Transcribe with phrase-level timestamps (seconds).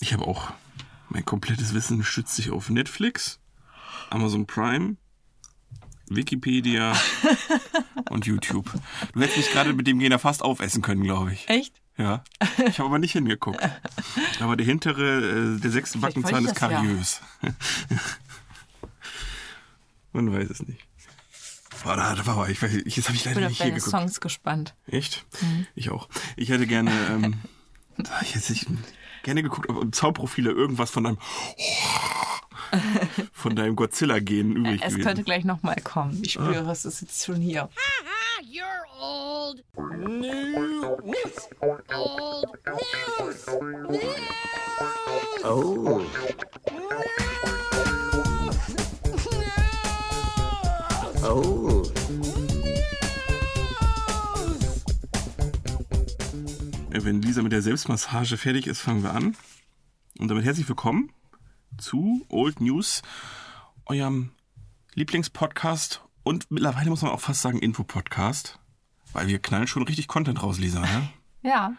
[0.00, 0.52] Ich habe auch
[1.08, 3.38] mein komplettes Wissen stützt sich auf Netflix,
[4.10, 4.96] Amazon Prime,
[6.08, 6.96] Wikipedia
[8.10, 8.70] und YouTube.
[9.12, 11.48] Du hättest mich gerade mit dem Gena fast aufessen können, glaube ich.
[11.48, 11.80] Echt?
[11.98, 12.24] Ja.
[12.66, 13.60] Ich habe aber nicht hingeguckt.
[14.40, 16.76] Aber der hintere, äh, der sechste Vielleicht Backenzahn ist ich das ja.
[16.80, 17.20] kariös.
[20.12, 20.80] Man weiß es nicht.
[21.84, 23.58] Oh, da, da war ich, weiß, nicht, jetzt habe ich Ich leider bin auf nicht
[23.58, 23.90] hier deine geguckt.
[23.90, 24.74] Songs gespannt.
[24.86, 25.24] Echt?
[25.40, 25.66] Mhm.
[25.74, 26.08] Ich auch.
[26.36, 27.40] Ich hätte gerne, ähm,
[28.22, 28.66] ich hätte nicht,
[29.22, 31.18] gerne geguckt, ob im Zauberprofile irgendwas von deinem
[33.32, 35.02] von deinem Godzilla-Gen übrig Es gewesen.
[35.06, 36.20] könnte gleich nochmal kommen.
[36.24, 36.44] Ich Ah.
[36.52, 37.68] spüre, es ist jetzt schon hier.
[38.42, 39.62] You're old
[40.08, 41.48] news.
[41.60, 43.46] Old news.
[45.44, 46.02] Oh.
[51.24, 51.71] Oh.
[56.94, 59.34] Wenn Lisa mit der Selbstmassage fertig ist, fangen wir an.
[60.18, 61.10] Und damit herzlich willkommen
[61.78, 63.00] zu Old News,
[63.86, 64.32] eurem
[64.92, 68.58] Lieblingspodcast und mittlerweile muss man auch fast sagen Infopodcast,
[69.14, 70.80] weil wir knallen schon richtig Content raus, Lisa.
[70.80, 71.08] Ne?
[71.44, 71.72] Ja,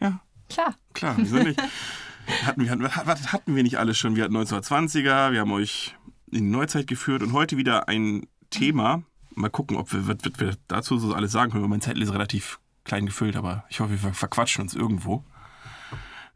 [0.00, 0.76] Ja, klar.
[0.94, 1.60] klar, wieso nicht?
[2.46, 4.14] Hatten wir, hatten, was hatten wir nicht alles schon?
[4.14, 5.96] Wir hatten 1920er, wir haben euch
[6.30, 9.02] in die Neuzeit geführt und heute wieder ein Thema.
[9.34, 11.64] Mal gucken, ob wir, was, was wir dazu so alles sagen können.
[11.64, 15.24] weil Mein Zettel ist relativ klein gefüllt, aber ich hoffe, wir verquatschen uns irgendwo.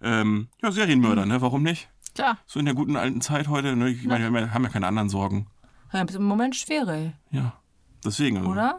[0.02, 1.40] Ähm, ja, Serienmörder, ne?
[1.40, 1.88] Warum nicht?
[2.14, 2.38] Klar.
[2.46, 3.88] So in der guten alten Zeit heute, ne?
[3.90, 5.46] Ich meine, wir haben ja keine anderen Sorgen.
[5.92, 7.54] Ja, ist im Moment schwierig, Ja,
[8.04, 8.38] deswegen.
[8.38, 8.50] Also.
[8.50, 8.78] oder?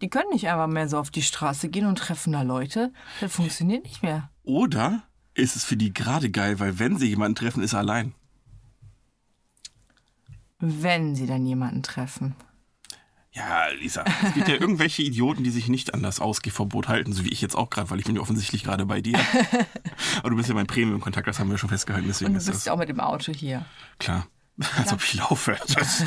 [0.00, 2.92] Die können nicht einfach mehr so auf die Straße gehen und treffen da Leute.
[3.20, 4.30] Das funktioniert nicht mehr.
[4.44, 5.02] Oder
[5.34, 8.14] ist es für die gerade geil, weil wenn sie jemanden treffen, ist er allein.
[10.58, 12.34] Wenn sie dann jemanden treffen.
[13.32, 17.24] Ja, Lisa, es gibt ja irgendwelche Idioten, die sich nicht an das Ausgehverbot halten, so
[17.24, 19.20] wie ich jetzt auch gerade, weil ich bin ja offensichtlich gerade bei dir.
[20.18, 22.50] Aber du bist ja mein Premium-Kontakt, das haben wir schon festgehalten, deswegen Und du ist
[22.50, 23.64] bist ja auch mit dem Auto hier.
[23.98, 24.26] klar.
[24.76, 25.56] Als ob ich laufe.
[25.74, 26.04] Das,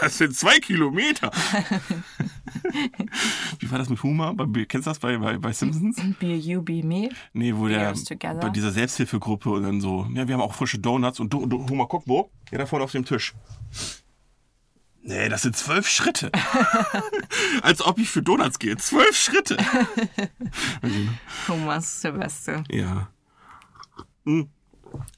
[0.00, 1.30] das sind zwei Kilometer.
[3.58, 4.34] Wie war das mit Humor?
[4.66, 6.00] Kennst du das bei, bei, bei Simpsons?
[6.18, 7.10] Be you, be me.
[7.34, 7.92] Nee, wo der
[8.40, 12.04] bei dieser Selbsthilfegruppe und dann so, ja, wir haben auch frische Donuts und Humor, guck,
[12.06, 12.30] wo?
[12.50, 13.34] Ja, da vorne auf dem Tisch.
[15.06, 16.32] Nee, das sind zwölf Schritte.
[17.62, 18.76] Als ob ich für Donuts gehe.
[18.76, 19.56] Zwölf Schritte.
[21.46, 22.64] Thomas ist der Beste.
[22.70, 23.08] Ja.
[24.24, 24.48] Hm.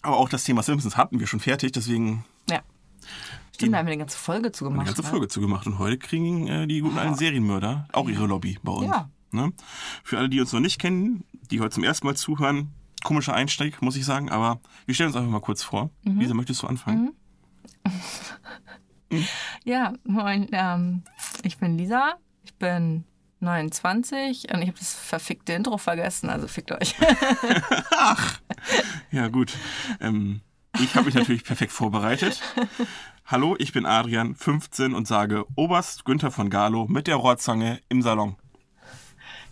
[0.02, 2.60] Aber auch das Thema Simpsons hatten wir schon fertig, deswegen Ja.
[3.54, 4.86] Stimmt, da haben wir eine ganze Folge zu eine gemacht.
[4.88, 5.08] ganze ne?
[5.08, 5.66] Folge zugemacht.
[5.66, 8.86] Und heute kriegen äh, die guten alten Serienmörder auch ihre Lobby bei uns.
[8.86, 9.08] Ja.
[9.30, 9.52] Ne?
[10.04, 12.72] Für alle, die uns noch nicht kennen, die heute zum ersten Mal zuhören,
[13.04, 15.90] komischer Einstieg, muss ich sagen, aber wir stellen uns einfach mal kurz vor.
[16.02, 16.20] Mhm.
[16.20, 17.12] Lisa, möchtest du anfangen?
[19.64, 20.48] Ja, moin.
[20.52, 21.02] Ähm,
[21.42, 22.14] ich bin Lisa.
[22.44, 23.04] Ich bin
[23.40, 26.94] 29 und ich habe das verfickte Intro vergessen, also fickt euch.
[29.10, 29.52] Ja, gut.
[30.00, 30.40] Ähm,
[30.80, 32.42] ich habe mich natürlich perfekt vorbereitet.
[33.24, 38.02] Hallo, ich bin Adrian, 15 und sage Oberst Günther von Galo mit der Rohrzange im
[38.02, 38.36] Salon.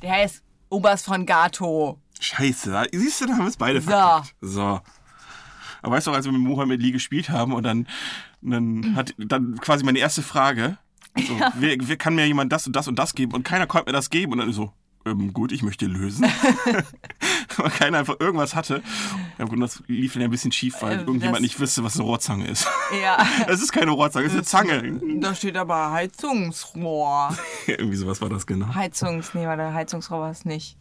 [0.02, 2.00] Der heißt Oberst von Gato.
[2.20, 3.90] Scheiße, siehst du, da haben wir es beide So.
[3.90, 4.34] verkackt.
[4.40, 4.80] So.
[5.82, 7.86] Aber weißt du, als wir mit Mohammed Lee gespielt haben und dann,
[8.42, 10.78] dann hat dann quasi meine erste Frage,
[11.16, 13.32] so, wer, wer kann mir jemand das und das und das geben?
[13.32, 14.32] Und keiner konnte mir das geben.
[14.32, 14.72] Und dann so,
[15.06, 16.26] ähm, gut, ich möchte lösen.
[17.56, 18.82] Weil keiner einfach irgendwas hatte.
[19.38, 22.04] Ja, gut, das lief dann ein bisschen schief, weil Äh, irgendjemand nicht wusste, was eine
[22.04, 22.66] Rohrzange ist.
[23.02, 23.24] Ja.
[23.46, 25.00] Es ist keine Rohrzange, es ist eine Zange.
[25.20, 27.34] Da steht aber Heizungsrohr.
[27.66, 28.74] Irgendwie sowas war das genau.
[28.74, 30.76] Heizungs, nee, warte, Heizungsrohr war es nicht.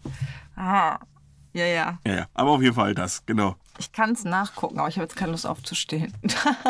[0.55, 0.99] Ah.
[1.53, 1.99] Ja, ja.
[2.05, 2.25] Ja, ja.
[2.33, 3.55] Aber auf jeden Fall das, genau.
[3.77, 6.13] Ich kann es nachgucken, aber ich habe jetzt keine Lust aufzustehen.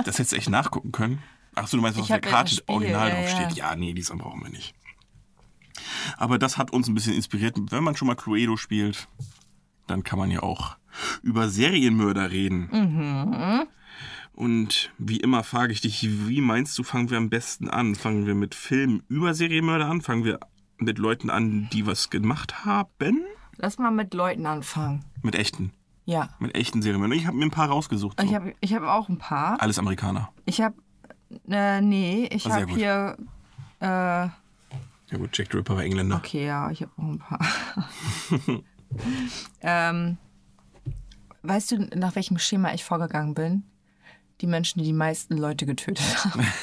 [0.06, 1.24] Das hättest du echt nachgucken können.
[1.56, 3.36] Ach so, du meinst, was auf der Karte das Spiel, original ja, drauf ja.
[3.36, 3.58] steht.
[3.58, 4.76] Ja, nee, dies brauchen wir nicht.
[6.18, 7.56] Aber das hat uns ein bisschen inspiriert.
[7.72, 9.08] Wenn man schon mal Cluedo spielt,
[9.88, 10.78] dann kann man ja auch
[11.22, 12.70] über Serienmörder reden.
[12.72, 13.68] Mhm.
[14.34, 17.96] Und wie immer frage ich dich, wie meinst du, fangen wir am besten an?
[17.96, 20.02] Fangen wir mit Filmen über Serienmörder an?
[20.02, 20.40] Fangen wir
[20.78, 23.24] mit Leuten an, die was gemacht haben?
[23.58, 25.06] Lass mal mit Leuten anfangen.
[25.22, 25.72] Mit echten.
[26.06, 26.30] Ja.
[26.40, 27.18] Mit echten Serienmördern.
[27.18, 28.20] Ich habe mir ein paar rausgesucht.
[28.20, 28.26] So.
[28.28, 29.60] Ich habe ich hab auch ein paar.
[29.62, 30.30] Alles Amerikaner.
[30.46, 30.76] Ich habe,
[31.50, 33.18] äh, nee, ich Ah, habe hier,
[33.82, 34.32] äh, Ja
[35.18, 36.18] gut, Jack the Ripper war Engländer.
[36.18, 37.40] okay, ja, ich habe auch ein paar.
[39.62, 40.18] ähm,
[41.44, 43.64] weißt du, nach welchem Schema ich vorgegangen bin?
[44.42, 46.46] Die Menschen, die die meisten Leute getötet haben.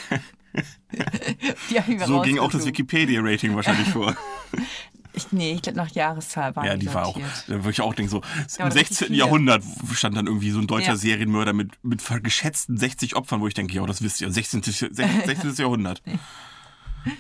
[2.07, 2.67] So ging auch das.
[2.67, 4.15] Wikipedia-Rating wahrscheinlich vor.
[5.15, 7.95] Ich, nee, ich glaube nach Jahreszahl waren Ja, die war auch, da würde ich auch
[7.95, 8.23] denken, so
[8.59, 9.07] im richtig 16.
[9.09, 9.19] viele.
[9.19, 9.63] Jahrhundert
[9.93, 10.97] stand dann irgendwie so ein deutscher Ja.
[10.97, 14.63] Serienmörder mit, mit geschätzten 60 Opfern, wo ich denke, ja, das wisst ihr, 16.
[14.63, 15.55] 16.
[15.59, 16.03] Jahrhundert.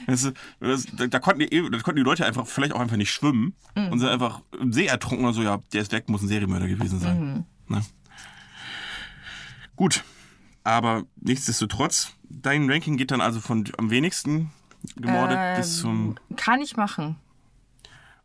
[0.06, 3.54] Das, das, da, konnten die, da konnten die Leute einfach vielleicht auch einfach nicht schwimmen
[3.74, 3.88] Mhm.
[3.92, 6.68] und sind einfach im See ertrunken oder so, ja, der ist weg, muss ein Serienmörder
[6.68, 7.44] gewesen sein.
[7.68, 7.74] Mhm.
[7.76, 7.82] Ne?
[9.76, 10.04] Gut,
[10.64, 14.50] aber nichtsdestotrotz, dein Ranking geht dann also von am wenigsten
[14.96, 16.14] gemordet Ähm, bis zum.
[16.36, 17.16] Kann ich machen.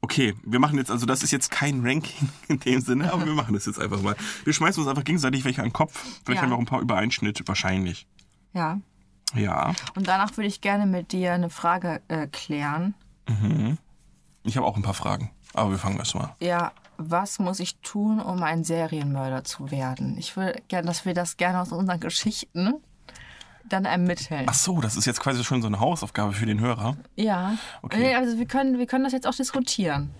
[0.02, 3.34] Okay, wir machen jetzt, also das ist jetzt kein Ranking in dem Sinne, aber wir
[3.34, 4.16] machen das jetzt einfach mal.
[4.44, 5.94] Wir schmeißen uns einfach gegenseitig welche an den Kopf.
[6.24, 6.42] Vielleicht Ja.
[6.44, 8.08] haben wir auch ein paar Übereinschnitte, wahrscheinlich.
[8.54, 8.80] Ja.
[9.36, 12.94] Ja, Und danach würde ich gerne mit dir eine Frage äh, klären.
[14.44, 16.34] ich habe auch ein paar Fragen, aber wir fangen erst mal.
[16.40, 20.18] Ja, was muss ich tun, um ein Serienmörder zu werden?
[20.18, 22.76] Ich will gerne, dass wir das gerne aus unseren Geschichten
[23.70, 24.46] dann ermitteln.
[24.48, 26.98] Ach so, das ist jetzt quasi schon so eine Hausaufgabe für den Hörer.
[27.16, 27.58] Ja.
[27.82, 28.16] Okay.
[28.16, 30.12] Also wir können, wir können das jetzt auch diskutieren.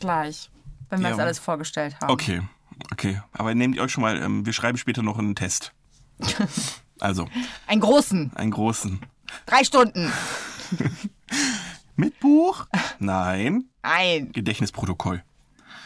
[0.00, 0.50] Gleich.
[0.88, 1.16] Wenn wir Ja.
[1.16, 2.10] das alles vorgestellt haben.
[2.10, 2.42] Okay,
[2.92, 3.20] okay.
[3.32, 5.72] Aber nehmt ihr euch schon mal, ähm, wir schreiben später noch einen Test.
[7.00, 7.26] Also,
[7.66, 8.30] Einen großen.
[8.36, 9.00] einen großen.
[9.46, 10.12] Drei Stunden.
[11.96, 12.66] Mit Buch?
[13.00, 13.64] Nein.
[13.82, 14.30] Ein.
[14.30, 15.24] Gedächtnisprotokoll.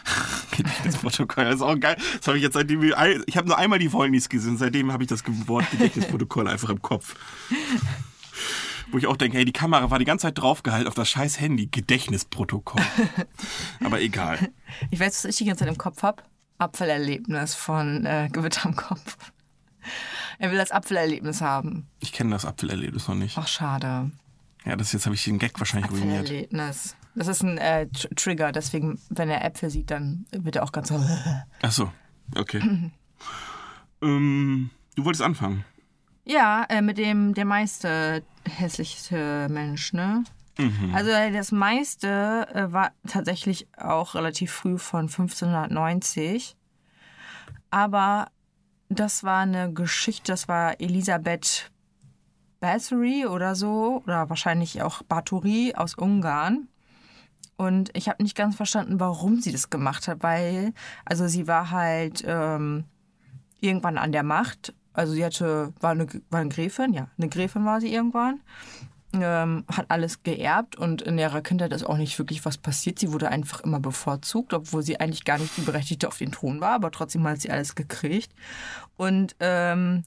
[0.56, 1.96] Gedächtnisprotokoll, das ist auch geil.
[2.18, 5.08] Das habe ich jetzt seitdem ich habe nur einmal die Wollnies gesehen, seitdem habe ich
[5.08, 7.14] das Wort Gedächtnisprotokoll einfach im Kopf.
[8.92, 11.40] Wo ich auch denke, hey, die Kamera war die ganze Zeit draufgehalten auf das scheiß
[11.40, 11.66] Handy.
[11.66, 12.82] Gedächtnisprotokoll.
[13.84, 14.38] Aber egal.
[14.90, 16.22] Ich weiß, was ich die ganze Zeit im Kopf habe.
[16.58, 19.16] Apfelerlebnis von äh, Gewitter am Kopf.
[20.38, 21.88] Er will das Apfelerlebnis haben.
[21.98, 23.36] Ich kenne das Apfelerlebnis noch nicht.
[23.38, 24.12] Ach, schade.
[24.64, 26.20] Ja, das jetzt habe ich den Gag wahrscheinlich ruiniert.
[26.20, 26.96] Apfelerlebnis.
[27.16, 30.72] Das ist ein äh, Tr Trigger, deswegen, wenn er Äpfel sieht, dann wird er auch
[30.72, 31.02] ganz so.
[31.62, 31.90] Ach so,
[32.36, 32.60] okay.
[34.02, 35.64] ähm, du wolltest anfangen.
[36.24, 40.24] Ja, äh, mit dem der meiste hässlichste Mensch, ne?
[40.94, 46.56] Also äh, das meiste äh, war tatsächlich auch relativ früh von 1590.
[47.70, 48.28] Aber
[48.88, 51.70] das war eine Geschichte, das war Elisabeth
[52.60, 56.68] Bathory oder so, oder wahrscheinlich auch Bathory aus Ungarn.
[57.56, 60.72] Und ich habe nicht ganz verstanden, warum sie das gemacht hat, weil,
[61.04, 62.84] also sie war halt ähm,
[63.60, 64.74] irgendwann an der Macht.
[64.92, 68.40] Also sie hatte, war eine, war eine Gräfin, ja, eine Gräfin war sie irgendwann.
[69.14, 72.98] Ähm, hat alles geerbt und in ihrer Kindheit ist auch nicht wirklich was passiert.
[72.98, 76.60] Sie wurde einfach immer bevorzugt, obwohl sie eigentlich gar nicht die Berechtigte auf den Thron
[76.60, 78.34] war, aber trotzdem hat sie alles gekriegt.
[78.98, 80.04] Und ähm,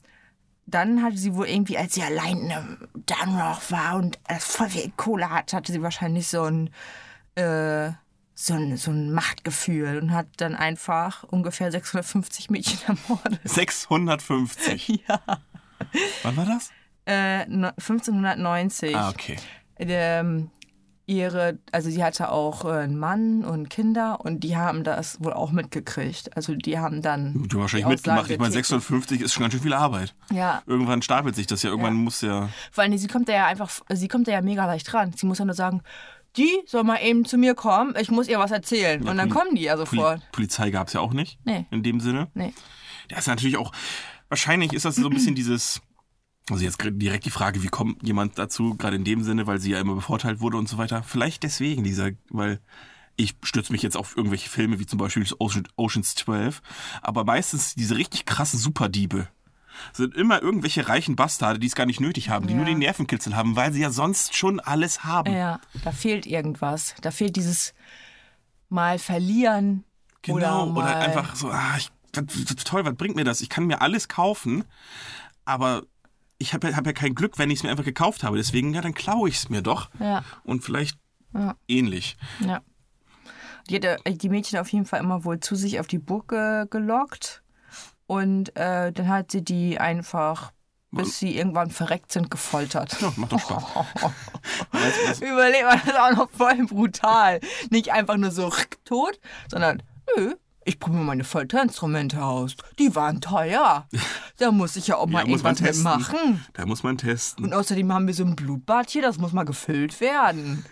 [0.66, 4.68] dann hatte sie wohl irgendwie, als sie allein in einem Dunrock war und es voll
[4.68, 6.70] viel Kohle hat, hatte sie wahrscheinlich so ein,
[7.40, 7.92] äh,
[8.34, 13.40] so ein, so ein Machtgefühl und hat dann einfach ungefähr 650 Mädchen ermordet.
[13.44, 15.02] 650.
[15.08, 15.20] Ja.
[16.22, 16.70] Wann war das?
[17.06, 18.94] Äh, no- 1590.
[18.96, 19.36] Ah, okay.
[19.78, 20.50] Ähm,
[21.06, 25.32] ihre, also sie hatte auch äh, einen Mann und Kinder und die haben das wohl
[25.32, 26.36] auch mitgekriegt.
[26.36, 27.32] Also die haben dann.
[27.48, 28.30] Du hast wahrscheinlich mitgemacht.
[28.30, 28.66] Ich meine, getätigt.
[28.68, 30.14] 650 ist schon ganz schön viel Arbeit.
[30.30, 30.62] Ja.
[30.66, 31.70] Irgendwann stapelt sich das ja.
[31.70, 32.00] Irgendwann Ja.
[32.00, 32.48] muss ja.
[32.70, 35.12] Vor allem, sie kommt da ja einfach, sie kommt da ja mega leicht ran.
[35.16, 35.82] Sie muss ja nur sagen,
[36.36, 39.00] die soll mal eben zu mir kommen, ich muss ihr was erzählen.
[39.06, 40.22] und dann Poli- kommen die ja Poli sofort.
[40.32, 41.38] Polizei gab es ja auch nicht.
[41.44, 41.66] Nee.
[41.70, 42.28] In dem Sinne.
[42.34, 42.52] Nee.
[43.08, 43.72] Das ist natürlich auch.
[44.28, 45.80] Wahrscheinlich ist das so ein bisschen dieses.
[46.50, 49.70] Also jetzt direkt die Frage, wie kommt jemand dazu, gerade in dem Sinne, weil sie
[49.70, 51.02] ja immer bevorteilt wurde und so weiter.
[51.04, 52.60] Vielleicht deswegen dieser, weil
[53.16, 56.60] ich stütze mich jetzt auf irgendwelche Filme, wie zum Beispiel Ocean, Oceans 12,
[57.02, 59.28] aber meistens diese richtig krassen Superdiebe
[59.92, 62.56] sind immer irgendwelche reichen Bastarde, die es gar nicht nötig haben, die Ja.
[62.58, 65.32] nur den Nervenkitzel haben, weil sie ja sonst schon alles haben.
[65.32, 66.94] Ja, da fehlt irgendwas.
[67.00, 67.74] Da fehlt dieses
[68.68, 69.84] Mal verlieren.
[70.22, 71.90] Genau, oder, oder, einfach so, ah, ich,
[72.64, 73.40] toll, was bringt mir das?
[73.40, 74.64] Ich kann mir alles kaufen,
[75.44, 75.82] aber
[76.38, 78.36] ich habe ja, hab ja kein Glück, wenn ich es mir einfach gekauft habe.
[78.36, 79.90] Deswegen, ja, dann klaue ich es mir doch.
[79.98, 80.24] Ja.
[80.44, 80.98] Und vielleicht
[81.34, 81.54] Ja.
[81.68, 82.16] ähnlich.
[82.40, 82.60] Ja.
[83.68, 86.66] Die hatte die Mädchen auf jeden Fall immer wohl zu sich auf die Burg ge
[86.70, 87.42] gelockt.
[88.10, 90.50] Und äh, dann hat sie die einfach,
[90.90, 93.00] bis sie irgendwann verreckt sind, gefoltert.
[93.00, 93.62] Ja, macht doch Spaß.
[94.72, 97.38] Du, was- Überlebt man das auch noch voll brutal.
[97.70, 98.50] Nicht einfach nur so
[98.84, 99.80] tot, sondern
[100.16, 100.34] nö.
[100.64, 102.56] Ich probiere meine Folterinstrumente aus.
[102.80, 103.86] Die waren teuer.
[104.38, 105.84] Da muss ich ja auch mal ja, irgendwas testen.
[105.96, 106.44] mitmachen.
[106.54, 107.44] Da muss man testen.
[107.44, 110.64] Und außerdem haben wir so ein Blutbad hier, das muss mal gefüllt werden.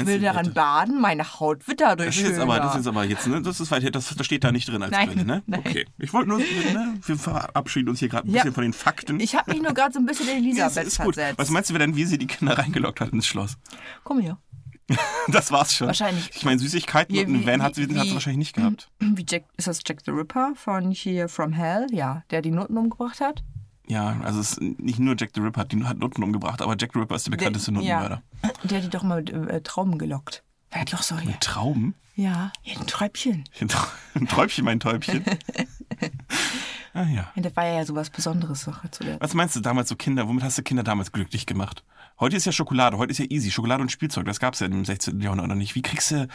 [0.00, 2.70] Ich Meinst will du, daran baden, meine Haut wird dadurch das ist jetzt aber, das
[2.72, 3.42] ist jetzt aber jetzt, ne?
[3.42, 5.42] Das ist das, das steht da nicht drin als Nein, Quelle, ne?
[5.46, 5.60] nein.
[5.64, 5.86] Okay.
[5.98, 6.98] Ich wollte nur, ne?
[7.04, 8.42] Wir verabschieden uns hier gerade ein Ja.
[8.42, 9.20] bisschen von den Fakten.
[9.20, 11.14] Ich habe mich nur gerade so ein bisschen in Elisabeth ist gut.
[11.14, 11.38] versetzt.
[11.38, 13.56] Was meinst du denn, wie sie die Kinder reingelockt hat ins Schloss?
[14.04, 14.38] Komm her.
[15.28, 15.88] Das war's schon.
[15.88, 16.30] Wahrscheinlich.
[16.34, 18.88] Ich meine, Süßigkeiten Wie- und einen Van hat sie, hat sie wahrscheinlich nicht gehabt.
[19.00, 21.88] Wie Jack, ist das Jack the Ripper von hier From Hell?
[21.90, 23.42] Ja, der die Noten umgebracht hat?
[23.88, 26.76] Ja, also es ist nicht nur Jack the Ripper hat, die hat Nutten umgebracht, aber
[26.78, 28.22] Jack the Ripper ist der bekannteste Nuttenmörder.
[28.42, 28.50] Ja.
[28.64, 30.42] Der hat die doch mal mit äh, Trauben gelockt.
[30.70, 31.14] Wer hat auch so?
[31.14, 31.94] Mit Trauben?
[32.16, 33.44] Ja, hier ein Träubchen.
[34.14, 35.22] Ein Träubchen, mein Täubchen.
[36.94, 37.30] ah ja.
[37.34, 39.20] Ja, das war ja sowas Besonderes doch zu der.
[39.20, 40.26] Was meinst du damals so Kinder?
[40.26, 41.84] Womit hast du Kinder damals glücklich gemacht?
[42.18, 43.50] Heute ist ja Schokolade, heute ist ja easy.
[43.50, 45.20] Schokolade und Spielzeug, das gab es ja im 16.
[45.20, 45.74] Jahrhundert noch nicht.
[45.74, 46.26] Wie kriegst du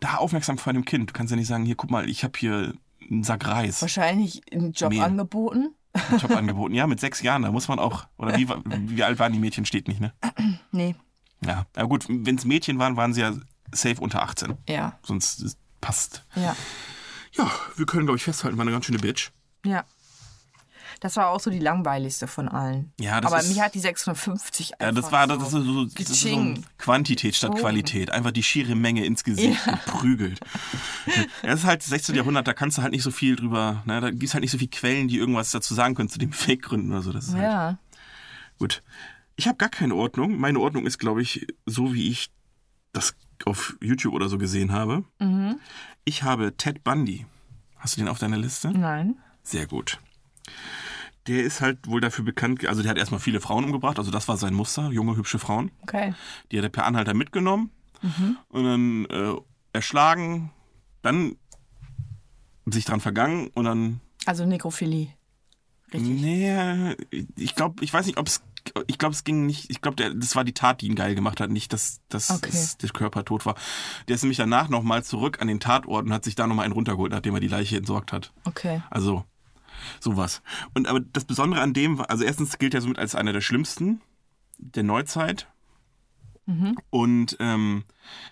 [0.00, 1.10] da aufmerksam vor einem Kind?
[1.10, 2.72] Du kannst ja nicht sagen, hier, guck mal, ich habe hier
[3.10, 3.82] einen Sack Reis.
[3.82, 5.02] Wahrscheinlich einen Job Mehl.
[5.02, 5.74] angeboten.
[6.20, 6.74] Job angeboten.
[6.74, 9.64] Ja, mit sechs Jahren, da muss man auch, oder wie, wie alt waren die Mädchen,
[9.66, 10.12] steht nicht, ne?
[10.72, 10.94] Nee,
[11.44, 13.32] Ja, aber gut, wenn es Mädchen waren, waren sie ja
[13.72, 14.54] safe unter 18.
[14.68, 16.24] ja, Sonst passt.
[16.34, 16.56] ja,
[17.32, 19.30] Ja, wir können, glaube ich, festhalten, war eine ganz schöne Bitch.
[19.64, 19.84] ja.
[21.00, 22.92] Das war auch so die langweiligste von allen.
[22.98, 25.52] Ja, das Aber ist- mich hat die 650 Ja, einfach das war so das ist
[25.52, 26.54] so, das ist so.
[26.78, 27.58] Quantität statt Oh.
[27.58, 28.10] Qualität.
[28.10, 30.40] Einfach die schiere Menge ins Gesicht geprügelt.
[31.06, 32.14] Ja, das ist halt das 16.
[32.14, 34.50] Jahrhundert, da kannst du halt nicht so viel drüber, ne, da gibt es halt nicht
[34.50, 37.12] so viele Quellen, die irgendwas dazu sagen können, zu den Fake-Gründen oder so.
[37.12, 37.78] Das halt, Ja,
[38.58, 38.82] gut.
[39.36, 40.38] Ich habe gar keine Ordnung.
[40.38, 42.30] Meine Ordnung ist, glaube ich, so wie ich
[42.92, 45.04] das auf YouTube oder so gesehen habe.
[45.18, 45.60] Mhm.
[46.06, 47.26] Ich habe Ted Bundy.
[47.78, 48.70] Hast du den auf deiner Liste?
[48.70, 49.16] nein.
[49.42, 49.98] Sehr gut.
[51.26, 54.28] Der ist halt wohl dafür bekannt, also der hat erstmal viele Frauen umgebracht, also das
[54.28, 55.70] war sein Muster, junge, hübsche Frauen.
[55.82, 56.14] Okay.
[56.52, 57.70] Die hat er per Anhalter mitgenommen
[58.48, 59.34] und dann äh,
[59.72, 60.50] erschlagen,
[61.02, 61.36] dann
[62.66, 64.00] sich dran vergangen und dann.
[64.26, 65.08] Also Nekrophilie.
[65.92, 66.20] Richtig.
[66.20, 66.96] Nee,
[67.36, 68.42] ich glaube, ich weiß nicht, ob es.
[68.88, 69.70] Ich glaube, es ging nicht.
[69.70, 72.50] Ich glaube, das war die Tat, die ihn geil gemacht hat, nicht, dass, dass, Okay.
[72.50, 73.54] dass der Körper tot war.
[74.08, 76.74] Der ist nämlich danach nochmal zurück an den Tatort und hat sich da nochmal einen
[76.74, 78.32] runtergeholt, nachdem er die Leiche entsorgt hat.
[78.42, 78.82] Okay.
[78.90, 79.24] Also,
[80.00, 80.42] sowas.
[80.74, 84.00] Und aber das Besondere an dem also erstens gilt er somit als einer der schlimmsten
[84.58, 85.48] der Neuzeit.
[86.90, 87.82] Und ähm,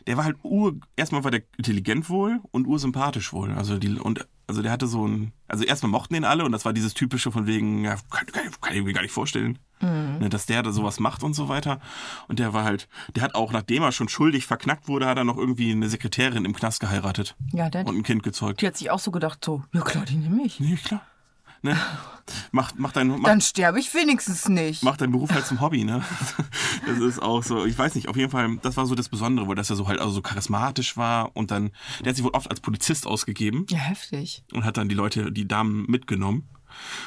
[0.06, 3.50] der war halt ur, erstmal war der intelligent wohl und ursympathisch wohl.
[3.50, 6.64] Also die, und also der hatte so ein, also erstmal mochten ihn alle und das
[6.64, 10.28] war dieses typische von wegen, ja, kann, kann, kann ich mir gar nicht vorstellen, ne,
[10.28, 11.80] dass der da sowas macht und so weiter.
[12.28, 15.24] Und der war halt, der hat auch, nachdem er schon schuldig verknackt wurde, hat er
[15.24, 18.60] noch irgendwie eine Sekretärin im Knast geheiratet Ja, der, und ein Kind gezeugt.
[18.62, 20.60] die hat sich auch so gedacht, so, ja klar, die nehme ich.
[20.60, 21.02] Nee, klar.
[21.64, 21.76] Ne?
[22.52, 24.83] Mach, mach, dein, mach, Dann sterbe ich wenigstens nicht.
[24.83, 26.02] mach deinen Beruf halt zum Hobby, ne?
[26.87, 29.49] Das ist auch so, ich weiß nicht, auf jeden Fall, das war so das Besondere,
[29.49, 32.33] weil dass er so halt also so charismatisch war und dann, der hat sich wohl
[32.35, 34.44] oft als Polizist ausgegeben Ja, heftig.
[34.52, 36.49] und hat dann die Leute, die Damen mitgenommen.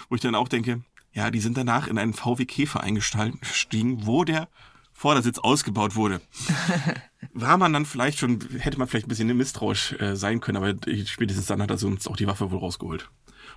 [0.10, 0.82] Wo ich dann auch denke,
[1.14, 4.48] ja, die sind danach in einen VW Käfer eingestiegen, wo der
[4.92, 6.22] Vordersitz ausgebaut wurde.
[7.34, 10.74] War man dann vielleicht schon, hätte man vielleicht ein bisschen misstrauisch äh, sein können, aber
[11.06, 13.10] spätestens dann hat er uns auch die Waffe wohl rausgeholt.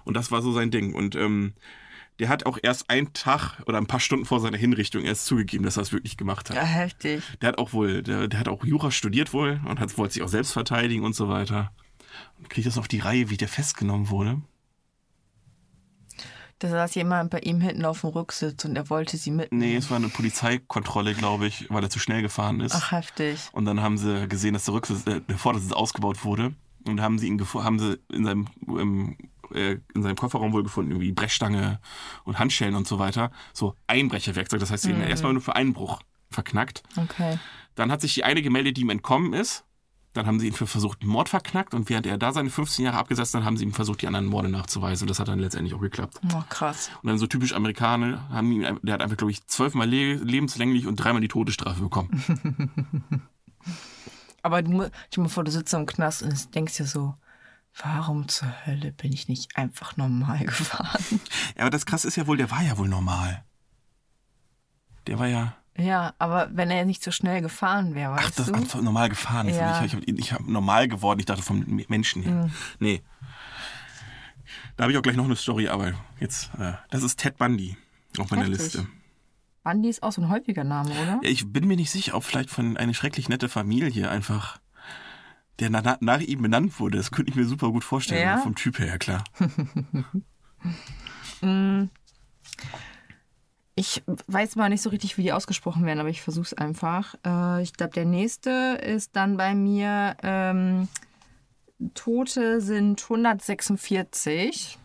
[0.05, 0.95] Und das war so sein Ding.
[0.95, 1.55] Und ähm,
[2.19, 5.65] der hat auch erst einen Tag oder ein paar Stunden vor seiner Hinrichtung erst zugegeben,
[5.65, 6.57] dass er es wirklich gemacht hat.
[6.57, 7.23] Ja, heftig.
[7.41, 10.23] Der hat auch wohl, der, der hat auch Jura studiert wohl und hat, wollte sich
[10.23, 11.73] auch selbst verteidigen und so weiter.
[12.39, 14.43] Und kriegt das auf die Reihe, wie der festgenommen wurde?
[16.59, 19.73] Da saß jemand bei ihm hinten auf dem Rücksitz und er wollte sie mitnehmen.
[19.73, 22.75] Nee, es war eine Polizeikontrolle, glaube ich, weil er zu schnell gefahren ist.
[22.75, 23.49] Ach, heftig.
[23.53, 26.53] Und dann haben sie gesehen, dass der Rücksitz, äh, der Vordersitz ausgebaut wurde.
[26.87, 29.17] Und haben sie ihn haben sie in seinem,
[29.55, 31.81] äh, in seinem Kofferraum wohl gefunden, irgendwie Brechstange
[32.25, 33.31] und Handschellen und so weiter.
[33.53, 36.83] So Einbrecherwerkzeug, das heißt, sie haben ihn erstmal nur für Einbruch verknackt.
[36.97, 37.39] Okay.
[37.75, 39.65] Dann hat sich die eine gemeldet, die ihm entkommen ist.
[40.13, 42.99] Dann haben sie ihn für versuchten Mord verknackt und während er da seine 15 Jahre
[42.99, 45.05] abgesessen hat, haben sie ihm versucht, die anderen Morde nachzuweisen.
[45.05, 46.21] Und das hat dann letztendlich auch geklappt.
[46.35, 46.91] Oh, krass.
[47.03, 50.89] Und dann so typisch Amerikaner haben ihn, der hat einfach, glaube ich, zwölfmal le lebenslänglich
[50.89, 52.25] und dreimal die Todesstrafe bekommen.
[54.43, 57.15] Aber du, dir mal vor, du sitzt im Knast und denkst dir so,
[57.85, 61.21] warum zur Hölle bin ich nicht einfach normal gefahren?
[61.57, 63.45] Ja, aber das krass ist ja wohl, der war ja wohl normal.
[65.07, 68.47] Der war ja, Ja, aber wenn er nicht so schnell gefahren wäre, weißt ach, das
[68.47, 68.55] du?
[68.55, 69.49] ach, normal gefahren.
[69.49, 69.83] Ja.
[69.85, 72.51] Ich, ich, ich habe normal geworden, ich dachte vom Menschen her.
[72.79, 73.03] Nee.
[74.77, 77.77] Da habe ich auch gleich noch eine Story, aber jetzt, äh, das ist Ted Bundy
[78.19, 78.59] auf meiner Heftig.
[78.75, 78.87] Liste.
[79.63, 81.21] Bundy ist auch so ein häufiger Name, oder?
[81.23, 84.59] Ja, ich bin mir nicht sicher, ob vielleicht von einer schrecklich nette Familie einfach
[85.61, 86.99] der na, nach ihm benannt wurde.
[86.99, 88.23] Das könnte ich mir super gut vorstellen.
[88.23, 88.39] Ja?
[88.39, 89.25] Vom Typ her, klar.
[93.77, 97.15] Ich weiß mal nicht so richtig, wie die ausgesprochen werden, aber ich versuche es einfach.
[97.25, 100.89] Äh, ich glaube, der nächste ist dann bei mir, ähm,
[101.95, 104.79] Tote sind 146.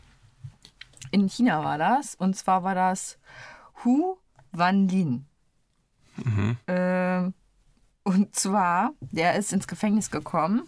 [1.12, 2.16] In China war das.
[2.16, 3.18] Und zwar war das
[3.84, 4.16] Hu
[4.54, 5.26] Wanlin.
[6.68, 7.34] Ähm,
[8.06, 10.64] und zwar, der ist ins Gefängnis gekommen,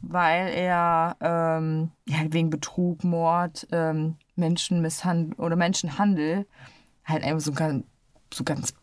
[0.00, 6.46] weil er ähm, ja, wegen Betrug, Mord, ähm, Menschenmisshandel oder Menschenhandel
[7.04, 7.84] halt einfach so ganz,
[8.32, 8.74] so ganz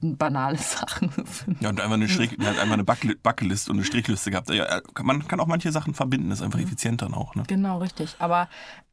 [0.00, 1.12] banale Sachen.
[1.60, 4.50] Ja, und einfach eine, der hat einfach eine Buckli- Buckelist und eine Strichliste gehabt.
[4.50, 7.34] Ja, äh, man kann auch manche Sachen verbinden, das ist einfach effizient dann auch.
[7.34, 7.44] Ne?
[7.46, 8.16] genau, richtig.
[8.18, 8.48] Aber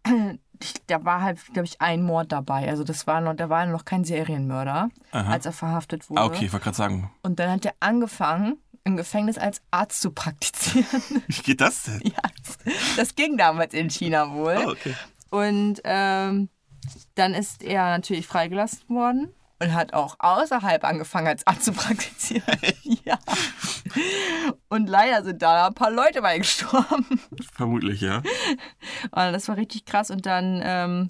[0.05, 0.12] ich,
[0.88, 2.70] da war halt, glaube ich, ein Mord dabei.
[2.70, 6.22] Also das war noch, da war noch kein Serienmörder, als er verhaftet wurde.
[6.22, 10.01] Ah, okay, ich wollte gerade sagen, Und dann hat er angefangen, im Gefängnis als Arzt
[10.01, 11.24] zu praktizieren.
[11.27, 12.01] wie geht das denn?
[12.03, 14.58] ja, das ging damals in China wohl.
[14.65, 14.96] Oh, okay.
[15.30, 16.50] Und ähm,
[17.15, 19.30] dann ist er natürlich freigelassen worden
[19.62, 22.44] und hat auch außerhalb angefangen als Arzt zu praktizieren.
[23.06, 23.20] ja.
[24.70, 27.06] Und leider sind da ein paar Leute bei gestorben.
[27.53, 28.18] Vermutlich, ja.
[28.18, 30.10] Und das war richtig krass.
[30.10, 31.10] Und dann ähm,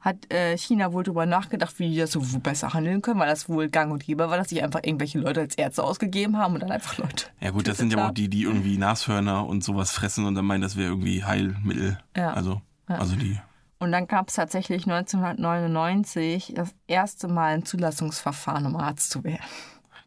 [0.00, 3.48] hat äh, China wohl darüber nachgedacht, wie die das so besser handeln können, weil das
[3.48, 6.60] wohl gang und gäbe war, dass sich einfach irgendwelche Leute als Ärzte ausgegeben haben und
[6.60, 7.26] dann einfach Leute.
[7.40, 10.46] Ja gut, das sind ja auch die, die irgendwie Nashörner und sowas fressen und dann
[10.46, 11.98] meinen, das wäre irgendwie Heilmittel.
[12.16, 12.32] Ja.
[12.32, 13.38] Also, also die.
[13.80, 19.42] Und dann gab es tatsächlich 1999 das erste Mal ein Zulassungsverfahren, um Arzt zu werden.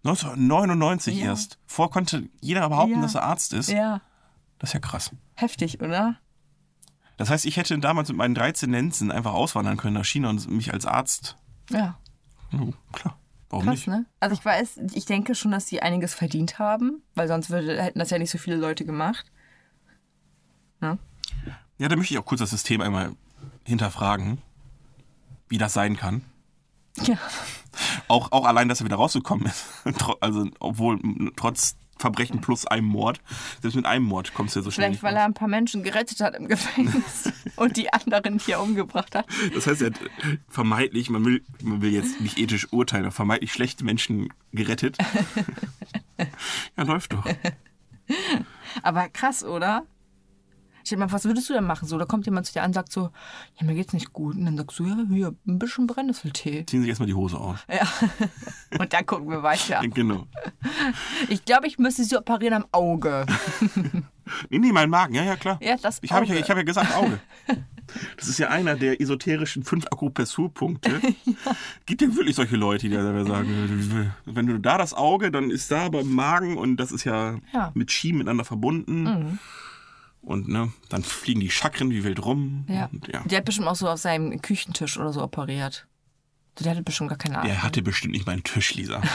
[0.03, 1.25] 1999 Ja.
[1.27, 1.57] erst.
[1.67, 3.01] Vor konnte jeder behaupten, Ja.
[3.01, 3.69] dass er Arzt ist.
[3.69, 4.01] Ja.
[4.59, 5.11] Das ist ja krass.
[5.35, 6.15] Heftig, oder?
[7.17, 10.49] Das heißt, ich hätte damals mit meinen 13 Nenzen einfach auswandern können nach China und
[10.49, 11.37] mich als Arzt.
[11.69, 11.97] Ja.
[12.53, 13.17] Oh, klar.
[13.49, 13.87] Warum Krass, nicht?
[13.87, 14.05] ne?
[14.19, 17.99] Also ich weiß, ich denke schon, dass die einiges verdient haben, weil sonst würde, hätten
[17.99, 19.29] das ja nicht so viele Leute gemacht.
[20.79, 20.97] Ne?
[21.77, 23.11] Ja, da möchte ich auch kurz das System einmal
[23.63, 24.39] hinterfragen,
[25.49, 26.23] wie das sein kann.
[27.03, 27.17] Ja.
[28.07, 29.65] Auch, auch allein, dass er wieder rausgekommen ist.
[30.19, 30.99] Also, obwohl
[31.35, 33.21] trotz Verbrechen plus einem Mord,
[33.61, 35.83] selbst mit einem Mord kommst du ja so schnell Vielleicht, weil er ein paar Menschen
[35.83, 39.25] gerettet hat im Gefängnis und die anderen, die er umgebracht hat.
[39.53, 39.99] Das heißt, er hat
[40.49, 44.97] vermeintlich, man will, man will jetzt nicht ethisch urteilen, aber vermeintlich schlechte Menschen gerettet.
[46.77, 47.25] ja, läuft doch.
[48.81, 49.85] Aber krass, oder?
[50.83, 51.87] Stell dir mal, was würdest du denn machen?
[51.87, 53.09] So, da kommt jemand zu dir an und sagt so,
[53.59, 54.35] ja, mir geht's nicht gut.
[54.35, 56.65] Und dann sagst du, ja, hier, ein bisschen Brennnesseltee.
[56.65, 57.59] Ziehen sich erstmal die Hose aus.
[57.69, 57.87] Ja.
[58.79, 59.81] Und dann gucken wir weiter.
[59.93, 60.25] Genau.
[61.27, 63.25] Ich glaube, ich müsste sie operieren am Auge.
[64.49, 65.57] Nee, nee, mein Magen, ja, ja, klar.
[65.61, 67.19] Ja, das Ich habe ja, ich hab ja gesagt Auge.
[68.15, 71.01] Das ist ja einer der esoterischen fünf Akupressurpunkte.
[71.85, 75.69] Gibt ja wirklich solche Leute, die da sagen, wenn du da das Auge, dann ist
[75.71, 77.67] da beim Magen und das ist ja, Ja.
[77.67, 77.71] Mhm.
[77.73, 79.39] mit Ski miteinander verbunden.
[80.21, 82.65] Und ne, dann fliegen die Chakren wie wild rum.
[82.67, 82.89] Ja.
[82.91, 83.21] Und, ja.
[83.25, 85.87] Der hat bestimmt auch so auf seinem Küchentisch oder so operiert.
[86.59, 87.49] Der hatte bestimmt gar keine Ahnung.
[87.49, 89.01] Der hatte bestimmt nicht meinen Tisch, Lisa.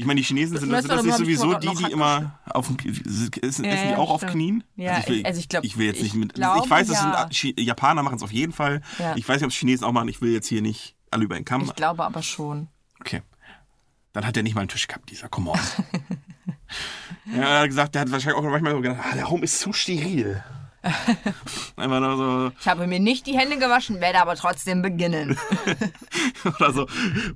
[0.00, 2.76] Ich meine, die Chinesen sind Das das, das nicht sowieso die, die immer auf dem,
[2.78, 4.32] essen, essen Ja, die ja, auch auf stimmt.
[4.34, 4.64] Knien?
[4.76, 6.34] Ja, ich will, also ich glaub- ich will jetzt nicht ich mit.
[6.34, 7.28] glaube, ich weiß, es ja.
[7.32, 8.80] sind Japaner machen es auf jeden Fall.
[9.00, 9.16] Ja.
[9.16, 10.06] Ich weiß nicht, ob es Chinesen auch machen.
[10.06, 11.62] Ich will jetzt hier nicht alle über den Kamm.
[11.62, 12.68] Ich glaube aber schon.
[13.00, 13.22] Okay.
[14.12, 15.28] Dann hat er nicht mal einen Tisch gehabt, dieser.
[15.28, 15.58] Come on.
[17.34, 19.58] ja, er hat gesagt, der hat wahrscheinlich auch manchmal so gedacht, ah, der Raum ist
[19.60, 20.42] zu steril.
[21.76, 25.36] Einfach nur so, Ich habe mir nicht die Hände gewaschen, werde aber trotzdem beginnen.
[26.44, 26.86] oder so,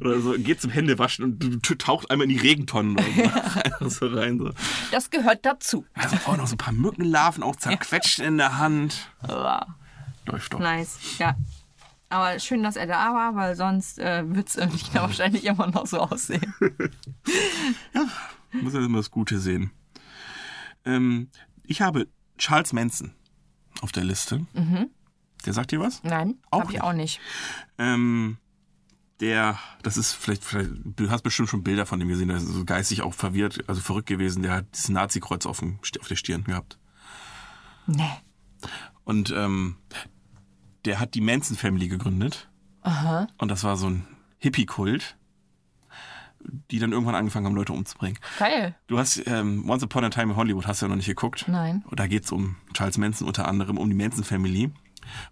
[0.00, 4.38] oder so, geht zum Händewaschen und taucht einmal in die Regentonnen oder so, so rein.
[4.38, 4.50] So.
[4.92, 5.84] Das gehört dazu.
[5.94, 9.10] Also auch noch so ein paar Mückenlarven auch zerquetscht in der Hand.
[9.28, 9.66] Uah,
[10.26, 10.60] Läuft doch.
[10.60, 11.34] Nice, ja.
[12.08, 14.56] Aber schön, dass er da war, weil sonst äh, wird es
[14.94, 16.54] wahrscheinlich immer noch so aussehen.
[18.52, 19.70] Muss ja immer das Gute sehen.
[20.84, 21.28] Ähm,
[21.64, 23.12] ich habe Charles Manson
[23.80, 24.46] auf der Liste.
[25.46, 26.02] Der sagt dir was?
[26.02, 26.82] Nein, Auch ich nicht.
[26.82, 27.20] auch nicht.
[27.78, 28.36] Ähm,
[29.20, 32.46] der, das ist vielleicht, vielleicht, du hast bestimmt schon Bilder von dem gesehen, der ist
[32.48, 34.42] so geistig auch verwirrt, also verrückt gewesen.
[34.42, 36.78] Der hat dieses Nazi-Kreuz auf, dem, auf der Stirn gehabt.
[37.86, 38.10] Nee.
[39.04, 39.76] Und ähm,
[40.84, 42.48] der hat die Manson Family gegründet.
[42.82, 43.28] Aha.
[43.38, 44.06] Und das war so ein
[44.38, 45.16] Hippie-Kult,
[46.70, 48.18] die dann irgendwann angefangen haben, Leute umzubringen.
[48.38, 48.74] Geil.
[48.86, 51.44] Du hast ähm, Once Upon a Time in Hollywood, hast du ja noch nicht geguckt.
[51.48, 51.84] Nein.
[51.88, 54.72] Und da geht es um Charles Manson, unter anderem um die Manson Family.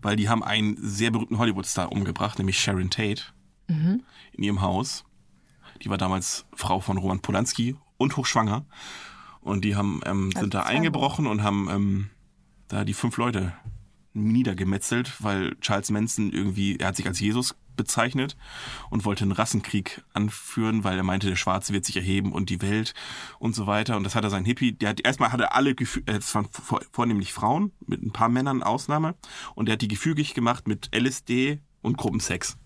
[0.03, 3.23] Weil die haben einen sehr berühmten Hollywood-Star umgebracht, nämlich Sharon Tate,
[4.33, 5.05] in ihrem Haus.
[5.83, 8.67] Die war damals Frau von Roman Polanski und hochschwanger.
[9.41, 12.11] Und die haben, ähm, sind da eingebrochen und haben ähm,
[12.69, 13.53] da die fünf Leute
[14.13, 18.37] niedergemetzelt, weil Charles Manson irgendwie, er hat sich als Jesus bezeichnet
[18.91, 22.61] und wollte einen Rassenkrieg anführen, weil er meinte, der Schwarze wird sich erheben und die
[22.63, 22.95] Welt
[23.39, 23.97] und so weiter.
[23.97, 25.75] Und das hat er sein Hippie, der hat erstmal hat er alle
[26.07, 29.15] es waren vor- vornehmlich Frauen, mit ein paar Männern Ausnahme,
[29.55, 32.57] und er hat die gefügig gemacht mit LSD und Gruppensex.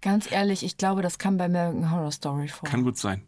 [0.00, 2.68] Ganz ehrlich, ich glaube, das kam bei American Horror Story vor.
[2.68, 3.22] Kann gut sein.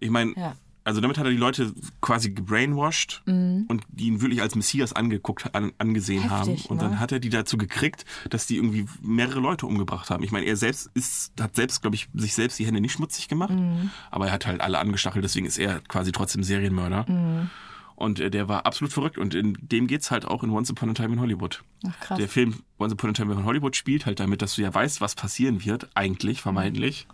[0.00, 0.56] Ich meine, Ja.
[0.88, 5.54] Also damit hat er die Leute quasi gebrainwashed und die ihn wirklich als Messias angeguckt,
[5.54, 6.30] an, angesehen Mhm.
[6.30, 6.70] Heftig, haben.
[6.70, 7.00] Und dann ne?
[7.00, 10.24] hat er die dazu gekriegt, dass die irgendwie mehrere Leute umgebracht haben.
[10.24, 13.28] Ich meine, er selbst ist, hat selbst, glaube ich, sich selbst die Hände nicht schmutzig
[13.28, 13.90] gemacht, Mhm.
[14.10, 17.04] aber er hat halt alle angestachelt, deswegen ist er quasi trotzdem Serienmörder.
[17.08, 17.50] Mhm.
[17.94, 20.90] Und äh, der war absolut verrückt und in dem geht's halt auch in Once Upon
[20.90, 21.62] a Time in Hollywood.
[21.86, 22.18] Ach, krass.
[22.18, 25.00] Der Film Once Upon a Time in Hollywood spielt halt damit, dass du ja weißt,
[25.00, 27.08] was passieren wird, eigentlich, vermeintlich.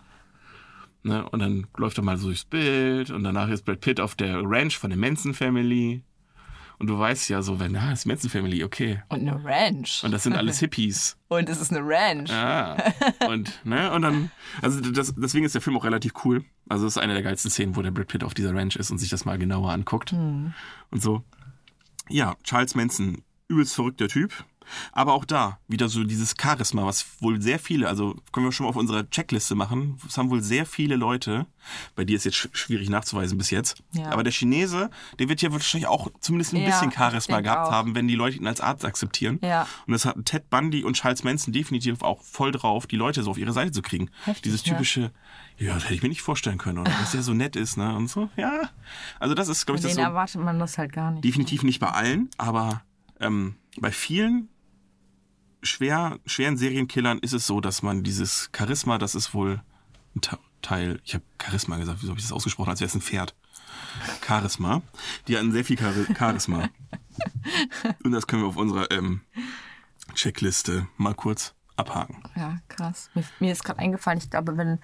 [1.05, 1.29] Ne?
[1.29, 4.41] Und dann läuft er mal so durchs Bild und danach ist Brad Pitt auf der
[4.43, 6.01] Ranch von der Manson Family.
[6.79, 9.03] Und du weißt ja so, wenn, ah, das ist Manson Family, okay.
[9.09, 10.03] Und eine Ranch.
[10.03, 11.15] Und das sind alles Hippies.
[11.27, 12.31] Und es ist eine Ranch.
[12.31, 12.75] Ah.
[13.27, 16.43] Und, ne, und dann, also das, deswegen ist der Film auch relativ cool.
[16.67, 18.89] Also es ist eine der geilsten Szenen, wo der Brad Pitt auf dieser Ranch ist
[18.89, 20.11] und sich das mal genauer anguckt.
[20.89, 21.23] Und so.
[22.09, 24.33] Ja, Charles Manson, übelst verrückter Typ.
[24.91, 28.65] Aber auch da wieder so dieses Charisma, was wohl sehr viele, also können wir schon
[28.65, 31.45] mal auf unserer Checkliste machen, es haben wohl sehr viele Leute,
[31.95, 34.09] bei dir ist jetzt sch- schwierig nachzuweisen bis jetzt, Ja.
[34.11, 37.71] aber der Chinese, der wird ja wahrscheinlich auch zumindest ein Ja, bisschen Charisma gehabt auch.
[37.71, 39.39] haben, wenn die Leute ihn als Arzt akzeptieren.
[39.41, 39.67] Ja.
[39.87, 43.31] Und das hatten Ted Bundy und Charles Manson definitiv auch voll drauf, die Leute so
[43.31, 44.09] auf ihre Seite zu kriegen.
[44.25, 45.11] Heftig, Dieses typische,
[45.57, 47.95] ja, das hätte ich mir nicht vorstellen können, oder dass der so nett ist, ne?
[47.95, 48.69] Und so, ja.
[49.19, 51.23] Also das ist, glaube ich, das so erwartet man das halt gar nicht.
[51.23, 52.81] definitiv nicht bei allen, aber
[53.19, 54.49] ähm, bei vielen
[55.65, 59.61] schwer, schweren Serienkillern ist es so, dass man dieses Charisma, das ist wohl
[60.15, 62.95] ein Te- Teil, ich habe Charisma gesagt, wieso habe ich das ausgesprochen, als wäre es
[62.95, 63.35] ein Pferd?
[64.25, 64.81] Charisma.
[65.27, 66.69] Die hatten sehr viel Chari Charisma.
[68.03, 69.21] Und das können wir auf unserer ähm,
[70.13, 72.23] Checkliste mal kurz abhaken.
[72.35, 73.09] Ja, krass.
[73.13, 74.79] Mir, mir ist gerade eingefallen, ich glaube, wenn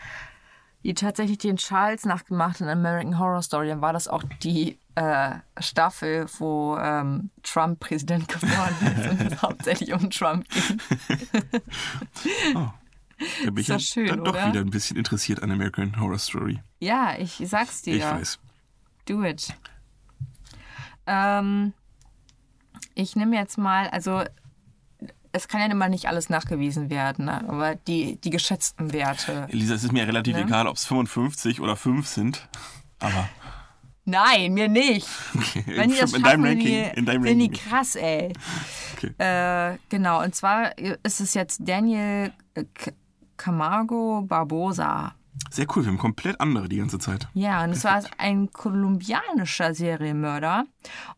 [0.84, 5.36] die tatsächlich den Charles nachgemacht in American Horror Story, dann war das auch die äh,
[5.60, 10.82] Staffel, wo ähm, Trump Präsident geworden ist und es hauptsächlich um Trump ging.
[13.46, 14.48] Da bin ich doch ja schön, dann doch oder?
[14.48, 16.60] wieder ein bisschen interessiert an American Horror Story.
[16.80, 17.98] Ja, ich sag's dir.
[17.98, 18.40] Ich weiß.
[19.06, 19.54] Do it.
[21.06, 21.74] Ähm,
[22.96, 24.24] ich nehme jetzt mal, also
[25.32, 27.48] es kann ja immer nicht alles nachgewiesen werden, ne?
[27.48, 29.48] aber die, die geschätzten Werte.
[29.50, 30.44] Elisa, es ist mir relativ Ne?
[30.44, 32.48] egal, ob es 55 oder 5 sind.
[33.00, 33.30] Aber
[34.04, 35.08] Nein, mir nicht.
[35.66, 37.52] Wenn die das in deinem Ranking, die, in deinem Ranking.
[37.52, 38.34] krass, ey.
[38.98, 39.14] Okay.
[39.18, 42.34] Äh, genau, und zwar ist es jetzt Daniel
[43.38, 45.14] Camargo Barbosa.
[45.50, 47.28] Sehr cool, wir haben komplett andere die ganze Zeit.
[47.34, 50.66] Ja, und es war ein kolumbianischer Serienmörder.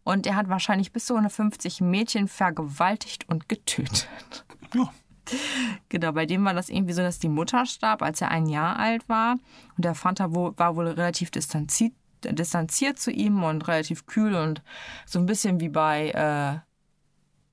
[0.03, 4.07] Und er hat wahrscheinlich bis zu 150 Mädchen vergewaltigt und getötet.
[4.73, 4.91] Ja.
[5.89, 8.77] Genau, bei dem war das irgendwie so, dass die Mutter starb, als er ein Jahr
[8.77, 9.33] alt war.
[9.77, 14.61] Und der Vater war wohl relativ distanziert, distanziert zu ihm und relativ kühl und
[15.05, 16.09] so ein bisschen wie bei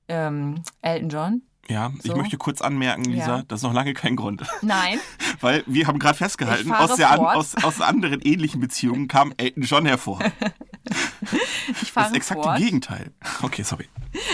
[0.09, 1.41] äh, ähm, Elton John.
[1.71, 2.17] Ja, ich So.
[2.17, 3.43] möchte kurz anmerken, Lisa, Ja.
[3.47, 4.43] das ist noch lange kein Grund.
[4.61, 4.99] Nein,
[5.41, 9.63] Weil wir haben gerade festgehalten, Ich aus, der aus, aus anderen ähnlichen Beziehungen kam Elton
[9.63, 10.19] John hervor.
[11.69, 12.55] ich Das fahre ist exakt fort.
[12.57, 13.11] das Gegenteil.
[13.41, 13.87] Okay, sorry.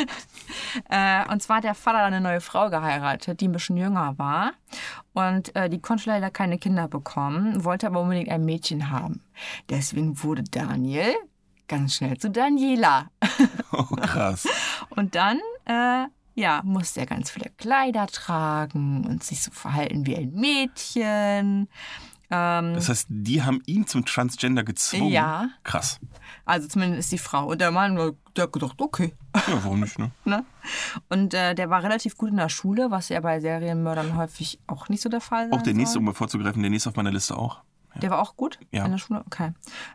[0.89, 4.51] Äh, und zwar hat der Vater eine neue Frau geheiratet, die ein bisschen jünger war.
[5.13, 9.21] Und äh, die konnte leider keine Kinder bekommen, wollte aber unbedingt ein Mädchen haben.
[9.69, 11.13] Deswegen wurde Daniel
[11.67, 13.09] ganz schnell zu Daniela.
[13.71, 14.47] Oh, krass.
[14.89, 16.05] Und dann, äh,
[16.37, 21.67] ja, musste er ganz viele Kleider tragen und sich so verhalten wie ein Mädchen.
[22.29, 25.11] Ähm, Das heißt, die haben ihn zum Transgender gezwungen.
[25.11, 25.49] Ja.
[25.63, 25.99] Krass.
[26.45, 27.47] also zumindest die Frau.
[27.47, 27.95] Und der Mann,
[28.35, 29.13] der hat gedacht, okay.
[29.35, 30.11] Ja, warum nicht, ne?
[30.25, 30.45] Ne?
[31.09, 34.89] Und äh, der war relativ gut in der Schule, was ja bei Serienmördern häufig auch
[34.89, 35.99] nicht so der Fall sein Auch der nächste, soll.
[36.01, 37.61] um mal vorzugreifen, der nächste auf meiner Liste auch.
[37.95, 38.85] Der war auch gut Ja.
[38.85, 39.23] in der Schule?
[39.25, 39.53] Okay.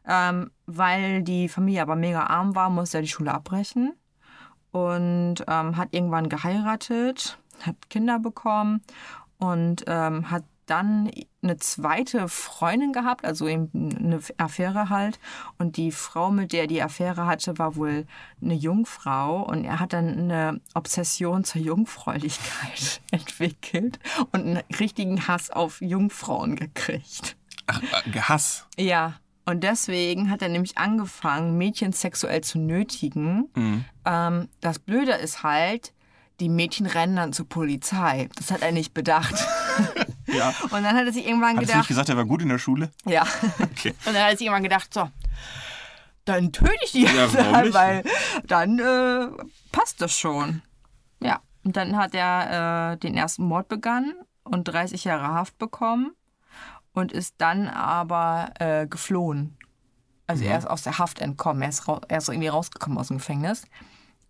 [0.08, 3.92] Ähm, weil die Familie aber mega arm war, musste er die Schule abbrechen
[4.72, 8.82] und ähm, hat irgendwann geheiratet, hat Kinder bekommen
[9.38, 11.10] und ähm, hat dann
[11.42, 15.18] eine zweite Freundin gehabt, also eben eine Affäre halt.
[15.58, 18.06] Und die Frau, mit der er die Affäre hatte, war wohl
[18.40, 19.42] eine Jungfrau.
[19.42, 23.98] Und er hat dann eine Obsession zur Jungfräulichkeit entwickelt
[24.30, 27.36] und einen richtigen Hass auf Jungfrauen gekriegt.
[27.66, 28.66] Ach, äh, Hass.
[28.78, 33.48] Ja, und deswegen hat er nämlich angefangen, Mädchen sexuell zu nötigen.
[34.04, 35.92] Ähm, das Blöde ist halt,
[36.40, 38.28] die Mädchen rennen dann zur Polizei.
[38.36, 39.34] Das hat er nicht bedacht.
[40.28, 40.54] Ja.
[40.62, 42.48] Und dann hat er sich irgendwann Hattest du nicht gedacht, gesagt, er war gut in
[42.48, 42.90] der Schule?
[43.04, 43.26] ja.
[43.60, 43.90] Okay.
[44.06, 45.10] Und dann hat er sich irgendwann gedacht, so,
[46.24, 47.74] dann töte ich die jetzt warum halt, nicht?
[47.74, 48.04] weil
[48.46, 49.26] dann äh,
[49.72, 50.62] passt das schon.
[51.20, 56.12] Ja, und dann hat er äh, den ersten Mord begangen und 30 Jahre Haft bekommen
[56.92, 59.56] und ist dann aber äh, geflohen.
[60.26, 63.18] Also er ist aus der Haft entkommen, er ist, er ist irgendwie rausgekommen aus dem
[63.18, 63.64] Gefängnis.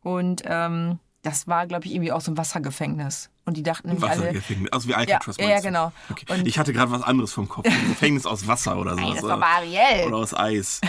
[0.01, 3.31] Und ähm, das war, glaube ich, irgendwie aus dem Wassergefängnis.
[3.44, 4.72] Und die dachten nämlich alle, Wassergefängnis.
[4.72, 5.92] Also wie Alcatraz Ja, meinst ja, genau.
[6.11, 6.27] Okay.
[6.29, 7.66] Und- ich hatte gerade was anderes vom Kopf.
[7.66, 9.14] Ein Gefängnis aus Wasser oder sowas.
[9.14, 10.07] das war Ariel.
[10.09, 10.81] oder aus Eis.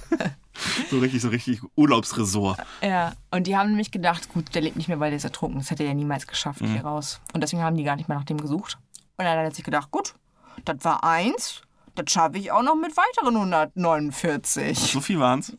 [0.90, 2.58] so richtig, so richtig Urlaubsresort.
[2.82, 5.58] Ja, und die haben nämlich gedacht, gut, der lebt nicht mehr, weil der ist ertrunken.
[5.58, 7.20] Das hätte er ja niemals geschafft hier raus.
[7.34, 8.78] Und deswegen haben die gar nicht mehr nach dem gesucht.
[9.18, 10.14] Und dann hat er sich gedacht, gut,
[10.64, 11.62] das war eins,
[11.94, 14.78] das schaffe ich auch noch mit weiteren 149.
[14.78, 15.56] So viel waren's.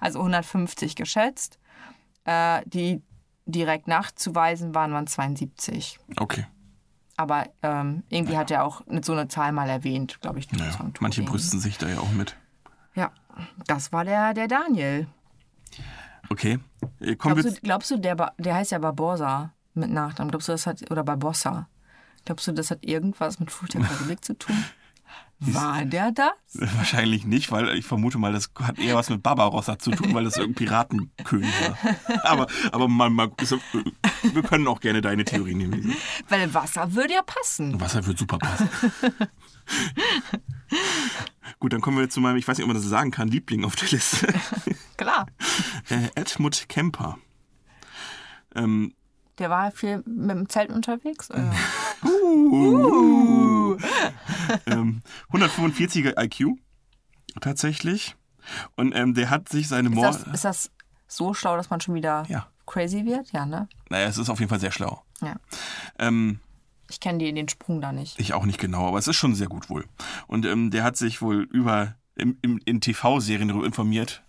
[0.00, 1.58] Also 150 geschätzt.
[2.24, 3.02] Äh, die
[3.46, 5.98] direkt nachzuweisen waren, waren 72.
[6.16, 6.46] Okay.
[7.16, 10.50] Aber ähm, irgendwie hat er auch so eine Zahl mal erwähnt, glaube ich.
[10.52, 12.36] Naja, manche brüsten sich da ja auch mit.
[12.94, 13.10] Ja,
[13.66, 15.08] das war der, der Daniel.
[16.28, 16.58] Okay.
[17.00, 20.30] Äh, Glaubst du, glaubst du der, der heißt ja Barbosa mit Nachnamen.
[20.30, 21.68] Glaubst du, das hat, oder Barbossa.
[22.24, 24.56] Glaubst du, das hat irgendwas mit der Karibik zu tun?
[25.44, 26.30] War der das?
[26.76, 30.22] Wahrscheinlich nicht, weil ich vermute mal, das hat eher was mit Barbarossa zu tun, weil
[30.22, 31.76] das irgendein Piratenkönig war.
[32.24, 33.56] Aber, aber man, man, ist-
[34.22, 35.96] wir können auch gerne deine Theorie nehmen.
[36.28, 37.80] Weil Wasser würde ja passen.
[37.80, 38.68] Wasser wird super passen.
[41.58, 43.64] Gut, dann kommen wir zu meinem, ich weiß nicht, ob man das sagen kann, Liebling
[43.64, 44.32] auf der Liste.
[44.96, 45.26] Klar.
[45.88, 47.18] Äh, Edmund Kemper.
[48.54, 48.94] Ähm,
[49.38, 51.30] Der war viel mit dem Zelt unterwegs?
[51.30, 51.52] Oder?
[54.66, 56.56] ähm, 145er IQ
[57.40, 58.16] tatsächlich.
[58.76, 60.06] Und ähm, der hat sich seine Ist, Mord...
[60.14, 60.70] das, ist das
[61.06, 62.48] so schlau, dass man schon wieder Ja.
[62.66, 63.32] crazy wird?
[63.32, 63.68] Ja, ne?
[63.88, 65.02] Naja, es ist auf jeden Fall sehr schlau.
[65.20, 65.36] Ja.
[65.98, 66.40] Ähm,
[66.90, 68.18] Ich kenne die den Sprung da nicht.
[68.20, 69.84] ich auch nicht genau, aber es ist schon sehr gut wohl.
[70.26, 74.22] Und ähm, der hat sich wohl über im, im, in TV-Serien darüber informiert,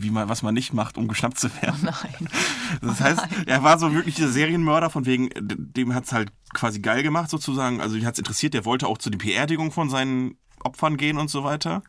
[0.00, 1.80] wie man, was man nicht macht, um geschnappt zu werden.
[1.82, 2.28] Nein.
[2.82, 7.02] Das heißt, er war so wirklich dieser Serienmörder, von wegen, dem hat's halt quasi geil
[7.02, 7.80] gemacht sozusagen.
[7.80, 11.30] Also ihn hat's interessiert, der wollte auch zu der Beerdigung von seinen Opfern gehen und
[11.30, 11.82] so weiter.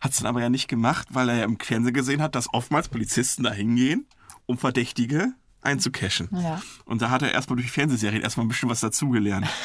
[0.00, 2.88] Hat's dann aber ja nicht gemacht, weil er ja im Fernsehen gesehen hat, dass oftmals
[2.88, 4.06] Polizisten da hingehen,
[4.46, 5.32] um Verdächtige
[5.62, 6.28] einzucachen.
[6.32, 6.60] Ja.
[6.84, 9.46] Und da hat er erstmal durch die Fernsehserien erstmal ein bisschen was dazugelernt.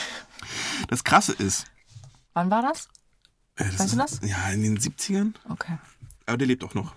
[0.90, 1.66] Das Krasse ist,
[2.34, 2.88] Wann war das?
[3.56, 5.34] äh, das Weißt du ist, Ja, in den 70ern.
[5.50, 5.78] Okay.
[6.28, 6.94] Aber der lebt auch noch.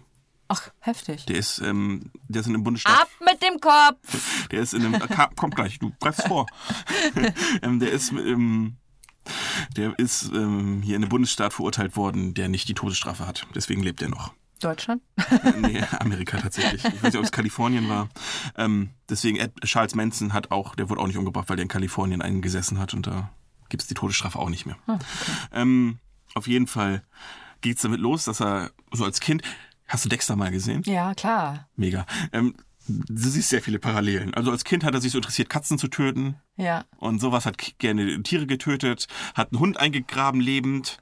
[0.48, 1.26] Ach, heftig.
[1.26, 3.00] Der ist, ähm, der ist in einem Bundesstaat.
[3.02, 4.48] Ab mit dem Kopf!
[4.50, 4.98] Der ist in einem.
[4.98, 6.46] Ka- Kommt gleich, du greifst vor.
[7.62, 8.11] ähm, der ist.
[8.12, 8.76] Ähm,
[9.76, 13.46] der ist ähm, hier in einem Bundesstaat verurteilt worden, der nicht die Todesstrafe hat.
[13.54, 14.32] Deswegen lebt er noch.
[14.61, 15.02] Deutschland?
[15.58, 16.82] Nee, Amerika tatsächlich.
[16.82, 18.08] Ich weiß nicht, ob es Kalifornien war.
[18.56, 21.68] Ähm, deswegen, Ed, Charles Manson hat auch, der wurde auch nicht umgebracht, weil der in
[21.68, 23.30] Kalifornien eingesessen hat und da
[23.68, 24.76] gibt es die Todesstrafe auch nicht mehr.
[25.52, 25.98] ähm,
[26.34, 27.04] auf jeden Fall
[27.61, 29.42] geht's damit los, dass er so als Kind.
[29.88, 30.83] Hast du Dexter mal gesehen?
[30.85, 31.68] Ja, klar.
[31.77, 32.07] Mega.
[32.33, 32.55] Ähm,
[32.87, 34.35] du siehst sehr viele Parallelen.
[34.35, 36.37] Also als Kind hat er sich so interessiert, Katzen zu töten.
[36.57, 36.85] Ja.
[36.98, 41.01] Und sowas hat gerne Tiere getötet, hat einen Hund eingegraben lebend.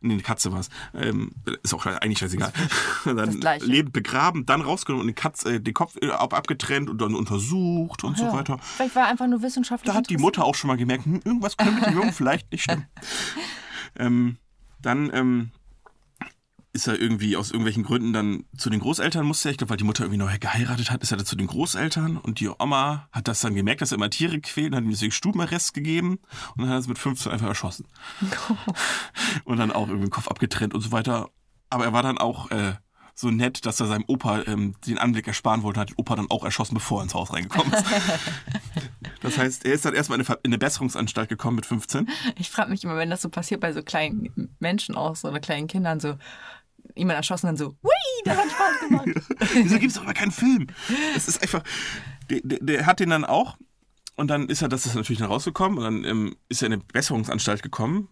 [0.00, 0.68] Nee, eine Katze war's.
[0.94, 1.32] Ähm,
[1.64, 2.52] ist auch eigentlich scheißegal.
[3.04, 7.00] dann lebend begraben, dann rausgenommen und den, Katz, äh, den Kopf äh, ab, abgetrennt und
[7.00, 8.32] dann untersucht und so ja.
[8.32, 8.58] weiter.
[8.60, 9.92] Vielleicht war einfach nur wissenschaftlich.
[9.92, 12.52] Da hat die Mutter auch schon mal gemerkt, hm, irgendwas könnte mit dem Jungen vielleicht
[12.52, 12.86] nicht stimmen.
[13.98, 14.36] ähm,
[14.80, 15.50] dann ähm,
[16.72, 19.48] ist er irgendwie aus irgendwelchen Gründen dann zu den Großeltern musste.
[19.48, 19.52] er.
[19.52, 22.16] Ich glaube, weil die Mutter irgendwie neu geheiratet hat, ist er dann zu den Großeltern
[22.16, 24.90] und die Oma hat das dann gemerkt, dass er immer Tiere quält und hat ihm
[24.90, 26.18] deswegen Stubenarrest gegeben
[26.56, 27.86] und dann hat er es mit 15 einfach erschossen.
[29.44, 31.30] und dann auch irgendwie den Kopf abgetrennt und so weiter.
[31.70, 32.74] Aber er war dann auch äh,
[33.14, 36.16] so nett, dass er seinem Opa ähm, den Anblick ersparen wollte und hat den Opa
[36.16, 37.84] dann auch erschossen, bevor er ins Haus reingekommen ist.
[39.20, 42.08] Das heißt, er ist dann erstmal in eine, in eine Besserungsanstalt gekommen mit 15.
[42.36, 45.40] Ich frage mich immer, wenn das so passiert bei so kleinen Menschen auch, so oder
[45.40, 46.16] kleinen Kindern, so
[46.98, 49.08] jemand erschossen, dann so, hui, das hat Spaß gemacht.
[49.54, 50.66] Wieso gibt es doch aber keinen Film?
[51.16, 51.62] Es ist einfach.
[52.30, 53.56] Der, der, der hat den dann auch.
[54.16, 55.78] Und dann ist er, das ist natürlich dann rausgekommen.
[55.78, 58.08] Und dann ähm, ist er in eine Besserungsanstalt gekommen.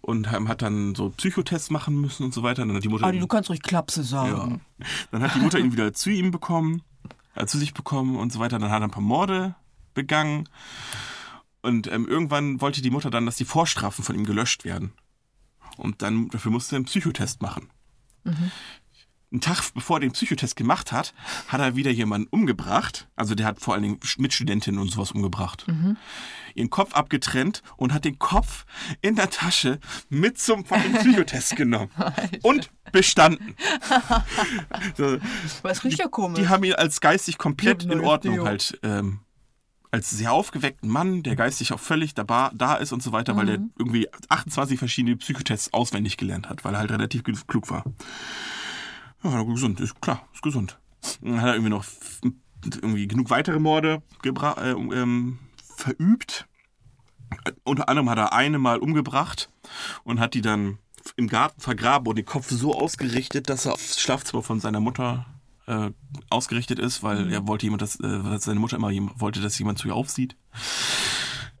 [0.00, 2.62] Und hat dann so Psychotests machen müssen und so weiter.
[2.62, 3.06] Und dann hat die Mutter.
[3.06, 4.60] Adi, du kannst ruhig Klapse sagen.
[4.78, 4.86] ja.
[5.10, 6.82] Dann hat die Mutter ihn wieder zu ihm bekommen,
[7.34, 8.58] äh, zu sich bekommen und so weiter.
[8.58, 9.56] Dann hat er ein paar Morde
[9.94, 10.48] begangen.
[11.62, 14.92] Und ähm, irgendwann wollte die Mutter dann, dass die Vorstrafen von ihm gelöscht werden.
[15.76, 17.68] Und dann dafür musste er einen Psychotest machen.
[19.32, 21.12] Einen Tag bevor er den Psychotest gemacht hat,
[21.48, 23.08] hat er wieder jemanden umgebracht.
[23.16, 25.66] Also der hat vor allen Dingen Mitstudentinnen und sowas umgebracht.
[26.54, 28.66] Ihren Kopf abgetrennt und hat den Kopf
[29.02, 31.90] in der Tasche mit zum fucking Psychotest genommen.
[32.42, 33.56] Und bestanden.
[34.96, 35.18] so,
[35.64, 36.38] es riecht ja komisch.
[36.38, 39.20] die haben ihn als geistig komplett in Ordnung halt, ähm,
[39.96, 43.46] als sehr aufgeweckten Mann, der geistig auch völlig da, da ist und so weiter, weil
[43.46, 47.82] der irgendwie 28 verschiedene Psychotests auswendig gelernt hat, weil er halt relativ klug war.
[49.22, 50.78] Ja, gesund, ist klar, ist gesund.
[51.22, 51.86] Dann hat er irgendwie noch
[52.62, 55.38] irgendwie genug weitere Morde äh, ähm,
[55.74, 56.46] verübt.
[57.64, 59.48] Unter anderem hat er eine mal umgebracht
[60.04, 60.76] und hat die dann
[61.16, 65.24] im Garten vergraben und den Kopf so ausgerichtet, dass er aufs Schlafzimmer von seiner Mutter
[65.66, 65.90] äh,
[66.30, 69.88] ausgerichtet ist, weil er wollte jemand, dass, äh, seine Mutter immer wollte, dass jemand zu
[69.88, 70.36] ihr aufsieht.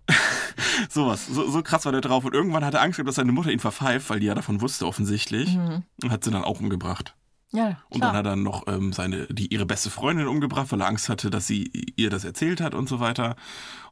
[0.90, 2.24] Sowas, so, so krass war der drauf.
[2.24, 4.60] Und irgendwann hat er Angst gehabt, dass seine Mutter ihn verpfeift, weil die ja davon
[4.60, 5.56] wusste offensichtlich.
[6.02, 7.14] Und hat sie dann auch umgebracht.
[7.52, 8.12] ja, Und klar.
[8.12, 11.30] dann hat er noch ähm, seine, die, ihre beste Freundin umgebracht, weil er Angst hatte,
[11.30, 11.64] dass sie
[11.96, 13.36] ihr das erzählt hat und so weiter.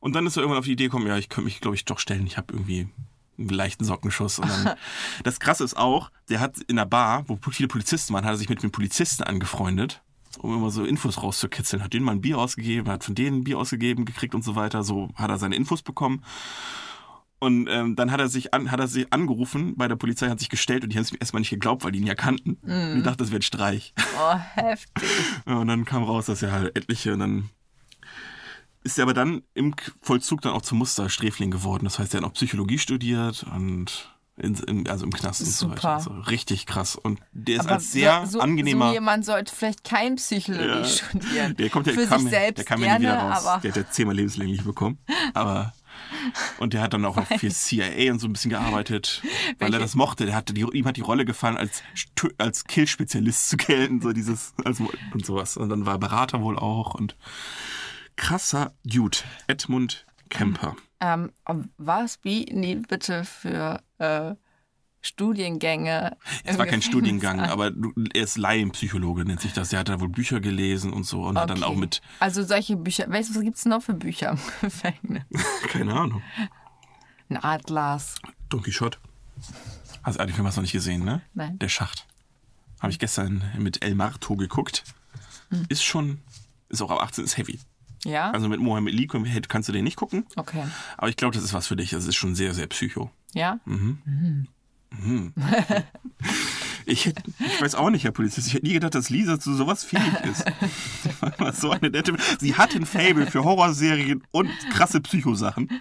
[0.00, 1.84] Und dann ist er irgendwann auf die Idee gekommen, ja, ich könnte mich, glaube ich,
[1.84, 2.26] doch stellen.
[2.26, 2.88] Ich habe irgendwie
[3.38, 4.38] einen leichten Sockenschuss.
[4.38, 4.74] Und dann,
[5.24, 8.38] das Krasse ist auch, der hat in der Bar, wo viele Polizisten waren, hat er
[8.38, 10.02] sich mit den Polizisten angefreundet,
[10.44, 11.82] um immer so Infos rauszukitzeln.
[11.82, 14.54] Hat denen mal ein Bier ausgegeben, hat von denen ein Bier ausgegeben, gekriegt und so
[14.56, 14.82] weiter.
[14.82, 16.22] So hat er seine Infos bekommen.
[17.38, 20.38] Und ähm, dann hat er sich an, hat er sich angerufen bei der Polizei, hat
[20.38, 22.58] sich gestellt und die haben es erstmal nicht geglaubt, weil die ihn ja kannten.
[22.62, 23.92] Und ich dachte, das wäre ein Streich.
[24.18, 25.08] Oh, heftig.
[25.44, 27.50] Und dann kam raus, dass er halt etliche und dann
[28.82, 31.84] ist er aber dann im Vollzug dann auch zum Mustersträfling geworden.
[31.84, 35.70] Das heißt, er hat auch Psychologie studiert und In, im, also im Knast und so
[35.70, 35.90] weiter.
[35.90, 36.96] Also richtig krass.
[36.96, 38.88] Und der ist Aber als sehr so, angenehmer.
[38.88, 40.84] So jemand sollte vielleicht kein Psychologie Ja.
[40.84, 41.56] studieren.
[41.56, 43.46] Der kommt ja, Für kam, sich selbst der kam ja nie gerne, wieder raus.
[43.46, 44.98] aber Der hat ja zehnmal lebenslänglich bekommen.
[45.34, 45.72] Aber
[46.58, 49.22] und der hat dann auch für CIA und so ein bisschen gearbeitet,
[49.60, 50.26] weil er Welche- das mochte.
[50.26, 51.84] Der hatte die, ihm hat die Rolle gefallen, als
[52.38, 55.56] als Kill-Spezialist zu gelten, so dieses als, und sowas.
[55.56, 57.16] Und dann war er Berater wohl auch und
[58.16, 60.74] krasser Dude, Edmund Kemper.
[61.04, 61.30] Ähm,
[61.76, 64.34] was bieten die bitte für äh,
[65.00, 66.16] Studiengänge?
[66.44, 67.50] Es war kein Studiengang, an?
[67.50, 67.72] aber
[68.14, 69.68] er ist Laienpsychologe, nennt sich das.
[69.68, 71.66] Der hat da wohl Bücher gelesen und so und hat dann Okay.
[71.66, 73.08] auch mit, Also solche Bücher.
[73.10, 75.24] Weißt du, was gibt es noch für Bücher im Gefängnis?
[75.68, 76.22] keine Ahnung,
[77.28, 78.14] Ein Atlas.
[78.48, 78.98] Don Quixote.
[80.02, 81.22] Hast du den Film hast du noch nicht gesehen, ne?
[81.34, 81.58] Nein.
[81.58, 82.06] Der Schacht.
[82.80, 84.84] Habe ich gestern mit El Marto geguckt.
[85.50, 85.64] Hm.
[85.68, 86.20] Ist schon,
[86.68, 87.58] ist auch ab 18, ist heavy.
[88.04, 88.30] Ja?
[88.30, 90.24] Also mit Mohammed Ali kannst du den nicht gucken.
[90.36, 90.64] okay.
[90.96, 91.90] Aber ich glaube, das ist was für dich.
[91.90, 93.10] Das ist schon sehr, sehr psycho.
[93.34, 93.58] Ja?
[96.86, 98.46] Ich, hätte, ich weiß auch nicht, Herr Polizist.
[98.46, 100.44] Ich hätte nie gedacht, dass Lisa zu sowas fähig ist.
[101.02, 102.14] Sie war so eine nette.
[102.38, 105.80] Sie hat ein Fable für Horrorserien und krasse Psychosachen.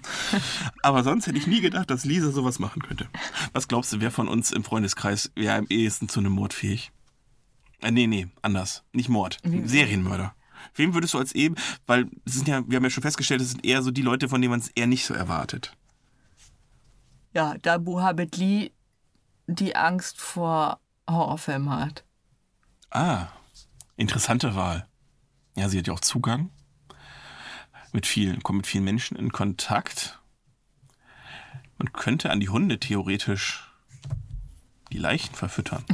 [0.81, 3.07] Aber sonst hätte ich nie gedacht, dass Lisa sowas machen könnte.
[3.51, 6.91] Was glaubst du, wer von uns im Freundeskreis wäre am ehesten zu einem Mord fähig?
[7.81, 8.83] Äh, nee, nee, anders.
[8.93, 9.39] Nicht Mord.
[9.43, 10.33] Serienmörder.
[10.76, 13.52] Wem würdest du als eben, weil es sind ja, wir haben ja schon festgestellt, es
[13.52, 15.76] sind eher so die Leute, von denen man es eher nicht so erwartet.
[17.34, 18.71] Ja, da Muhammad Lee
[19.47, 22.04] die Angst vor Horrorfilmen hat.
[22.91, 23.28] Ah,
[23.97, 24.88] interessante Wahl.
[25.56, 26.49] Ja, sie hat ja auch Zugang.
[27.91, 30.19] Mit vielen, kommt mit vielen Menschen in Kontakt.
[31.78, 33.69] Man könnte an die Hunde theoretisch
[34.91, 35.84] die Leichen verfüttern.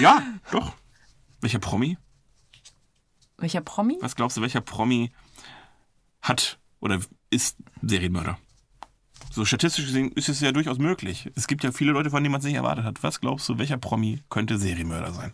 [0.00, 0.74] ja, doch.
[1.40, 1.98] Welcher Promi?
[3.42, 3.98] Welcher Promi?
[4.00, 5.10] Was glaubst du, welcher Promi
[6.22, 7.00] hat oder
[7.30, 8.38] ist Serienmörder?
[9.30, 11.28] So statistisch gesehen ist es ja durchaus möglich.
[11.34, 13.02] Es gibt ja viele Leute, von denen man es nicht erwartet hat.
[13.02, 15.32] Was glaubst du, welcher Promi könnte Serienmörder sein?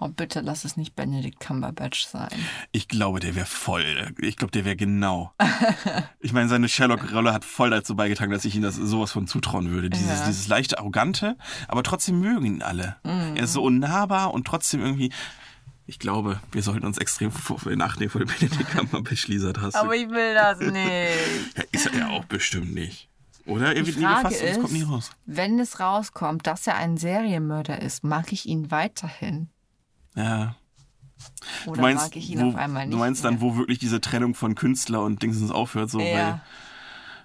[0.00, 2.30] Oh, bitte lass es nicht Benedict Cumberbatch sein.
[2.72, 4.12] Ich glaube, der wäre voll.
[4.18, 5.32] Ich glaube, der wäre genau.
[6.20, 9.70] Ich meine, seine Sherlock-Rolle hat voll dazu beigetragen, dass ich ihm das sowas von zutrauen
[9.70, 9.90] würde.
[9.90, 10.26] Dieses, Ja.
[10.26, 11.36] dieses leichte Arrogante,
[11.68, 12.96] aber trotzdem mögen ihn alle.
[13.04, 15.12] Er ist so unnahbar und trotzdem irgendwie.
[15.86, 18.30] Ich glaube, wir sollten uns extrem vor- in Acht nehmen vor dem
[19.26, 19.52] Lisa.
[19.52, 21.56] da hast Aber ich will das nicht.
[21.56, 23.08] Ja, ist er ja auch bestimmt nicht.
[23.46, 23.76] Oder?
[23.76, 25.10] Er wird nie gefasst und es kommt nie ist, raus.
[25.26, 29.50] wenn es rauskommt, dass er ein Serienmörder ist, mag ich ihn weiterhin?
[30.14, 30.56] Ja.
[31.66, 33.42] Oder Du meinst, mag ich ihn wo, auf einmal nicht du meinst dann, mehr?
[33.42, 36.14] wo wirklich diese Trennung von Künstler und Dingsens aufhört, so Ja.
[36.16, 36.40] weil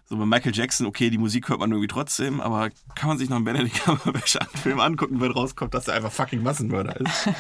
[0.10, 3.30] so bei Michael Jackson, okay, die Musik hört man irgendwie trotzdem, aber kann man sich
[3.30, 7.30] noch einen Benedict Cumberbatch Film angucken, wenn rauskommt, dass er einfach fucking Massenmörder ist?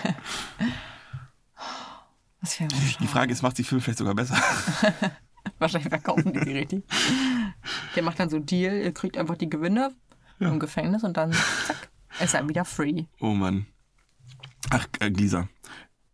[2.41, 4.36] Das wäre Die Frage ist, macht die Film vielleicht sogar besser?
[5.60, 6.84] Wahrscheinlich verkaufen die die richtig.
[7.95, 9.93] Der macht dann so einen Deal, ihr kriegt einfach die Gewinne
[10.39, 11.89] im Gefängnis und dann zack,
[12.21, 13.06] ist er wieder free.
[13.19, 13.65] Oh Mann.
[14.69, 15.49] Ach, äh, Lisa.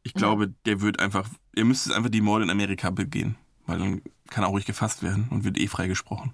[0.03, 3.35] Ich glaube, der wird einfach, ihr müsst einfach die Morde in Amerika begehen,
[3.65, 6.33] weil dann kann er auch ruhig gefasst werden und wird eh freigesprochen.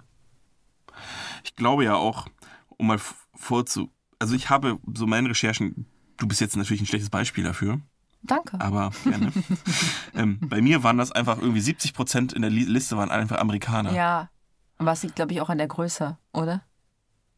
[1.44, 2.28] Ich glaube ja auch,
[2.68, 3.00] um mal
[3.34, 5.86] vorzu, also ich habe so meine Recherchen,
[6.18, 7.80] du bist jetzt natürlich ein schlechtes Beispiel dafür,
[8.22, 8.60] Danke.
[8.60, 9.32] aber gerne.
[10.14, 13.38] ähm, bei mir waren das einfach irgendwie 70 Prozent in der Li Liste waren einfach
[13.38, 13.92] Amerikaner.
[13.92, 14.30] Ja.
[14.78, 16.62] Aber es liegt, glaube ich, auch an der Größe, oder?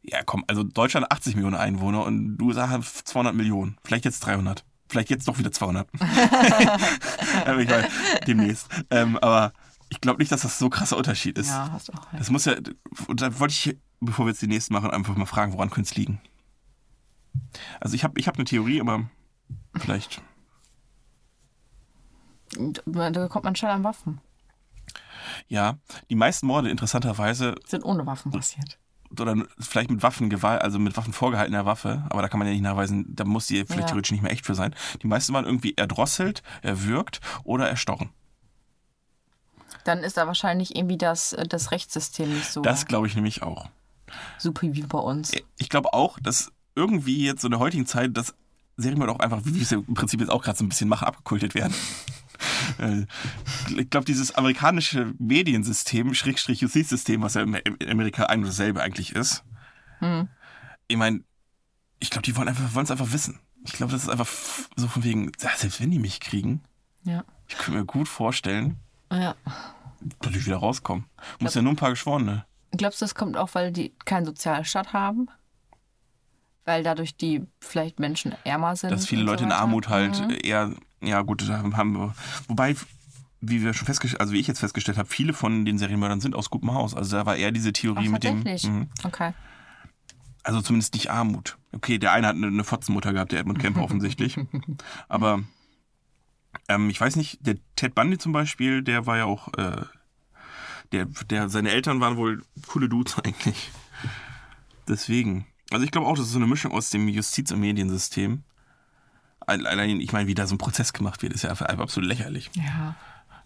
[0.03, 3.77] Ja, komm, also Deutschland 80 Millionen Einwohner und du sagst 200 Millionen.
[3.85, 4.65] Vielleicht jetzt 300.
[4.89, 5.89] Vielleicht jetzt doch wieder 200.
[7.47, 7.87] aber ich weiß,
[8.27, 8.69] demnächst.
[8.91, 9.53] Ähm, aber
[9.89, 11.49] ich glaube nicht, dass das so ein krasser Unterschied ist.
[11.49, 12.21] Ja, hast auch recht.
[12.21, 12.55] Das muss ja,
[13.07, 15.89] und da wollte ich, bevor wir jetzt die nächsten machen, einfach mal fragen, woran könnte
[15.89, 16.21] es liegen?
[17.81, 19.09] Also ich habe ich hab eine Theorie, aber
[19.77, 20.34] vielleicht, Und
[22.87, 24.21] Da kommt man schnell an Waffen.
[25.49, 25.77] ja,
[26.11, 28.79] die meisten Morde interessanterweise Sind ohne Waffen passiert.
[29.11, 32.63] oder vielleicht mit Waffengewalt, also mit Waffen vorgehaltener Waffe, aber da kann man ja nicht
[32.63, 33.87] nachweisen, da muss die vielleicht Ja.
[33.87, 34.75] theoretisch nicht mehr echt für sein.
[35.03, 38.11] Die meisten waren irgendwie erdrosselt, erwürgt oder erstochen.
[39.85, 43.69] Dann ist da wahrscheinlich irgendwie das, das Rechtssystem nicht so Das glaube ich nämlich auch.
[44.39, 45.33] super wie bei uns.
[45.59, 48.11] Ich glaube auch, dass irgendwie jetzt so in der heutigen Zeit,
[48.77, 50.89] Serienmörder auch einfach, wie wir es ja im Prinzip jetzt auch gerade so ein bisschen
[50.89, 51.75] machen, abgekultet werden.
[52.79, 53.07] Äh,
[53.77, 57.57] ich glaube, dieses amerikanische Mediensystem, Schrägstrich Justizsystem, was ja in
[57.89, 59.45] Amerika ein und dasselbe eigentlich ist,
[60.89, 61.21] ich meine,
[62.01, 63.39] ich glaube, die wollen einfach, wollen es einfach wissen.
[63.65, 64.29] Ich glaube, das ist einfach
[64.77, 66.63] so von wegen, selbst wenn die mich kriegen,
[67.05, 67.25] Ja.
[67.49, 68.79] ich könnte mir gut vorstellen,
[69.11, 69.35] ja.
[70.21, 71.07] dass ich wieder rauskommen.
[71.39, 72.45] Muss ja nur ein paar Geschworene.
[72.73, 75.29] Glaubst du, das kommt auch, weil die keinen Sozialstaat haben?
[76.65, 78.91] Weil dadurch die vielleicht Menschen ärmer sind?
[78.91, 79.53] dass viele und so Leute in?
[79.53, 80.37] Armut halt Mhm.
[80.43, 82.15] eher, ja gut, da haben wir,
[82.49, 82.75] wobei,
[83.41, 86.35] wie wir schon festgestellt, also wie ich jetzt festgestellt habe, viele von den Serienmördern sind
[86.35, 86.95] aus gutem Haus.
[86.95, 88.39] Also da war eher diese Theorie Ach, mit dem?
[88.41, 88.89] Mhm.
[89.05, 89.35] Okay.
[90.43, 91.59] Also zumindest nicht Armut.
[91.73, 94.39] Okay, der eine hat eine, eine Fotzenmutter gehabt, der Edmund Kemper offensichtlich.
[95.09, 95.43] Aber
[96.69, 99.83] ähm, ich weiß nicht, der Ted Bundy zum Beispiel, der war ja auch, äh,
[100.93, 103.71] der, der, seine Eltern waren wohl coole Dudes eigentlich.
[104.89, 105.47] Deswegen.
[105.75, 108.45] Also ich glaube auch, das ist so eine Mischung aus dem Justiz- und Mediensystem.
[109.41, 112.51] Allein, ich meine, wie da so ein Prozess gemacht wird, ist ja einfach absolut lächerlich.
[112.55, 112.97] Ja.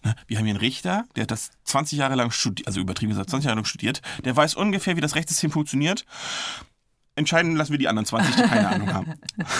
[0.03, 0.15] Ne?
[0.27, 3.29] Wir haben hier einen Richter, der hat das 20 Jahre lang studiert, also übertrieben gesagt,
[3.29, 6.05] 20 Jahre lang studiert, der weiß ungefähr, wie das Rechtssystem funktioniert.
[7.15, 9.13] Entscheiden lassen wir die anderen 20, die keine Ahnung haben.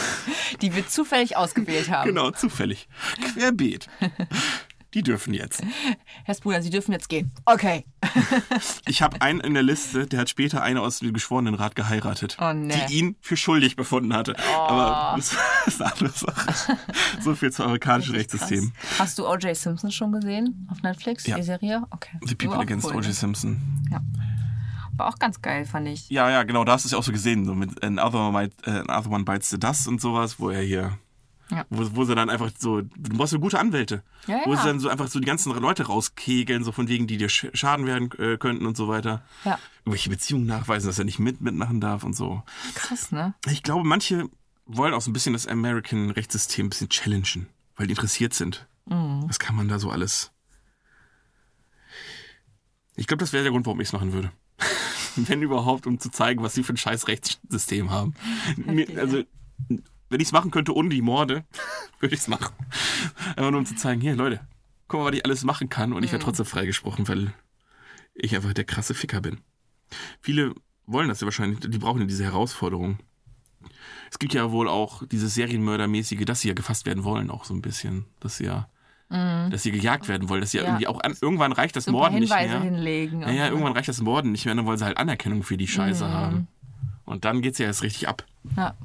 [0.61, 2.07] Die wir zufällig ausgewählt haben.
[2.07, 2.87] Genau, zufällig.
[3.33, 3.89] Querbeet.
[4.95, 5.61] Die dürfen jetzt.
[6.23, 7.31] Herr Spruder, Sie dürfen jetzt gehen.
[7.45, 7.85] Okay.
[8.87, 12.53] Ich habe einen in der Liste, der hat später eine aus dem Geschworenenrat geheiratet, Oh,
[12.53, 12.73] nee.
[12.75, 12.87] Oh.
[12.89, 14.35] die ihn für schuldig befunden hatte.
[14.67, 15.35] Aber das
[15.67, 16.77] ist eine andere Sache.
[17.21, 18.71] So viel zum amerikanischen Rechtssystem.
[18.73, 18.99] Krass.
[18.99, 19.55] Hast du O.J.
[19.55, 21.35] Simpson schon gesehen auf Netflix, Ja.
[21.37, 21.83] die Serie?
[21.91, 22.17] Okay.
[22.25, 23.07] The People Against cool, O.J.
[23.07, 23.13] ne?
[23.13, 23.61] Simpson.
[24.97, 26.09] War auch ganz geil, fand ich.
[26.09, 28.53] Ja, ja, genau, da hast du es ja auch so gesehen, so mit Another, Might,
[28.65, 30.97] äh, Another One Bites the Dust und sowas, wo er hier,
[31.51, 31.65] Ja.
[31.69, 34.59] wo, wo sie dann einfach so, du brauchst so gute Anwälte, Ja, wo ja.
[34.61, 37.49] sie dann so einfach so die ganzen Leute rauskegeln, so von wegen, die dir sch-
[37.55, 39.23] schaden werden äh, könnten und so weiter.
[39.45, 39.57] Ja.
[39.79, 42.43] Irgendwelche Beziehungen nachweisen, dass er nicht mit mitmachen darf und so.
[42.75, 43.33] Krass, ne?
[43.47, 44.29] Ich glaube, manche
[44.67, 48.67] wollen auch so ein bisschen das American Rechtssystem ein bisschen challengen, weil die interessiert sind.
[48.85, 49.23] Mhm.
[49.27, 50.31] Was kann man da so alles?
[52.95, 54.31] Ich glaube, das wäre der Grund, warum ich es machen würde.
[55.15, 58.13] Wenn überhaupt, um zu zeigen, was sie für ein scheiß Rechtssystem haben.
[58.57, 59.23] Mir, also,
[60.09, 61.43] wenn ich es machen könnte ohne die Morde,
[61.99, 62.53] würde ich es machen.
[63.35, 64.39] Einfach nur um zu zeigen, hier, Leute,
[64.87, 67.33] guck mal, was ich alles machen kann und ich werde trotzdem freigesprochen, weil
[68.15, 69.39] ich einfach der krasse Ficker bin.
[70.21, 70.53] Viele
[70.85, 72.99] wollen das ja wahrscheinlich, die brauchen ja diese Herausforderung.
[74.11, 77.53] Es gibt ja wohl auch dieses Serienmördermäßige, dass sie ja gefasst werden wollen, auch so
[77.53, 78.05] ein bisschen.
[78.19, 78.67] Dass sie ja,
[79.09, 80.69] dass sie gejagt werden wollen, dass sie ja, Ja.
[80.69, 82.71] irgendwie auch an, irgendwann reicht das Morden nicht Hinweise mehr.
[82.71, 83.21] hinlegen.
[83.21, 85.67] Ja, ja, irgendwann reicht das Morden nicht mehr, dann wollen sie halt Anerkennung für die
[85.67, 86.47] Scheiße haben.
[87.05, 88.23] Und dann geht's ja erst richtig ab.
[88.57, 88.75] Ja.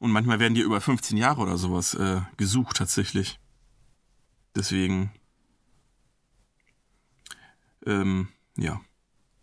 [0.00, 3.38] Und manchmal werden die über 15 Jahre oder sowas äh, gesucht tatsächlich.
[4.56, 5.12] Deswegen.
[7.86, 8.80] Ähm, ja.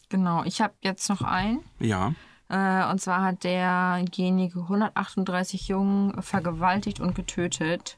[0.10, 1.64] Genau, ich habe jetzt noch einen.
[1.80, 2.14] Ja.
[2.50, 7.98] Äh, und zwar hat derjenige 138 Jungen vergewaltigt und getötet.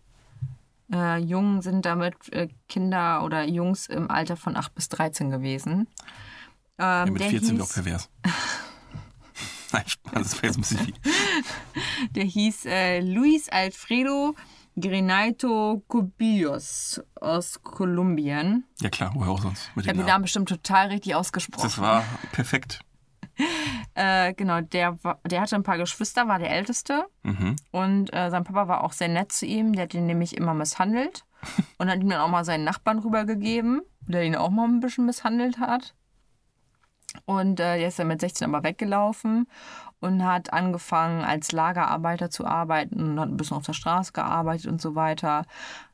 [0.91, 5.88] Äh, Jungen sind damit äh, Kinder oder Jungs im Alter von 8 bis 13 gewesen.
[6.78, 8.10] Ähm, ja mit der 14 sind wir auch hieß, pervers.
[9.72, 10.93] Nein, das wäre jetzt ein bisschen viel.
[12.11, 14.36] der hieß äh, Luis Alfredo
[14.80, 18.65] Grinaito Cubillos aus Kolumbien.
[18.80, 19.70] Ja klar, woher auch sonst?
[19.76, 20.22] Ich habe den Namen Namen.
[20.24, 21.63] bestimmt total richtig ausgesprochen.
[21.63, 22.80] Das war perfekt.
[23.95, 27.05] Äh, genau, der, war, der hatte ein paar Geschwister, war der Älteste.
[27.24, 27.55] Mhm.
[27.72, 29.74] Und äh, sein Papa war auch sehr nett zu ihm.
[29.74, 31.26] Der hat ihn nämlich immer misshandelt.
[31.78, 35.05] Und hat ihm dann auch mal seinen Nachbarn rübergegeben, der ihn auch mal ein bisschen
[35.05, 35.95] misshandelt hat.
[37.26, 39.47] Und äh, der ist dann mit 16 aber weggelaufen
[39.99, 44.67] und hat angefangen als Lagerarbeiter zu arbeiten und hat ein bisschen auf der Straße gearbeitet
[44.67, 45.45] und so weiter.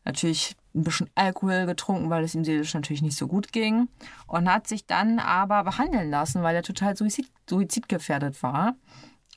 [0.03, 3.88] Natürlich ein bisschen Alkohol getrunken, weil es ihm seelisch natürlich nicht so gut ging.
[4.28, 8.76] Und hat sich dann aber behandeln lassen, weil er total suizid, suizidgefährdet war.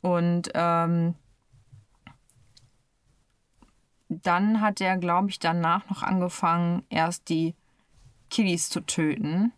[0.02, 1.14] Und ähm,
[4.08, 7.54] dann hat er, glaube ich, danach noch angefangen, erst die
[8.30, 9.52] Kiddies zu töten.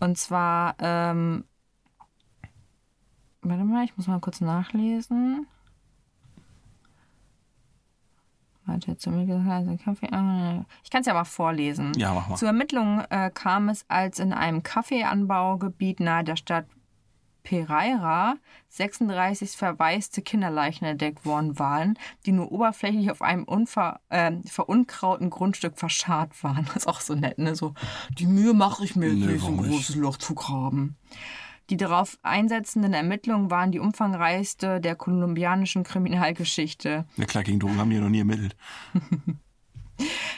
[0.00, 1.44] Und zwar, ähm,
[3.42, 5.46] warte mal, ich muss mal kurz nachlesen.
[8.66, 10.06] Er zu mir gesagt, also Kaffee,
[10.82, 11.92] ich kann es ja mal vorlesen.
[11.96, 12.36] Ja, mach mal.
[12.36, 16.66] Zur Ermittlung äh, kam es, als in einem Kaffeeanbaugebiet nahe der Stadt
[17.46, 18.34] Pereira
[18.70, 25.78] 36 verwaiste Kinderleichen entdeckt worden waren, die nur oberflächlich auf einem unver, äh, verunkrauten Grundstück
[25.78, 26.66] verscharrt waren.
[26.76, 27.54] Das ist auch so nett, ne?
[27.54, 27.74] So,
[28.18, 30.96] die Mühe mache ich mir nicht, so ein großes Loch zu graben.
[31.70, 37.06] Die darauf einsetzenden Ermittlungen waren die umfangreichste der kolumbianischen Kriminalgeschichte.
[37.16, 38.56] Ja klar, gegen Drogen haben die ja noch nie ermittelt.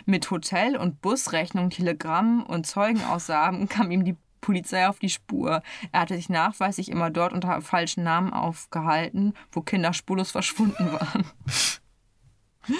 [0.06, 5.62] Mit Hotel- und Busrechnung, Telegramm und Zeugenaussagen kam ihm die Polizei auf die Spur.
[5.93, 11.24] Er hatte sich nachweislich immer dort unter falschen Namen aufgehalten, wo Kinder spurlos verschwunden waren.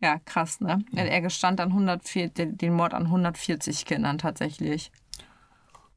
[0.00, 0.84] ja, krass, ne?
[0.94, 4.90] Er gestand an 104, den Mord an 140 Kindern tatsächlich.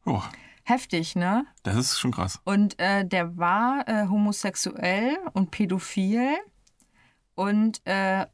[0.06, 0.22] Oh,
[0.68, 1.46] Heftig, ne?
[1.64, 2.42] das ist schon krass.
[2.44, 6.36] Und äh, der war äh, homosexuell und pädophil
[7.36, 8.26] und äh,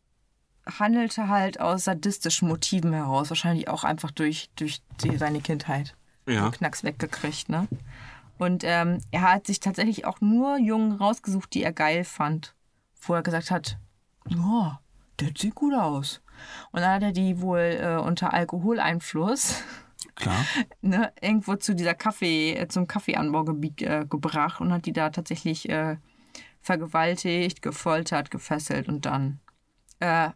[0.66, 3.30] handelte halt aus sadistischen Motiven heraus.
[3.30, 5.96] Wahrscheinlich auch einfach durch, durch die, seine Kindheit.
[6.28, 6.52] Ja.
[6.52, 7.68] Knacks weggekriegt, ne?
[8.38, 12.56] Und ähm, er hat sich tatsächlich auch nur Jungen rausgesucht, die er geil fand.
[13.02, 13.78] Wo er gesagt hat,
[14.28, 14.80] ja,
[15.20, 16.22] der sieht gut aus.
[16.72, 19.62] Und dann hat er die wohl äh, unter Alkoholeinfluss
[20.16, 20.46] Klar.
[20.82, 25.70] ne, irgendwo zu dieser Kaffee, äh, zum Kaffeeanbaugebiet äh, gebracht und hat die da tatsächlich
[25.70, 25.98] äh,
[26.62, 29.40] vergewaltigt, gefoltert, gefesselt und dann
[30.00, 30.30] äh,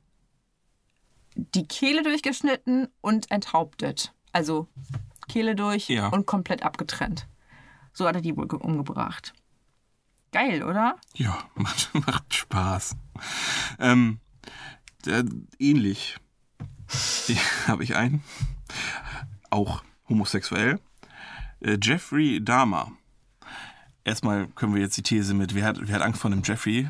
[1.35, 4.13] die Kehle durchgeschnitten und enthauptet.
[4.31, 4.67] Also
[5.27, 6.07] Kehle durch Ja.
[6.07, 7.27] und komplett abgetrennt.
[7.93, 9.33] So hat er die wohl ge- umgebracht.
[10.31, 10.97] Geil, oder?
[11.15, 12.95] Ja, macht, macht Spaß.
[13.79, 14.19] Ähm,
[15.05, 15.23] der,
[15.59, 16.17] ähnlich
[17.67, 18.23] habe ich einen,
[19.49, 20.79] auch homosexuell.
[21.59, 22.91] Äh, Jeffrey Dahmer.
[24.03, 26.89] Erstmal können wir jetzt die These mit, wer hat, wer hat Angst vor einem Jeffrey,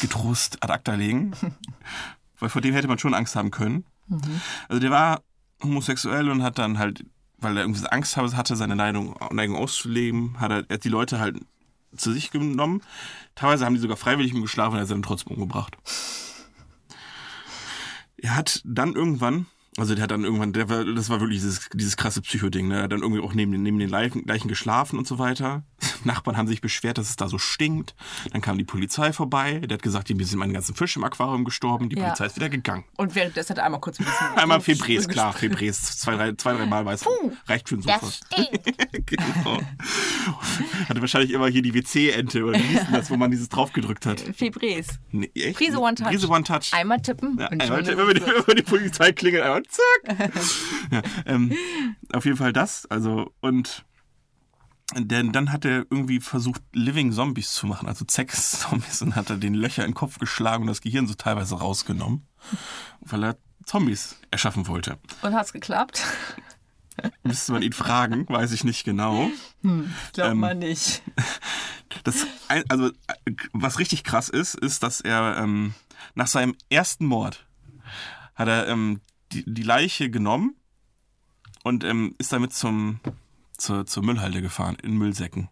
[0.00, 1.32] getrost ad acta legen.
[2.38, 3.84] Weil vor dem hätte man schon Angst haben können.
[4.68, 5.22] Also der war
[5.62, 7.04] homosexuell und hat dann halt,
[7.38, 11.18] weil er irgendwie Angst hatte, seine Neigung, Neigung auszuleben, hat er, er hat die Leute
[11.18, 11.38] halt
[11.96, 12.82] zu sich genommen.
[13.34, 15.76] Teilweise haben die sogar freiwillig mit ihm geschlafen und er hat sie dann trotzdem umgebracht.
[18.16, 19.46] Er hat dann irgendwann,
[19.76, 22.76] also der hat dann irgendwann, der war, das war wirklich dieses, dieses krasse Psychoding, ne?
[22.78, 25.64] Er hat dann irgendwie auch neben, den- neben den Leichen, Leichen geschlafen und so weiter.
[26.04, 27.94] Nachbarn haben sich beschwert, dass es da so stinkt.
[28.32, 31.44] Dann kam die Polizei vorbei, der hat gesagt, hier sind meine ganzen Fische im Aquarium
[31.44, 31.88] gestorben.
[31.88, 32.04] Die Ja.
[32.04, 32.84] Polizei ist wieder gegangen.
[32.96, 34.26] Und währenddessen hat er einmal kurz ein bisschen.
[34.36, 37.04] Einmal Febres, klar, Febres, zwei, drei, zwei, drei Mal weiß
[37.46, 37.98] reicht für einen Sofa.
[38.00, 39.06] Das stinkt.
[39.06, 39.58] genau.
[40.88, 44.06] Hatte wahrscheinlich immer hier die WC-Ente oder wie hieß denn das, wo man dieses draufgedrückt
[44.06, 44.20] hat.
[44.20, 44.86] Febres.
[45.10, 45.56] Nee, echt?
[45.58, 46.08] Prise One Touch.
[46.08, 46.72] Prise One Touch.
[46.72, 47.36] Einmal tippen.
[47.38, 50.32] Ja, einmal, schon wenn, die, wenn die Polizei klingelt, einmal zack.
[50.90, 51.52] ja, ähm,
[52.12, 52.86] auf jeden Fall das.
[52.86, 53.84] Also, und
[54.94, 59.36] denn dann hat er irgendwie versucht, Living Zombies zu machen, also Sex-Zombies, und hat er
[59.36, 62.26] den Löcher in den Kopf geschlagen und das Gehirn so teilweise rausgenommen,
[63.00, 64.98] weil er Zombies erschaffen wollte.
[65.22, 66.04] Und hat's geklappt?
[67.24, 69.30] Müsste man ihn fragen, weiß ich nicht genau.
[69.62, 71.02] Glaubt Ähm, man nicht.
[72.04, 72.26] Das,
[72.68, 72.90] also,
[73.52, 75.74] was richtig krass ist, ist, dass er ähm,
[76.14, 77.46] nach seinem ersten Mord
[78.34, 79.00] hat er ähm,
[79.36, 80.54] die, die Leiche genommen
[81.62, 83.00] und ähm, ist damit zum,
[83.56, 85.48] zur, zur Müllhalde gefahren in Müllsäcken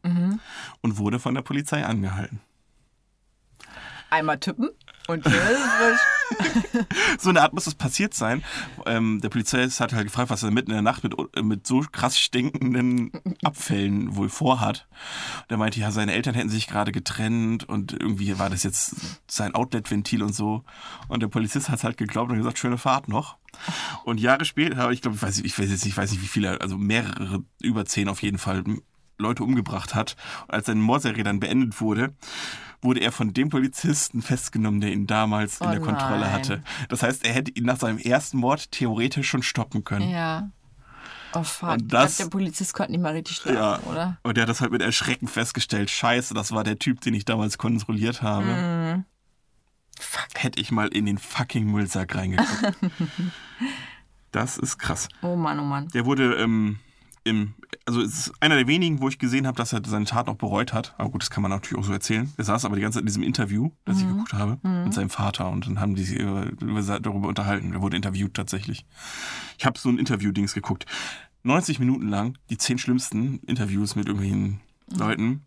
[0.81, 2.41] und wurde von der Polizei angehalten.
[4.11, 4.71] Einmal tippen
[5.09, 5.25] und.
[7.19, 8.43] So eine Art muss es passiert sein.
[8.87, 11.85] Ähm, der Polizei hat halt gefragt, was er mitten in der Nacht mit, mit so
[11.93, 14.87] krass stinkenden Abfällen wohl vorhat.
[15.43, 18.97] Und er meinte, ja, seine Eltern hätten sich gerade getrennt und irgendwie war das jetzt
[19.29, 20.65] sein Outlet-Ventil und so.
[21.09, 23.37] Und der Polizist hat halt geglaubt und gesagt, schöne Fahrt noch.
[24.05, 26.29] Und Jahre später, ich glaube, ich weiß, ich weiß jetzt nicht, ich weiß nicht, wie
[26.29, 28.65] viele, also mehrere, über zehn auf jeden Fall,
[29.19, 30.17] Leute umgebracht hat.
[30.49, 32.15] Und als seine Mordserie dann beendet wurde,
[32.85, 36.33] wurde er von dem Polizisten festgenommen, der ihn damals in Oh der Kontrolle nein.
[36.33, 36.63] hatte.
[36.89, 40.09] Das heißt, er hätte ihn nach seinem ersten Mord theoretisch schon stoppen können.
[40.11, 40.51] Ja.
[41.33, 41.71] Oh fuck.
[41.71, 43.57] Und das- der Polizist konnte nicht mal richtig schlafen,
[43.87, 43.91] Ja.
[43.91, 44.19] oder?
[44.23, 45.91] Und er hat das halt mit Erschrecken festgestellt.
[45.91, 48.45] Scheiße, das war der Typ, den ich damals kontrolliert habe.
[48.47, 49.05] Mhm.
[49.99, 52.77] Fuck, hätte ich mal in den fucking Müllsack reingeguckt.
[54.33, 55.09] das ist krass.
[55.23, 55.89] Oh Mann, oh Mann.
[55.89, 56.79] Der wurde ähm,
[57.25, 57.55] im,
[57.87, 60.37] also es ist einer der wenigen, wo ich gesehen habe, dass er seine Tat auch
[60.37, 60.95] bereut hat.
[60.99, 62.33] Aber gut, das kann man natürlich auch so erzählen.
[62.37, 65.11] Er saß aber die ganze Zeit in diesem Interview, das ich geguckt habe, mit seinem
[65.11, 67.73] Vater und dann haben die sich über, über, darüber unterhalten.
[67.73, 68.85] Er wurde interviewt tatsächlich.
[69.59, 70.87] Ich habe so ein Interview-Dings geguckt.
[71.45, 75.47] 90 Minuten lang, die zehn schlimmsten Interviews mit irgendwelchen Leuten.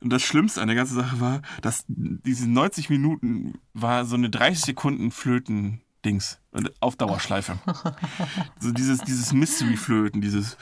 [0.00, 4.30] Und das Schlimmste an der ganzen Sache war, dass diese 90 Minuten war so eine
[4.30, 7.58] 30 Sekunden Flöten-Dings und auf Dauerschleife.
[8.60, 10.56] so dieses, dieses Mystery-Flöten, dieses.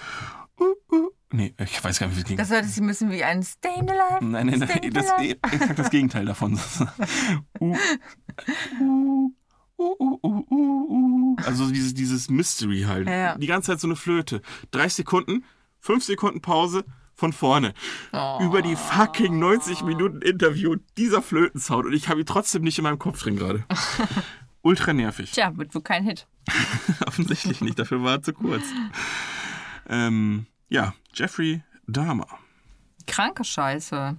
[1.32, 2.36] Nee, ich weiß gar nicht, wie es ging.
[2.36, 4.24] Das sich ein bisschen wie ein Stayin' Alive.
[4.24, 5.38] Nein, nein, Stay nein, das, alive.
[5.50, 6.54] exakt das Gegenteil davon.
[7.60, 7.76] uh,
[8.80, 9.32] uh,
[9.78, 11.36] uh, uh, uh, uh, uh.
[11.44, 13.08] Also dieses, dieses Mystery halt.
[13.08, 13.38] Ja, ja.
[13.38, 14.42] Die ganze Zeit so eine Flöte.
[14.72, 15.44] 30 Sekunden,
[15.80, 17.72] 5 Sekunden Pause, von vorne.
[18.12, 18.38] Oh.
[18.42, 21.86] Über die fucking 90 Minuten Interview dieser Flötensound.
[21.86, 23.64] Und ich habe ihn trotzdem nicht in meinem Kopf drin gerade.
[24.62, 25.32] Ultra nervig.
[25.32, 26.26] Tja, wird wohl kein Hit.
[27.06, 28.64] Offensichtlich nicht, dafür war er zu kurz.
[29.88, 32.28] Ähm, ja, Jeffrey Dahmer.
[33.06, 34.16] Kranke Scheiße.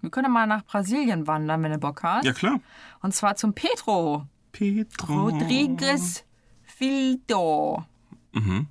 [0.00, 2.24] Wir können mal nach Brasilien wandern, wenn du Bock hast.
[2.24, 2.60] Ja, klar.
[3.00, 5.28] Und zwar zum Pedro Petro.
[5.28, 6.24] Rodriguez
[6.62, 7.84] Fildo.
[8.32, 8.68] Mhm.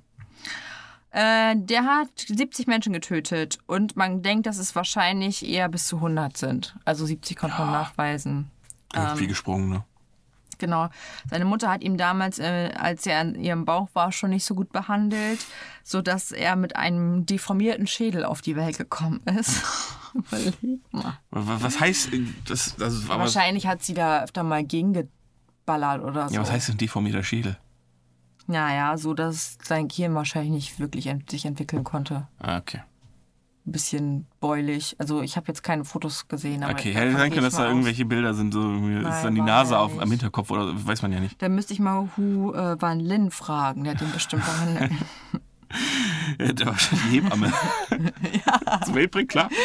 [1.10, 5.96] Äh, der hat 70 Menschen getötet und man denkt, dass es wahrscheinlich eher bis zu
[5.96, 6.76] 100 sind.
[6.84, 8.50] Also 70 konnte man nachweisen.
[8.92, 9.84] Irgendwie gesprungen, ne?
[10.58, 10.88] Genau.
[11.30, 14.54] Seine Mutter hat ihn damals, äh, als er in ihrem Bauch war, schon nicht so
[14.54, 15.44] gut behandelt,
[15.82, 19.62] sodass er mit einem deformierten Schädel auf die Welt gekommen ist.
[20.14, 21.18] Überleg mal.
[21.30, 22.80] Wa- Was heißt äh, das?
[22.80, 26.34] Also, Wahrscheinlich hat sie da öfter mal gegengeballert oder so.
[26.34, 27.56] ja, was heißt denn deformierter Schädel?
[28.46, 32.28] Naja, so dass sein Gehirn wahrscheinlich nicht wirklich ent sich entwickeln konnte.
[32.38, 32.82] Ah, okay.
[33.66, 34.94] Ein bisschen beulig.
[34.98, 36.62] Also ich habe jetzt keine Fotos gesehen.
[36.62, 37.68] Aber Okay, hätte sein können, dass da aus.
[37.70, 41.00] irgendwelche Bilder sind, so irgendwie ist Nein, dann die Nase auf, am Hinterkopf oder weiß
[41.00, 41.40] man ja nicht.
[41.40, 43.84] Da müsste ich mal Hu äh, Van Lin fragen.
[43.84, 44.92] Der hat ihn bestimmt behandelt.
[46.56, 47.52] Da war schon die Hebamme.
[48.46, 48.80] ja.
[48.82, 49.48] Zum Welt bringt, klar.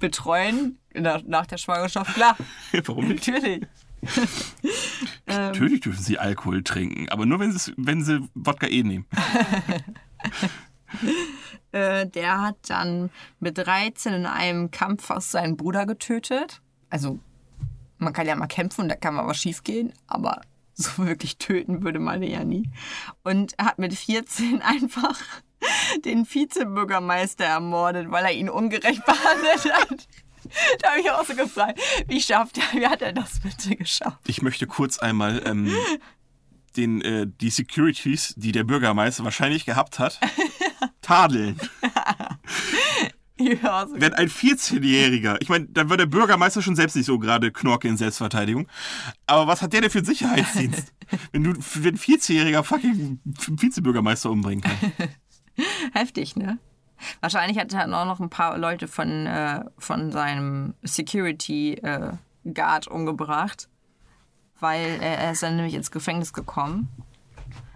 [0.00, 2.36] Betreuen nach, nach der Schwangerschaft, klar.
[2.84, 3.26] Warum nicht?
[3.28, 3.66] Natürlich.
[5.26, 9.06] Natürlich dürfen sie Alkohol trinken, aber nur wenn sie, wenn sie Wodka eh nehmen.
[11.74, 13.10] Äh, der hat dann
[13.40, 16.62] mit 13 in einem Kampf fast seinen Bruder getötet.
[16.88, 17.18] Also,
[17.98, 20.42] man kann ja mal kämpfen und da kann mal was schief gehen, aber
[20.74, 22.70] so wirklich töten würde man ja nie.
[23.24, 25.20] Und hat mit 14 einfach
[26.04, 30.06] den Vizebürgermeister ermordet, weil er ihn ungerecht behandelt hat.
[30.80, 34.18] Da habe ich auch so gefragt, wie schafft er, wie hat er das bitte geschafft?
[34.28, 35.74] Ich möchte kurz einmal ähm,
[36.76, 40.20] den, äh, die Securities, die der Bürgermeister wahrscheinlich gehabt hat,
[41.04, 41.58] tadeln.
[43.36, 47.18] Ja, so Wenn ein 14-Jähriger, ich meine, da war der Bürgermeister schon selbst nicht so
[47.18, 48.68] gerade Knorke in Selbstverteidigung.
[49.26, 50.92] Aber was hat der denn für einen Sicherheitsdienst?
[51.32, 54.92] wenn du wenn ein 14-Jähriger fucking Vizebürgermeister umbringen kann.
[55.92, 56.58] Heftig, ne?
[57.20, 62.12] Wahrscheinlich hat er auch noch ein paar Leute von, äh, von seinem Security äh,
[62.44, 63.68] Guard umgebracht,
[64.60, 66.88] weil äh, er ist dann nämlich ins Gefängnis gekommen.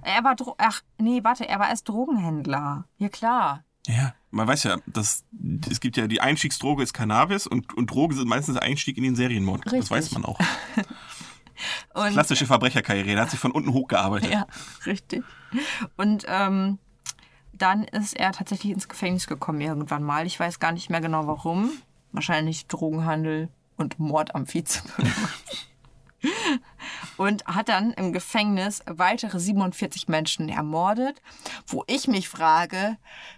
[0.08, 2.86] Er war, Dro ach nee, warte, er war erst Drogenhändler.
[2.96, 3.64] Ja klar.
[3.86, 5.24] Ja, man weiß ja, dass
[5.70, 9.02] es gibt ja die Einstiegsdroge ist Cannabis und, und Drogen sind meistens der Einstieg in
[9.02, 9.66] den Serienmord.
[9.66, 9.90] Das Richtig.
[9.90, 10.40] weiß man auch.
[11.92, 14.30] Und, Klassische Verbrecherkarriere, der hat sich von unten hochgearbeitet.
[14.30, 14.46] Ja,
[14.86, 15.24] richtig.
[15.96, 16.78] Und ähm,
[17.52, 20.24] dann ist er tatsächlich ins Gefängnis gekommen irgendwann mal.
[20.24, 21.72] Ich weiß gar nicht mehr genau warum.
[22.12, 25.10] Wahrscheinlich Drogenhandel und Mord am Vizebürger.
[27.16, 31.20] und hat dann im Gefängnis weitere 47 Menschen ermordet,
[31.66, 32.96] wo ich mich frage,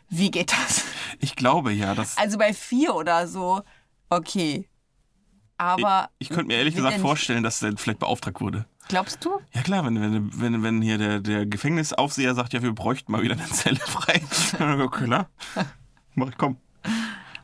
[0.08, 0.84] wie geht das?
[1.18, 3.62] Ich glaube ja, dass Also bei vier oder so,
[4.08, 4.68] okay.
[5.58, 8.64] Aber ich könnte mir ehrlich gesagt vorstellen, dass der vielleicht beauftragt wurde.
[8.88, 9.38] Glaubst du?
[9.52, 13.22] Ja klar, wenn, wenn, wenn, wenn hier der, der Gefängnisaufseher sagt, ja, wir bräuchten mal
[13.22, 14.20] wieder eine Zelle frei.
[14.58, 15.28] Dann okay, klar.
[16.14, 16.56] Mach ich, komm.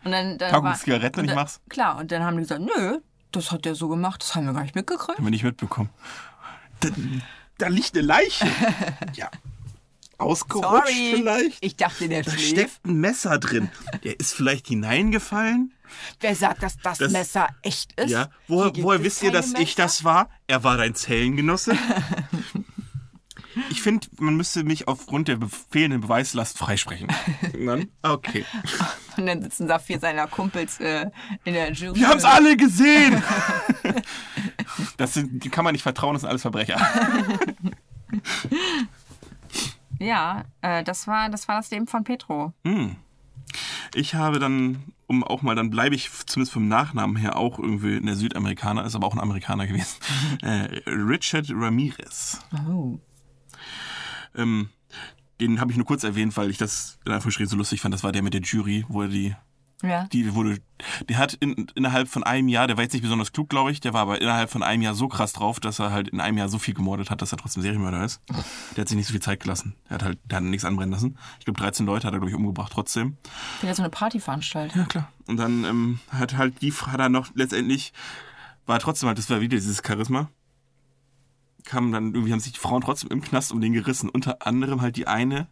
[0.04, 1.60] Und dann, dann Packung war- Zigaretten und ich dann- mach's.
[1.68, 2.98] Klar, und dann haben die gesagt, nö,
[3.32, 5.18] das hat der so gemacht, das haben wir gar nicht mitgekriegt.
[5.18, 5.90] Haben wir nicht mitbekommen.
[6.80, 6.88] Da,
[7.58, 8.46] da liegt eine Leiche.
[9.14, 9.30] Ja.
[10.18, 11.58] Ausgerutscht Sorry, vielleicht.
[11.64, 12.48] ich dachte, der Da schläft.
[12.48, 13.70] steckt ein Messer drin.
[14.02, 15.74] Der ist vielleicht hineingefallen.
[16.20, 18.10] Wer sagt, dass das, Das- Messer echt ist?
[18.10, 18.30] Ja.
[18.48, 19.82] Woher, woher wisst ihr, dass ich Messer.
[19.82, 20.30] das war?
[20.46, 21.76] Er war dein Zellengenosse.
[23.70, 25.38] Ich finde, man müsste mich aufgrund der
[25.70, 27.08] fehlenden Beweislast freisprechen.
[27.64, 27.88] Dann?
[28.02, 28.44] Okay.
[29.16, 31.06] Und dann sitzen da vier seiner Kumpels äh,
[31.44, 31.98] in der Jury.
[31.98, 33.22] Wir haben es alle gesehen!
[34.98, 36.76] Das sind, die kann man nicht vertrauen, das sind alles Verbrecher.
[39.98, 42.52] Ja, äh, das, war, das war das Leben von Petro.
[43.94, 47.96] Ich habe dann, um auch mal, dann bleibe ich zumindest vom Nachnamen her auch irgendwie
[47.96, 49.96] in der Südamerikaner, ist aber auch ein Amerikaner gewesen.
[50.42, 52.40] Äh, Richard Ramirez.
[52.68, 52.98] Oh.
[54.36, 54.68] Ähm,
[55.40, 57.92] den habe ich nur kurz erwähnt, weil ich das in Anführungsstrichen so lustig fand.
[57.92, 59.34] Das war der mit der Jury, wo er die
[59.82, 60.06] Ja.
[60.06, 60.58] Die wurde,
[61.10, 63.80] der hat in, innerhalb von einem Jahr, der war jetzt nicht besonders klug, glaube ich,
[63.80, 66.38] der war aber innerhalb von einem Jahr so krass drauf, dass er halt in einem
[66.38, 68.22] Jahr so viel gemordet hat, dass er trotzdem Serienmörder ist.
[68.74, 69.74] Der hat sich nicht so viel Zeit gelassen.
[69.88, 71.18] Er hat halt, der hat nichts anbrennen lassen.
[71.38, 73.18] Ich glaube, 13 Leute hat er, glaube ich, umgebracht trotzdem.
[73.60, 74.76] Der hat so eine Party veranstaltet.
[74.76, 75.12] Ja, klar.
[75.26, 77.92] Und dann ähm, hat halt die, hat er noch letztendlich,
[78.64, 80.30] war trotzdem halt, das war wieder dieses Charisma.
[81.66, 84.08] Kamen dann, irgendwie haben sich die Frauen trotzdem im Knast um den gerissen.
[84.08, 85.48] Unter anderem halt die eine,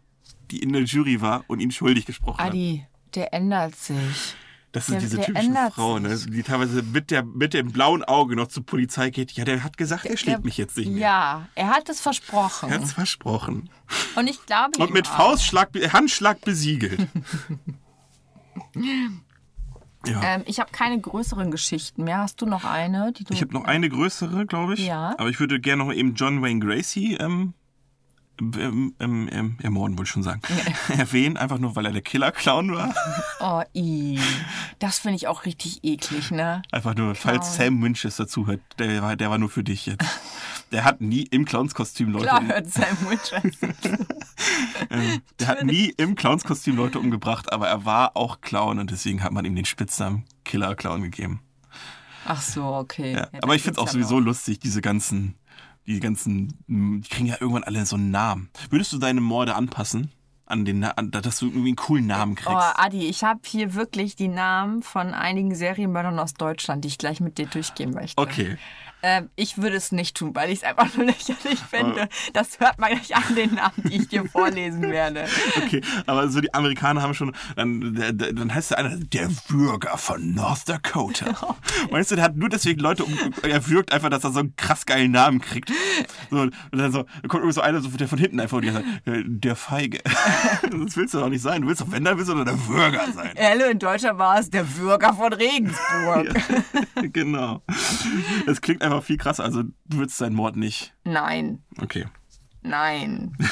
[0.50, 2.48] die in der Jury war und ihn schuldig gesprochen hat.
[2.50, 4.34] Adi, der ändert sich.
[4.72, 6.18] Das sind Der- diese der typischen Frauen, ne?
[6.18, 9.30] die teilweise mit, der, mit dem blauen Auge noch zur Polizei geht.
[9.32, 10.98] Ja, der hat gesagt, er schlägt Der- mich jetzt nicht mehr.
[11.00, 12.70] Ja, er hat es versprochen.
[12.70, 13.70] Er hat es versprochen.
[14.16, 15.16] Und ich glaube Und mit auch.
[15.16, 17.06] Faustschlag, Handschlag besiegelt.
[20.06, 20.20] ja.
[20.22, 22.18] Ähm, ich habe keine größeren Geschichten mehr.
[22.18, 23.12] Hast du noch eine?
[23.12, 24.86] Du Ich habe noch eine größere, glaube ich.
[24.86, 25.14] Ja.
[25.18, 27.54] Aber ich würde gerne noch eben John Wayne Gracie ähm,
[28.40, 30.40] ähm, ähm, ähm, ermorden, wollte ich schon sagen.
[30.98, 32.92] Erwähnen, einfach nur, weil er der Killer-Clown war.
[33.40, 34.18] Oh, i.
[34.80, 36.62] Das finde ich auch richtig eklig, ne?
[36.72, 40.04] Einfach nur, falls Sam Winchester zuhört, der war, der war nur für dich jetzt.
[40.74, 43.68] Der hat nie im Clownskostüm Leute Klar um, hört Sam Winchester.
[44.90, 49.22] ähm, Der hat nie im Clownskostüm Leute umgebracht, aber er war auch Clown und deswegen
[49.22, 51.42] hat man ihm den Spitznamen Killer Clown gegeben.
[52.26, 53.12] Ach so, okay.
[53.12, 55.36] Ja, Ja, aber ich finde es auch sowieso lustig, diese ganzen,
[55.86, 58.50] die ganzen, die kriegen ja irgendwann alle so einen Namen.
[58.70, 60.10] Würdest du deine Morde anpassen?
[60.46, 62.50] An den, an, dass du irgendwie einen coolen Namen kriegst?
[62.50, 66.98] Oh, Adi, ich habe hier wirklich die Namen von einigen Serienmördern aus Deutschland, die ich
[66.98, 68.20] gleich mit dir durchgehen möchte.
[68.20, 68.58] okay.
[69.06, 72.08] Ähm, ich würde es nicht tun, weil ich es einfach nur lächerlich finde.
[72.32, 75.26] Das hört man gleich an den Namen, die ich dir vorlesen werde.
[75.62, 80.34] Okay, aber so die Amerikaner haben schon, dann, dann heißt der einer, der Bürger von
[80.34, 81.26] North Dakota.
[81.90, 84.56] Weißt du, der hat nur deswegen Leute, um, er wirkt einfach, dass er so einen
[84.56, 85.70] krass geilen Namen kriegt.
[86.30, 88.64] So, und dann so, dann kommt irgendwie so einer, so, der von hinten einfach, und
[88.64, 89.98] die sagt, äh, der Feige.
[90.62, 91.60] Das willst du doch nicht sein.
[91.60, 93.32] Du willst doch, wenn, dann willst du doch der Bürger sein.
[93.38, 96.28] Hallo, in Deutschland war es der Bürger von Regensburg.
[97.12, 97.62] genau.
[98.46, 99.44] Das klingt einfach viel krasser.
[99.44, 100.94] Also, du willst seinen Mord nicht.
[101.04, 102.06] Nein, Okay.
[102.62, 103.36] nein.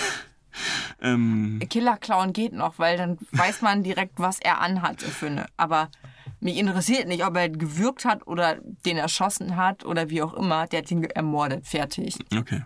[1.01, 5.47] Ähm, Killer Clown geht noch, weil dann weiß man direkt, was er anhatte für eine.
[5.57, 5.90] Aber
[6.40, 10.66] mich interessiert nicht, ob er gewürgt hat oder den erschossen hat oder wie auch immer.
[10.66, 11.66] Der hat ihn ermordet.
[11.66, 12.18] Fertig.
[12.36, 12.62] Okay.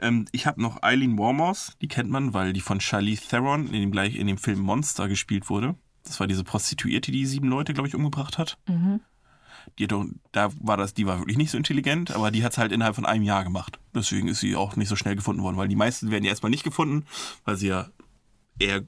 [0.00, 3.80] Ähm, ich habe noch Eileen Warmos, die kennt man, weil die von Charlize Theron in
[3.80, 5.74] dem, gleich, in dem Film Monster gespielt wurde.
[6.04, 8.58] Das war diese Prostituierte, die sieben Leute, glaube ich, umgebracht hat.
[9.78, 12.58] Die doch, da war das, die war wirklich nicht so intelligent, aber die hat es
[12.58, 13.78] halt innerhalb von einem Jahr gemacht.
[13.94, 16.50] Deswegen ist sie auch nicht so schnell gefunden worden, weil die meisten werden ja erstmal
[16.50, 17.04] nicht gefunden,
[17.44, 17.88] weil sie ja
[18.58, 18.82] eher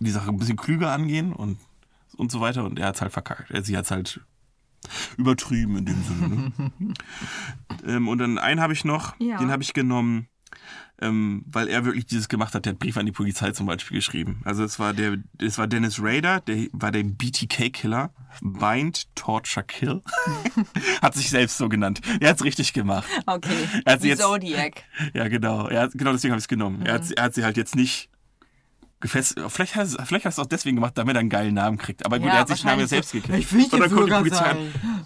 [0.00, 1.58] die Sache ein bisschen klüger angehen und,
[2.16, 2.64] und so weiter.
[2.64, 3.50] Und er hat es halt verkackt.
[3.50, 4.20] Er- Sie hat es halt
[5.16, 6.28] übertrieben in dem Sinne.
[6.28, 6.94] Ne?
[7.86, 9.38] ähm, und dann einen habe ich noch, Ja.
[9.38, 10.28] den habe ich genommen,
[11.00, 12.64] ähm, weil er wirklich dieses gemacht hat.
[12.66, 14.40] Der hat Brief an die Polizei zum Beispiel geschrieben.
[14.44, 18.10] Also es war der, es war Dennis Rader, der war der BTK-Killer,
[18.42, 20.02] Bind, Torture, Kill.
[21.02, 22.00] hat sich selbst so genannt.
[22.20, 23.06] Er hat es richtig gemacht.
[23.26, 23.68] Okay.
[23.84, 24.82] Er hat sie jetzt- Zodiac.
[25.14, 25.66] Ja, genau.
[25.68, 26.82] Er hat, genau deswegen habe ich es genommen.
[26.86, 28.08] Er, hat, er hat sie halt jetzt nicht
[29.00, 29.50] gefesselt.
[29.52, 32.06] Vielleicht hat vielleicht er es auch deswegen gemacht, damit er einen geilen Namen kriegt.
[32.06, 33.38] Aber gut, Ja, er hat sich den Namen selbst gekriegt.
[33.38, 34.56] ich will nicht Und dann kommt die Polizei an.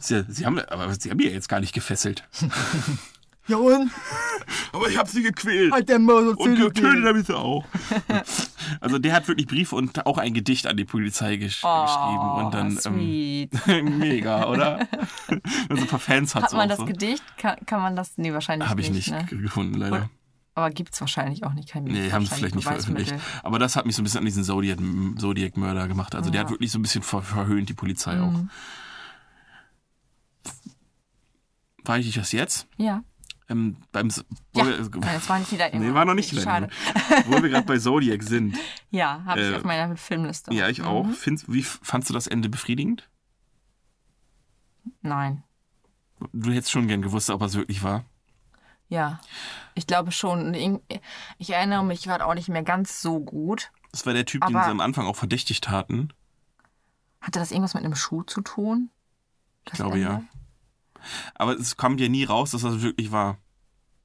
[0.00, 2.22] Sie, sie haben, aber sie haben ja jetzt gar nicht gefesselt.
[3.48, 3.90] Ja und?
[4.72, 5.72] Aber ich habe sie gequält.
[5.72, 7.64] Hat der Mörder Und getötet habe ich sie auch.
[8.80, 12.30] Also der hat wirklich Briefe und auch ein Gedicht an die Polizei gesch Oh, geschrieben.
[12.44, 13.50] Und dann sweet.
[13.66, 14.86] ähm, mega, oder?
[15.28, 15.40] Wenn
[15.70, 16.42] man so ein paar Fans hat.
[16.42, 16.84] Hat man auch das so.
[16.84, 17.22] Gedicht?
[17.38, 18.18] Kann, kann man das?
[18.18, 19.24] Nee, wahrscheinlich Habe ich nicht Ne?
[19.24, 20.10] ge- gefunden, leider.
[20.54, 21.70] Aber gibt es wahrscheinlich auch nicht.
[21.70, 23.14] Kein Nee, haben sie vielleicht nicht veröffentlicht.
[23.42, 26.14] Aber das hat mich so ein bisschen an diesen Zodiac- Zodiac-Mörder gemacht.
[26.14, 28.30] Also der hat wirklich so ein bisschen ver verhöhnt, die Polizei auch.
[28.32, 28.50] Mhm.
[31.84, 32.66] War ich das jetzt?
[32.76, 33.02] Ja.
[33.50, 34.10] Ähm, beim
[34.54, 34.64] Ja,
[35.00, 36.68] das war nicht Lightning Nee, war noch nicht die Schade.
[37.26, 38.56] Wo wir gerade bei Zodiac sind.
[38.90, 40.52] Ja, habe ich Äh, auf meiner Filmliste.
[40.54, 41.08] Ja, ich auch.
[41.10, 43.08] Findest, wie fandst du das Ende befriedigend?
[45.02, 45.42] Nein.
[46.32, 48.04] Du hättest schon gern gewusst, ob es wirklich war.
[48.88, 49.20] Ja.
[49.74, 50.54] Ich glaube schon.
[50.54, 50.70] Ich,
[51.38, 53.70] ich erinnere mich, war auch nicht mehr ganz so gut.
[53.92, 56.08] Das war der Typ, den sie am Anfang auch verdächtigt hatten.
[57.20, 58.90] Hatte das irgendwas mit einem Schuh zu tun?
[59.66, 60.22] Ich glaube ja.
[61.34, 63.38] Aber es kam ja nie raus, dass das wirklich war.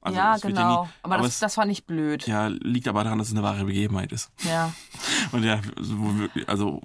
[0.00, 0.84] Also, ja, genau.
[0.84, 2.26] nie, aber das, es, das war nicht blöd.
[2.26, 4.30] ja, liegt aber daran, dass es eine wahre Begebenheit ist.
[4.42, 4.70] Ja.
[5.32, 6.82] Und ja, wirklich, also,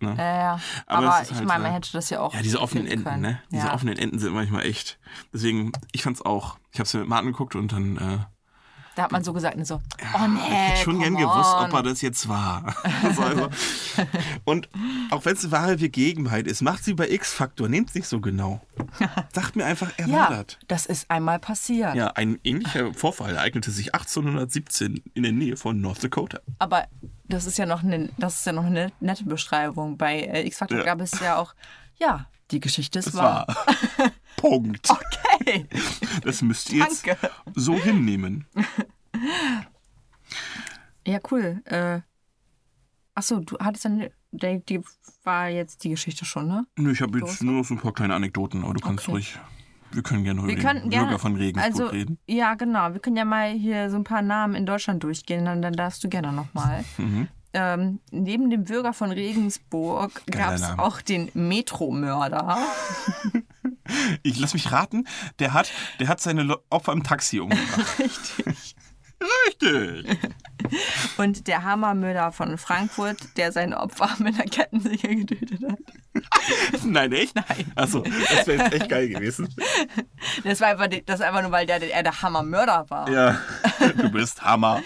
[0.00, 0.14] ne?
[0.16, 0.60] Ja, ja.
[0.86, 2.32] Aber Aber, ich halt, meine, man äh, hätte das ja auch.
[2.32, 3.20] Ja, diese offenen Enden, können.
[3.20, 3.42] ne?
[3.52, 3.74] Diese ja.
[3.74, 4.98] offenen Enden sind manchmal echt.
[5.30, 6.56] Deswegen, ich fand's auch.
[6.72, 8.18] Ich hab's mir mit Martin geguckt und dann, äh,
[8.96, 9.76] Da hat man so gesagt, so,
[10.14, 10.38] oh nee.
[10.38, 11.64] ich hätte schon gern come gewusst, on.
[11.66, 12.74] ob er das jetzt war.
[13.24, 13.48] Also.
[14.44, 14.68] Und
[15.10, 18.20] auch wenn es eine wahre Begebenheit ist, macht sie bei X-Faktor, nehmt es nicht so
[18.20, 18.60] genau.
[19.32, 20.58] Sagt mir einfach, er Ja, das.
[20.68, 21.94] das ist einmal passiert.
[21.94, 26.40] Ja, ein ähnlicher Vorfall ereignete sich 1817 in der Nähe von North Dakota.
[26.58, 26.86] Aber
[27.28, 29.96] das ist ja noch eine, das ist ja noch eine nette Beschreibung.
[29.96, 30.84] Bei äh, X Factor Ja.
[30.84, 31.54] gab es ja auch,
[31.98, 33.46] ja, die Geschichte ist wahr.
[34.36, 34.88] Punkt.
[34.90, 35.66] Okay.
[36.22, 37.30] Das müsst ihr jetzt Danke.
[37.54, 38.46] so hinnehmen.
[41.06, 41.62] Ja, cool.
[41.64, 42.00] Äh,
[43.14, 44.80] achso, du hattest dann, die, die
[45.22, 46.66] war jetzt die Geschichte schon, ne?
[46.76, 49.12] Nö, ich habe jetzt nur noch so ein paar kleine Anekdoten, aber du kannst Okay.
[49.12, 49.38] ruhig.
[49.92, 51.06] Wir können gerne über Wir den gerne.
[51.06, 52.18] Bürger von Regensburg also, reden.
[52.26, 52.92] Ja, genau.
[52.92, 56.02] Wir können ja mal hier so ein paar Namen in Deutschland durchgehen, dann, dann darfst
[56.02, 56.84] du gerne nochmal.
[56.98, 57.28] Mhm.
[57.54, 62.58] Ähm, neben dem Bürger von Regensburg gab es auch den Metromörder.
[64.22, 65.06] Ich lass mich raten,
[65.40, 67.98] der hat, der hat seine Opfer im Taxi umgebracht.
[67.98, 68.74] Richtig.
[69.46, 70.18] Richtig.
[71.16, 75.78] Und der Hammermörder von Frankfurt, der seine Opfer mit einer Kettensäge getötet hat.
[76.84, 77.34] Nein, echt?
[77.34, 77.72] Nein.
[77.74, 79.48] Achso, das wäre jetzt echt geil gewesen.
[80.42, 83.10] Das war einfach, das war einfach nur, weil der, der, der Hammermörder war.
[83.10, 83.38] Ja,
[83.96, 84.82] du bist Hammer.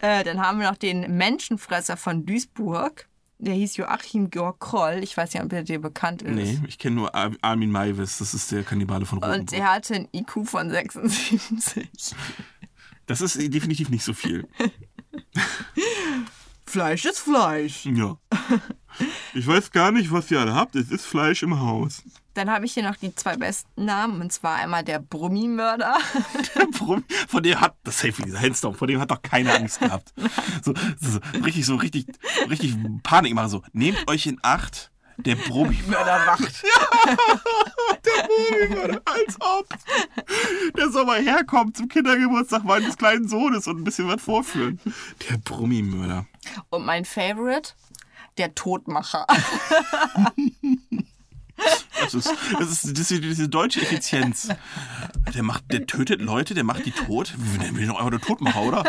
[0.00, 3.06] Äh, dann haben wir noch den Menschenfresser von Duisburg.
[3.38, 5.00] Der hieß Joachim Georg Kroll.
[5.02, 6.34] Ich weiß nicht, ob der dir bekannt ist.
[6.34, 9.58] Nee, ich kenne nur Ar- Armin Maivis, das ist der Kannibale von Und Rotenburg.
[9.58, 12.14] er hatte ein IQ von 76.
[13.06, 14.46] Das ist definitiv nicht so viel.
[16.66, 17.86] Fleisch ist Fleisch.
[17.86, 18.16] Ja.
[19.34, 20.76] Ich weiß gar nicht, was ihr alle habt.
[20.76, 22.02] Es ist Fleisch im Haus.
[22.40, 24.22] Dann habe ich hier noch die zwei besten Namen.
[24.22, 25.98] Und zwar einmal der Brummimörder.
[26.54, 29.78] Der Brumm, von dem hat, das safe dieser Handstorm, von dem hat doch keine Angst
[29.80, 30.14] gehabt.
[30.64, 32.06] So, so, so richtig, so richtig,
[32.48, 33.50] richtig Panik machen.
[33.50, 36.62] So, nehmt euch in Acht, Der Brummi-Mörder wacht.
[38.06, 39.68] der Brummi-Mörder, als ob.
[40.78, 44.80] Der soll mal herkommen zum Kindergeburtstag meines kleinen Sohnes und ein bisschen was vorführen.
[45.28, 46.24] Der Brummi-Mörder.
[46.70, 47.72] Und mein Favorite,
[48.38, 49.26] der Todmacher.
[52.00, 54.48] Das ist, das ist, das ist diese deutsche Effizienz.
[55.34, 57.34] Der, macht, der tötet Leute, der macht die tot.
[57.60, 58.84] Der will doch einfach nur tot machen, oder?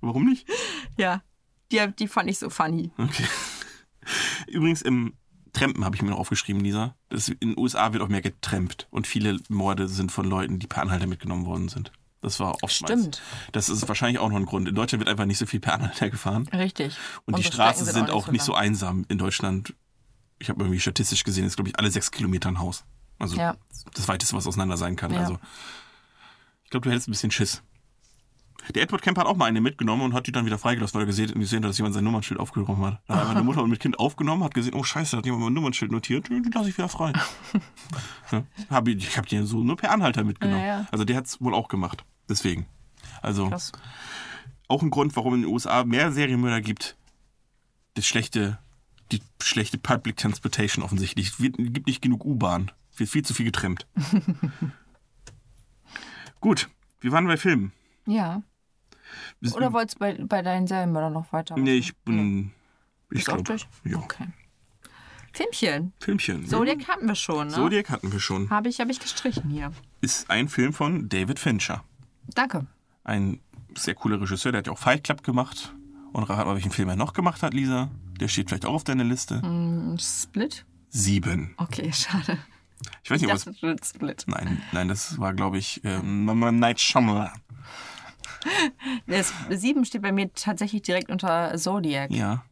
[0.00, 0.48] Warum nicht?
[0.96, 1.22] ja,
[1.70, 2.90] die, die fand ich so funny.
[2.98, 3.24] Okay.
[4.46, 5.14] Übrigens, im
[5.52, 6.96] Trampen habe ich mir noch aufgeschrieben, Lisa.
[7.08, 8.88] Das, in den USA wird auch mehr getrampt.
[8.90, 11.92] Und viele Morde sind von Leuten, die per Anhalter mitgenommen worden sind.
[12.20, 13.00] Das war oftmals.
[13.00, 13.22] Stimmt.
[13.50, 14.68] Das ist wahrscheinlich auch noch ein Grund.
[14.68, 16.48] In Deutschland wird einfach nicht so viel per Anhalter gefahren.
[16.52, 16.96] Richtig.
[17.26, 18.62] Und die Unsere Straßen Strecken sind auch nicht so lang.
[18.62, 19.74] einsam in Deutschland.
[20.42, 22.84] Ich habe irgendwie statistisch gesehen, ist glaube ich alle sechs Kilometer ein Haus.
[23.20, 23.56] Also Ja.
[23.94, 25.12] das weiteste, was auseinander sein kann.
[25.12, 25.20] Ja.
[25.20, 25.38] Also
[26.64, 27.62] ich glaube, du hättest ein bisschen Schiss.
[28.74, 31.02] Der Edward Kemp hat auch mal eine mitgenommen und hat die dann wieder freigelassen, weil
[31.02, 33.00] er gesehen, gesehen hat, dass jemand sein Nummernschild aufgenommen hat.
[33.06, 35.52] Da hat einfach eine Mutter mit Kind aufgenommen, hat gesehen, oh scheiße, hat jemand mein
[35.52, 37.12] Nummernschild notiert, die lasse ich wieder frei.
[38.32, 38.42] ja.
[38.70, 40.60] hab ich ich habe die so nur per Anhalter mitgenommen.
[40.60, 40.86] Ja, ja.
[40.90, 42.04] Also der hat es wohl auch gemacht.
[42.28, 42.66] Deswegen.
[43.20, 43.72] Also Krass.
[44.68, 46.96] auch ein Grund, warum in den USA mehr Serienmörder gibt.
[47.94, 48.58] Das schlechte,
[49.12, 51.28] die schlechte Public Transportation offensichtlich.
[51.28, 52.70] Es gibt nicht genug U-Bahn.
[52.96, 53.86] Wird viel zu viel getrennt.
[56.40, 56.68] Gut,
[57.00, 57.72] wir waren bei Filmen.
[58.06, 58.42] Ja.
[59.40, 61.56] Wir- Oder wolltest du bei, bei deinen Serienmörder noch weiter?
[61.56, 62.52] Nee, ich bin.
[63.10, 63.44] Ich Ist auch glaube.
[63.44, 63.68] durch?
[63.84, 63.98] Ja.
[63.98, 64.26] Okay.
[65.32, 65.92] Filmchen.
[66.00, 66.46] Filmchen.
[66.46, 67.52] Zodiac hatten wir schon, ne?
[67.54, 68.50] Zodiac hatten wir schon.
[68.50, 69.72] Habe ich, hab ich gestrichen hier.
[70.00, 71.84] Ist ein Film von David Fincher.
[72.34, 72.66] Danke.
[73.04, 73.40] Ein
[73.74, 75.74] sehr cooler Regisseur, der hat ja auch Fight Club gemacht.
[76.12, 77.90] Und rat mal, welchen Film er noch gemacht hat, Lisa.
[78.20, 79.36] Der steht vielleicht auch auf deiner Liste.
[79.42, 80.64] Ein Split?
[80.90, 81.54] Sieben.
[81.56, 82.38] Okay, schade.
[83.04, 83.44] Ich weiß Ich nicht, was.
[83.44, 84.24] dachte, Split.
[84.26, 87.30] Nein, nein, das war, glaube ich, Mama Night Shyamalan.
[89.06, 92.10] Das sieben steht bei mir tatsächlich direkt unter Zodiac.
[92.10, 92.44] Ja.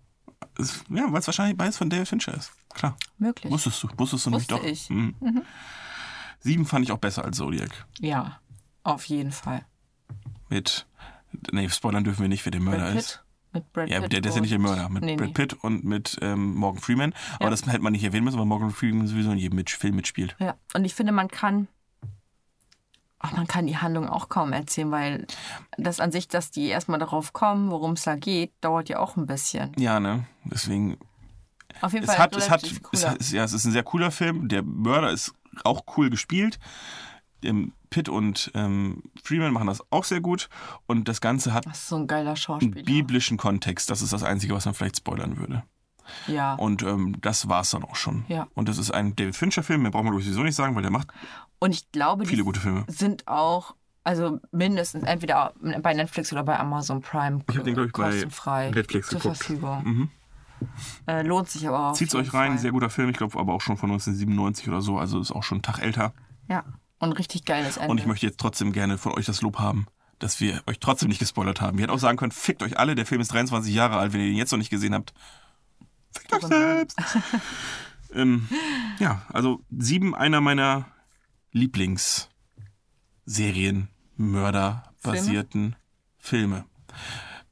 [0.89, 2.53] Ja, weil es wahrscheinlich beides von David Fincher ist.
[2.73, 2.97] Klar.
[3.19, 3.53] Möglich.
[3.53, 3.89] Wusstest du.
[3.97, 4.71] Wusstest du nämlich Wusste doch.
[4.71, 4.89] ich.
[4.89, 5.17] Mhm.
[6.39, 7.71] Sieben fand ich auch besser als Zodiac.
[7.99, 8.41] Ja,
[8.85, 9.65] auf jeden Fall.
[10.49, 10.87] Mit.
[11.51, 13.25] Nee, spoilern dürfen wir nicht, wer der Mörder ist.
[13.53, 14.89] Mit Brad Ja, Pitt der, der ist ja nicht der Mörder.
[14.89, 15.35] Mit nee, Brad.
[15.35, 17.13] Pitt und mit ähm, Morgan Freeman.
[17.37, 17.51] Aber Ja.
[17.51, 20.37] das hätte man nicht erwähnen müssen, weil Morgan Freeman sowieso in jedem mit Film mitspielt.
[20.39, 21.69] Ja, und ich finde, man kann.
[23.19, 25.27] Ach, man kann die Handlung auch kaum erzählen, weil
[25.77, 29.17] das an sich, dass die erstmal darauf kommen, worum es da geht, dauert ja auch
[29.17, 29.73] ein bisschen.
[29.79, 30.25] Ja, ne?
[30.45, 30.97] Deswegen.
[31.83, 34.11] Auf jeden Es Fall hat, es hat, es hat, ja, es ist ein sehr cooler
[34.11, 34.49] Film.
[34.49, 35.35] Der Mörder ist
[35.65, 36.59] auch cool gespielt.
[37.45, 40.49] Ähm, Pitt und ähm, Freeman machen das auch sehr gut.
[40.87, 43.91] Und das Ganze hat Das so ein geiler einen biblischen Kontext.
[43.91, 45.65] Das ist das Einzige, was man vielleicht spoilern würde.
[46.27, 46.55] Ja.
[46.55, 48.25] Und ähm, das war es dann auch schon.
[48.29, 48.49] Ja.
[48.55, 51.09] Und das ist ein David Fincher-Film, mehr braucht man sowieso nicht sagen, weil der macht
[51.59, 52.85] Und ich glaube, viele die gute Filme.
[52.89, 53.75] sind auch,
[54.05, 59.09] also mindestens entweder bei Netflix oder bei Amazon Prime Ich den, ich, bei kostenfrei Netflix
[59.09, 59.37] zur geguckt.
[59.37, 59.83] Verfügung.
[59.85, 60.11] Mhm.
[61.07, 61.93] Äh, lohnt sich aber auch.
[61.95, 64.99] Zieht's euch rein, sehr guter Film, ich glaube aber auch schon von 1997 oder so,
[64.99, 66.13] also ist auch schon einen Tag älter.
[66.49, 66.65] Ja,
[67.01, 67.91] und richtig geiles Ende.
[67.91, 69.87] Und ich möchte jetzt trotzdem gerne von euch das Lob haben,
[70.19, 71.79] dass wir euch trotzdem nicht gespoilert haben.
[71.79, 74.21] Wir hätten auch sagen können, fickt euch alle, der Film ist 23 Jahre alt, wenn
[74.21, 75.13] ihr den jetzt noch nicht gesehen habt.
[76.13, 76.99] Fickt euch selbst.
[78.15, 78.49] ähm,
[78.99, 80.87] ja, also sieben einer meiner
[81.53, 85.75] Lieblingssserien, Mörder-basierten
[86.19, 86.65] Filme.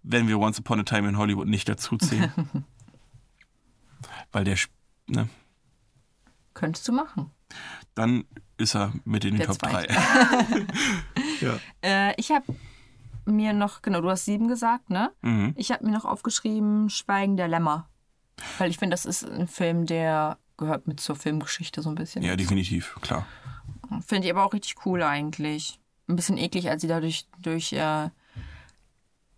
[0.03, 2.33] Wenn wir Once Upon a Time in Hollywood nicht dazu zählen.
[4.33, 4.59] Weil der,
[5.07, 5.29] ne,
[6.53, 7.31] Könntest du machen.
[7.99, 8.25] Dann
[8.57, 9.71] ist er mit in den Der Top 3.
[9.71, 9.95] zweite.
[11.41, 11.59] ja.
[11.83, 12.45] Äh, ich habe
[13.25, 15.13] mir noch, genau, du hast sieben gesagt, ne?
[15.23, 15.55] Mhm.
[15.57, 17.89] Ich habe mir noch aufgeschrieben, Schweigen der Lämmer.
[18.59, 22.23] Weil ich finde, das ist ein Film, der gehört mit zur Filmgeschichte so ein bisschen.
[22.23, 23.27] ja, definitiv, klar.
[24.07, 25.81] Finde ich aber auch richtig cool eigentlich.
[26.09, 28.11] Ein bisschen eklig, als sie da durch, durch, äh,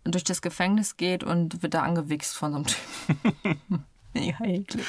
[0.03, 3.85] durch das Gefängnis geht und wird da angewichst von so einem Typen.
[4.13, 4.85] Mega eklig.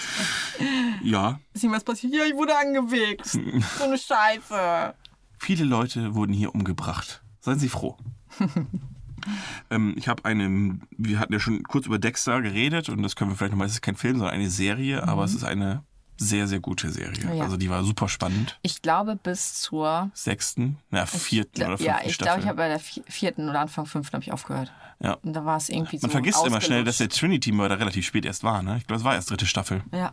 [1.02, 2.12] Ja, Ist ihm was passiert?
[2.14, 3.32] Ja, ich wurde angewichst.
[3.78, 4.94] so eine Scheiße.
[5.38, 7.22] viele Leute wurden hier umgebracht.
[7.40, 7.96] Seien Sie froh.
[9.70, 13.30] ähm, ich habe eine, wir hatten ja schon kurz über Dexter geredet und das können
[13.30, 15.84] wir vielleicht nochmal, es ist kein Film, sondern eine Serie, aber es ist eine
[16.22, 17.34] sehr, sehr gute Serie.
[17.36, 17.44] Ja.
[17.44, 18.58] Also die war super spannend.
[18.62, 22.40] Ich glaube, bis zur Sechsten, na, vierten oder fünften Ja, ich glaube, Staffel.
[22.42, 24.72] ich habe bei der vi- vierten oder Anfang fünften habe ich aufgehört.
[25.00, 25.14] Ja.
[25.22, 27.08] Und da war es irgendwie so Man vergisst immer schnell, dass der.
[27.08, 28.62] Trinity-Mörder relativ spät erst war.
[28.62, 28.76] Ne?
[28.78, 29.82] Ich glaube, es war erst dritte Staffel.
[29.92, 30.12] Ja,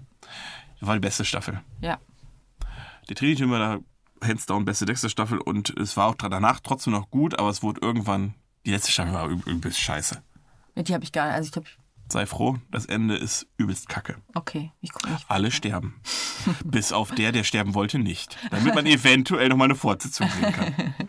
[0.79, 1.61] Das war die beste Staffel.
[1.81, 1.97] ja.
[3.07, 3.79] Der Trinity-Mörder,
[4.23, 7.81] hands down, beste Dexter-Staffel und es war auch danach trotzdem noch gut, aber es wurde
[7.81, 8.35] irgendwann,
[8.65, 10.21] die letzte Staffel war üb- übelst scheiße.
[10.75, 11.33] Die habe ich gar nicht.
[11.35, 11.67] Also ich glaube,
[12.11, 14.17] Sei froh, das Ende ist übelst kacke.
[14.33, 15.25] okay, ich gucke nicht.
[15.29, 16.01] Alle sterben.
[16.65, 18.37] Bis auf der, der sterben wollte, nicht.
[18.49, 20.95] Damit man eventuell nochmal eine Fortsetzung sehen kann.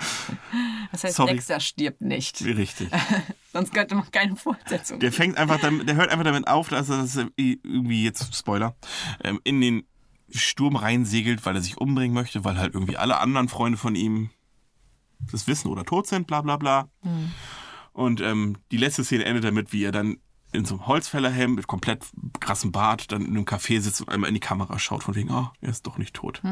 [0.92, 1.34] Das heißt, Sorry.
[1.34, 2.42] Dexter stirbt nicht.
[2.44, 2.90] Richtig.
[3.52, 4.98] Sonst könnte man keine Fortsetzung.
[4.98, 8.74] Der fängt einfach damit, der hört einfach damit auf, dass er das irgendwie jetzt, Spoiler,
[9.22, 9.84] ähm, in den
[10.30, 14.30] Sturm reinsegelt, weil er sich umbringen möchte, weil halt irgendwie alle anderen Freunde von ihm
[15.30, 16.88] das wissen oder tot sind, bla bla bla.
[17.92, 20.16] Und ähm, die letzte Szene endet damit, wie er dann
[20.52, 22.04] in so einem Holzfällerhelm mit komplett
[22.40, 25.30] krassem Bart dann in einem Café sitzt und einmal in die Kamera schaut, von wegen,
[25.30, 26.42] oh, er ist doch nicht tot.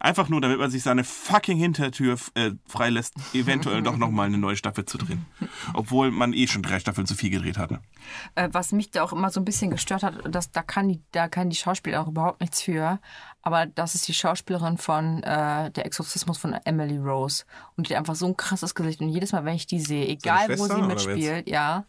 [0.00, 4.56] Einfach nur, damit man sich seine fucking Hintertür äh, freilässt, eventuell doch nochmal eine neue
[4.56, 5.26] Staffel zu drehen.
[5.74, 7.80] Obwohl man eh schon drei Staffeln zu viel gedreht hatte.
[8.34, 11.00] Äh, was mich da auch immer so ein bisschen gestört hat, dass da kann die,
[11.12, 13.00] da kann die Schauspielerin auch überhaupt nichts für.
[13.42, 17.44] Aber das ist die Schauspielerin von äh, Der Exorzismus von Emily Rose.
[17.76, 19.00] Und die hat einfach so ein krasses Gesicht.
[19.00, 21.84] Und jedes Mal, wenn ich die sehe, egal wo sie mitspielt, ja,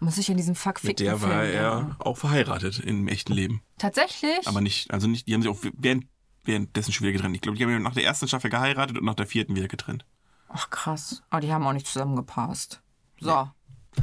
[0.00, 3.62] muss ich an diesen fuck Mit der war er auch verheiratet im echten Leben.
[3.78, 4.46] Tatsächlich?
[4.46, 6.04] Aber nicht, also nicht, die haben sich auch während,
[6.44, 7.34] währenddessen schon wieder getrennt.
[7.36, 9.68] Ich glaube, die haben ja nach der ersten Staffel geheiratet und nach der vierten wieder
[9.68, 10.04] getrennt.
[10.48, 11.22] Ach krass.
[11.30, 12.82] Aber die haben auch nicht zusammengepasst.
[13.20, 13.48] So.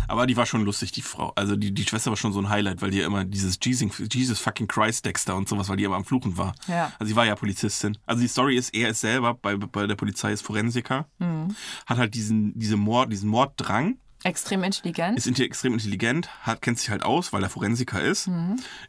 [0.07, 1.31] Aber die war schon lustig, die Frau.
[1.35, 4.01] Also die, die Schwester war schon so ein Highlight, weil die ja immer dieses Jesus,
[4.11, 6.55] Jesus fucking Christ Dexter und sowas, weil die immer am Fluchen war.
[6.67, 6.91] Ja.
[6.97, 7.97] Also sie war ja Polizistin.
[8.07, 11.55] Also die Story ist, er ist selber bei, bei der Polizei ist Forensiker, Mhm.
[11.85, 15.17] hat halt diesen, diese Mord, diesen Morddrang, Extrem intelligent.
[15.17, 18.29] ist extrem intelligent, hat, kennt sich halt aus, weil er Forensiker ist,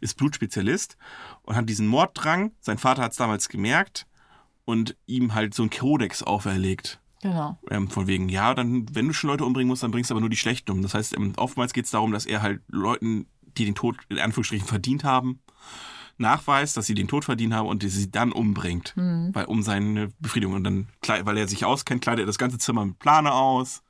[0.00, 0.96] ist Blutspezialist
[1.42, 2.52] und hat diesen Morddrang.
[2.60, 4.06] Sein Vater hat es damals gemerkt
[4.64, 7.00] und ihm halt so einen Kodex auferlegt.
[7.20, 7.58] genau.
[7.70, 10.20] Ähm, von wegen, ja, dann, wenn du schon Leute umbringen musst, dann bringst du aber
[10.20, 10.82] nur die Schlechten um.
[10.82, 14.18] Das heißt, ähm, oftmals geht es darum, dass er halt Leuten, die den Tod in
[14.18, 15.40] Anführungsstrichen verdient haben,
[16.16, 18.94] nachweist, dass sie den Tod verdient haben und sie dann umbringt.
[19.34, 20.54] Weil, um seine Befriedigung.
[20.54, 23.83] Und dann, weil er sich auskennt, kleidet er das ganze Zimmer mit Plane aus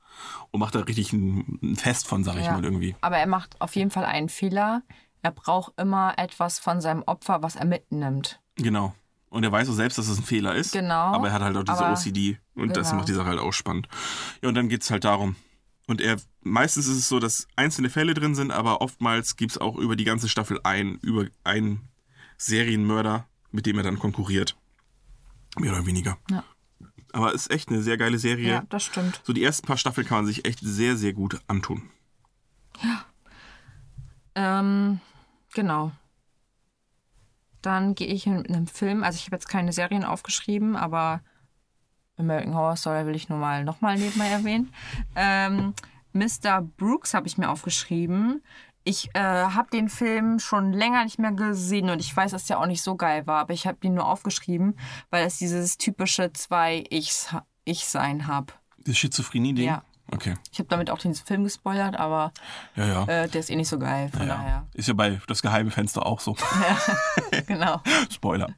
[0.51, 2.53] und macht da richtig ein, Fest von, sag ich Ja.
[2.53, 2.95] mal irgendwie.
[3.01, 4.83] Aber er macht auf jeden Fall einen Fehler.
[5.23, 8.41] Er braucht immer etwas von seinem Opfer, was er mitnimmt.
[8.57, 8.95] Genau.
[9.31, 10.73] Und er weiß auch selbst, dass es ein Fehler ist.
[10.73, 10.95] Genau.
[10.95, 12.39] Aber er hat halt auch diese Aber- OCD.
[12.55, 12.99] Und das genau.
[13.01, 13.89] macht die Sache halt auch spannend.
[14.43, 15.35] Ja, und dann geht's halt darum.
[15.87, 19.77] Und er, meistens ist es so, dass einzelne Fälle drin sind, aber oftmals gibt's auch
[19.77, 21.89] über die ganze Staffel ein, über einen
[22.39, 24.57] Serienmörder, mit dem er dann konkurriert.
[25.59, 26.17] Mehr oder weniger.
[26.31, 26.45] Ja.
[27.15, 28.49] Aber ist echt eine sehr geile Serie.
[28.49, 29.21] Ja, das stimmt.
[29.23, 31.89] So die ersten paar Staffeln kann man sich echt sehr, sehr gut antun.
[34.35, 34.99] Ähm,
[35.55, 35.93] genau.
[37.63, 39.05] Dann gehe ich mit einem Film.
[39.05, 41.21] Also ich habe jetzt keine Serien aufgeschrieben, aber
[42.17, 44.73] American Horror Story will ich nur mal nochmal nebenbei erwähnen.
[45.15, 45.73] Ähm,
[46.13, 46.63] Mr.
[46.63, 48.43] Brooks habe ich mir aufgeschrieben.
[48.87, 52.61] Ich äh, habe den Film schon länger nicht mehr gesehen und ich weiß, dass der
[52.61, 54.79] auch nicht so geil war, aber ich habe den nur aufgeschrieben,
[55.11, 58.59] weil es dieses typische zwei Ichs, Ich-Sein hab.
[58.85, 59.65] Das Schizophrenie-Ding?
[59.67, 59.83] Ja.
[60.13, 60.35] Okay.
[60.53, 62.31] Ich habe damit auch den Film gespoilert, aber
[62.77, 63.03] Ja, ja.
[63.07, 64.35] äh, der ist eh nicht so geil, von ja.
[64.37, 64.67] daher.
[64.75, 66.37] Ist ja bei Das geheime Fenster auch so.
[67.47, 67.81] Genau.
[68.13, 68.49] Spoiler.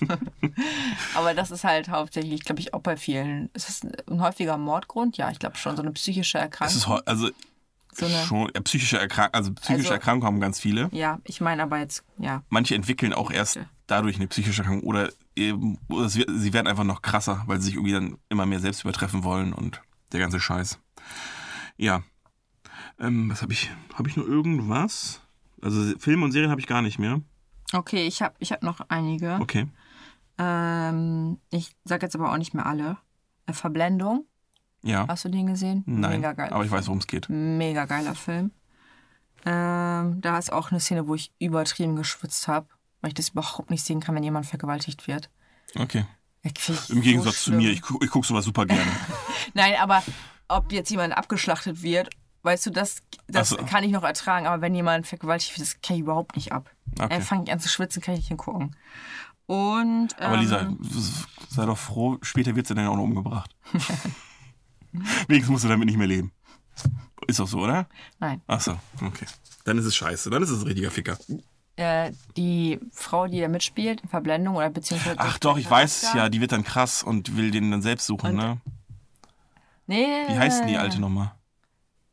[1.14, 3.50] Aber das ist halt hauptsächlich, glaube ich, auch bei vielen.
[3.52, 5.16] Ist das ein häufiger Mordgrund?
[5.16, 5.76] Ja, ich glaube schon.
[5.76, 6.76] So eine psychische Es Erkrankung.
[6.76, 7.28] ist heu- also
[7.98, 10.88] so eine, schon ja, psychische Erkrankung, also psychische Also- Erkrankungen haben ganz viele.
[10.92, 12.42] ja, ich meine aber jetzt, ja.
[12.48, 17.02] Manche entwickeln auch erst dadurch eine psychische Erkrankung oder eben, oder sie werden einfach noch
[17.02, 19.80] krasser, weil sie sich irgendwie dann immer mehr selbst übertreffen wollen und
[20.12, 20.78] der ganze Scheiß.
[21.76, 22.02] Ja.
[23.00, 23.70] Ähm, was habe ich?
[23.94, 25.20] Habe ich nur irgendwas?
[25.62, 27.20] Also Filme und Serien habe ich gar nicht mehr.
[27.72, 29.38] Okay, ich habe ich hab noch einige.
[29.40, 29.66] Okay.
[30.38, 32.96] Ähm, ich sage jetzt aber auch nicht mehr alle.
[33.46, 34.26] Äh, Verblendung,
[34.82, 35.06] Ja.
[35.08, 35.82] hast du den gesehen?
[35.86, 36.20] Nein.
[36.20, 36.50] Mega geil.
[36.52, 37.28] Aber ich weiß, worum es geht.
[37.28, 38.52] Mega geiler Film.
[39.46, 42.66] Ähm, da ist auch eine Szene, wo ich übertrieben geschwitzt habe,
[43.00, 45.30] weil ich das überhaupt nicht sehen kann, wenn jemand vergewaltigt wird.
[45.78, 46.04] Okay.
[46.42, 47.58] Im so Gegensatz zu schlimm.
[47.58, 48.82] mir, ich, gu- ich gucke sowas super gerne.
[49.54, 50.02] Nein, aber
[50.48, 52.10] ob jetzt jemand abgeschlachtet wird,
[52.42, 53.56] weißt du, das, das so.
[53.56, 54.46] kann ich noch ertragen.
[54.46, 56.70] Aber wenn jemand vergewaltigt wird, das kann ich überhaupt nicht ab.
[56.98, 57.08] Okay.
[57.10, 58.76] Dann fange ich an zu schwitzen, kann ich nicht hingucken.
[59.46, 60.72] Und, ähm, Aber Lisa,
[61.50, 63.54] sei doch froh, später wird sie dann auch noch umgebracht.
[65.28, 66.32] Wenigstens musst du damit nicht mehr leben.
[67.26, 67.88] Ist doch so, oder?
[68.20, 68.40] Nein.
[68.46, 69.26] Ach so, okay.
[69.64, 71.18] Dann ist es scheiße, dann ist es ein richtiger Ficker.
[71.76, 75.18] Äh, die Frau, die da mitspielt, in Verblendung oder beziehungsweise.
[75.18, 78.06] Ach doch, ich weiß es ja, die wird dann krass und will den dann selbst
[78.06, 78.58] suchen, ne?
[79.86, 80.06] Nee.
[80.28, 81.32] Wie heißt denn die alte nochmal?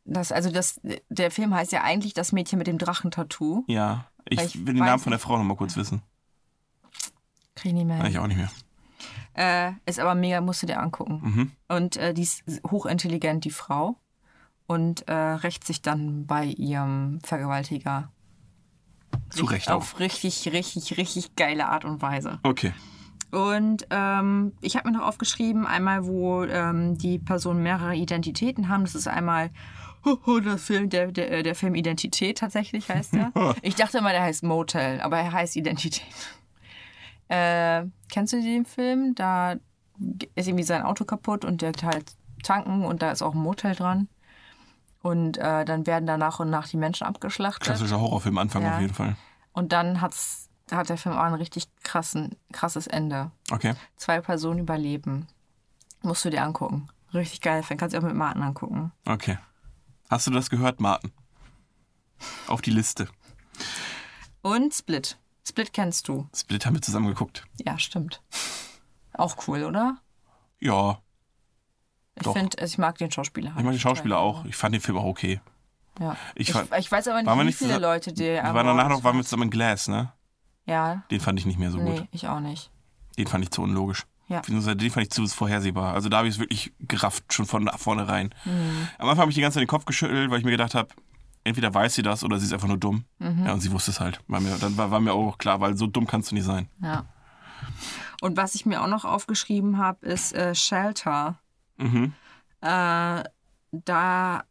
[0.06, 3.64] Das, also das, der Film heißt ja eigentlich Das Mädchen mit dem Drachentattoo.
[3.68, 5.20] Ja, ich, Ich will den Namen von der.
[5.20, 6.02] Frau nochmal kurz wissen.
[7.56, 7.98] Krieg ich nicht mehr.
[7.98, 8.52] Ja, ich auch nicht mehr.
[9.36, 11.22] Äh, ist aber mega, musst du dir angucken.
[11.24, 11.52] Mhm.
[11.68, 13.98] Und äh, die ist hochintelligent, die Frau.
[14.68, 18.12] Und äh, rächt sich dann bei ihrem Vergewaltiger.
[19.30, 19.76] Zu Recht auch.
[19.78, 22.40] Auf richtig, richtig, richtig geile Art und Weise.
[22.44, 22.74] Okay.
[23.32, 28.84] Und ähm, ich habe mir noch aufgeschrieben, einmal, wo ähm, die Personen mehrere Identitäten haben.
[28.84, 29.52] Das ist einmal
[30.46, 33.34] der, Film, der, der, äh, der Film Identität tatsächlich heißt der.
[33.62, 36.06] ich dachte immer, der heißt Motel, aber er heißt Identität.
[37.28, 39.16] Äh, kennst du den Film?
[39.16, 39.54] Da
[40.36, 42.14] ist irgendwie sein Auto kaputt und der halt
[42.44, 44.08] tanken und da ist auch ein Motel dran.
[45.02, 47.64] Und äh, dann werden da nach und nach die Menschen abgeschlachtet.
[47.64, 48.76] Klassischer Horrorfilm Anfang Ja.
[48.76, 49.16] auf jeden Fall.
[49.54, 53.30] Und dann hat's hat der Film auch ein richtig krassen, krasses Ende.
[53.52, 53.76] Okay.
[53.98, 55.28] Zwei Personen überleben.
[56.02, 56.88] Musst du dir angucken.
[57.14, 57.80] Richtig geil Film.
[57.80, 58.92] Kannst du auch mit Martin angucken.
[59.06, 59.38] Okay.
[60.10, 61.12] Hast du das gehört, Martin?
[62.48, 63.08] Auf die Liste.
[64.42, 65.18] Und Split.
[65.48, 66.28] Split kennst du.
[66.36, 67.46] Split haben wir zusammen geguckt.
[67.66, 68.22] Ja, stimmt.
[69.14, 69.98] Auch cool, oder?
[70.60, 71.00] Ja,
[72.16, 73.50] Ich finde, ich mag den Schauspieler.
[73.52, 74.46] halt ich mag den Schauspieler auch.
[74.46, 75.40] Ich fand den Film auch okay.
[76.00, 76.16] Ja.
[76.34, 78.24] Ich Ich, war- ich, weiß aber nicht, wie nicht viele zusammen- Leute die.
[78.24, 80.12] Wir waren danach noch, waren wir zusammen in Glass, ne?
[80.66, 81.88] Ja, Den fand ich nicht mehr so gut.
[82.02, 82.72] nee, ich auch nicht.
[83.18, 84.06] Den fand ich zu unlogisch.
[84.28, 84.40] Ja.
[84.40, 85.94] Beziehungsweise Den fand ich zu vorhersehbar.
[85.94, 88.34] Also da habe ich es wirklich gerafft, schon von vornherein.
[88.44, 88.88] Mhm.
[88.98, 90.90] Am Anfang habe ich die ganze Zeit den Kopf geschüttelt, weil ich mir gedacht habe,
[91.46, 93.06] entweder weiß sie das oder sie ist einfach nur dumm.
[93.20, 93.46] Mhm.
[93.46, 94.20] Ja, und sie wusste es halt.
[94.28, 96.68] War mir, dann war, war mir auch klar, weil so dumm kannst du nicht sein.
[96.82, 97.06] Ja.
[98.22, 101.40] Und was ich mir auch noch aufgeschrieben habe, ist äh, Shelter.
[101.78, 102.14] Mhm.
[102.62, 103.24] Äh,
[103.72, 104.44] da.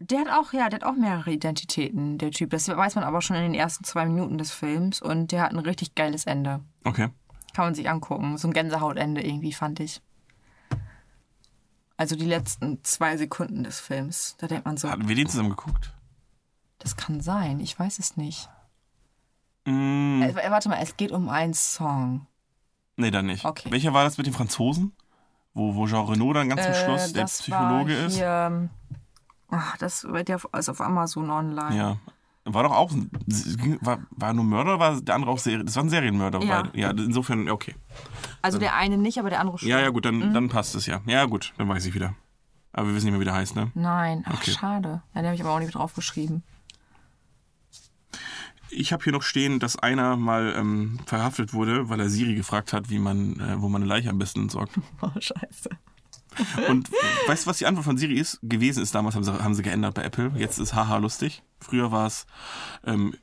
[0.00, 2.50] Der hat auch, ja, der hat auch mehrere Identitäten, der Typ.
[2.50, 5.00] Das weiß man aber schon in den ersten zwei Minuten des Films.
[5.00, 6.60] Und der hat ein richtig geiles Ende.
[6.82, 7.08] Okay.
[7.54, 8.36] Kann man sich angucken.
[8.36, 10.02] So ein Gänsehautende irgendwie, fand ich.
[11.96, 14.34] Also die letzten zwei Sekunden des Films.
[14.38, 15.94] Da denkt man so, Hatten wir den zusammen geguckt?
[16.82, 17.60] Das kann sein.
[17.60, 18.48] Ich weiß es nicht.
[19.64, 22.26] Mm, Äh, warte mal, es geht um einen Song.
[22.96, 23.44] nee, dann nicht.
[23.44, 23.70] Okay.
[23.70, 24.92] Welcher war das mit den Franzosen?
[25.54, 28.16] Wo, wo Jean Renault dann ganz zum Äh, Schluss der Psychologe war ist?
[28.16, 28.70] hier, ähm,
[29.50, 31.76] Ach, das wird ja ist auf Amazon online.
[31.76, 31.96] Ja.
[32.44, 33.10] War doch auch, ein-
[33.82, 35.66] war, war nur Mörder oder war der andere auch Serien?
[35.66, 36.42] Das war ein Serienmörder.
[36.42, 36.62] Ja.
[36.62, 36.78] beide.
[36.78, 37.74] ja insofern, okay.
[38.40, 39.68] Also der eine nicht, aber der andere schon.
[39.68, 40.32] Ja, ja, gut, dann, Mhm.
[40.34, 41.02] dann passt es ja.
[41.06, 42.14] Ja, gut, dann weiß ich wieder.
[42.72, 43.70] Aber wir wissen nicht mehr, wie der heißt, ne?
[43.74, 44.50] Nein, ach Okay.
[44.52, 45.02] schade.
[45.14, 46.42] Ja, den habe ich aber auch nicht draufgeschrieben.
[48.74, 52.72] Ich habe hier noch stehen, dass einer mal ähm, verhaftet wurde, weil er Siri gefragt
[52.72, 54.72] hat, wie man, äh, wo man eine Leiche am besten entsorgt.
[55.02, 55.68] Oh, scheiße.
[56.68, 56.90] Und
[57.26, 58.38] weißt du, was die Antwort von Siri ist?
[58.42, 60.32] Gewesen ist damals, haben sie, haben sie geändert bei Apple.
[60.36, 61.42] Jetzt ist haha lustig.
[61.60, 62.26] Früher war es,
[62.86, 63.14] ähm,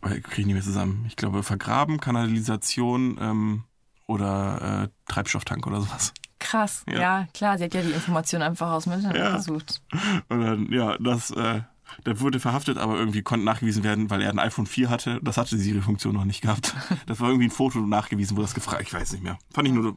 [0.00, 1.04] kriege ich nicht mehr zusammen.
[1.08, 3.64] Ich glaube, Vergraben, Kanalisation ähm,
[4.06, 6.14] oder äh, Treibstofftank oder sowas.
[6.38, 6.84] Krass.
[6.88, 7.00] Ja.
[7.00, 7.26] Ja.
[7.34, 9.36] klar, sie hat ja die Information einfach aus dem Internet Ja.
[9.36, 9.82] gesucht.
[10.28, 11.62] Und dann, ja, das, äh,
[12.04, 15.20] der wurde verhaftet, aber irgendwie konnte nachgewiesen werden, weil er ein iPhone 4 hatte.
[15.22, 16.74] Das hatte die Siri-Funktion noch nicht gehabt.
[17.06, 19.38] Das war irgendwie ein Foto nachgewiesen, wo das gefragt, ich weiß nicht mehr.
[19.52, 19.96] Fand ich nur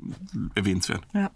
[0.56, 1.02] erwähnenswert.
[1.14, 1.32] Ja.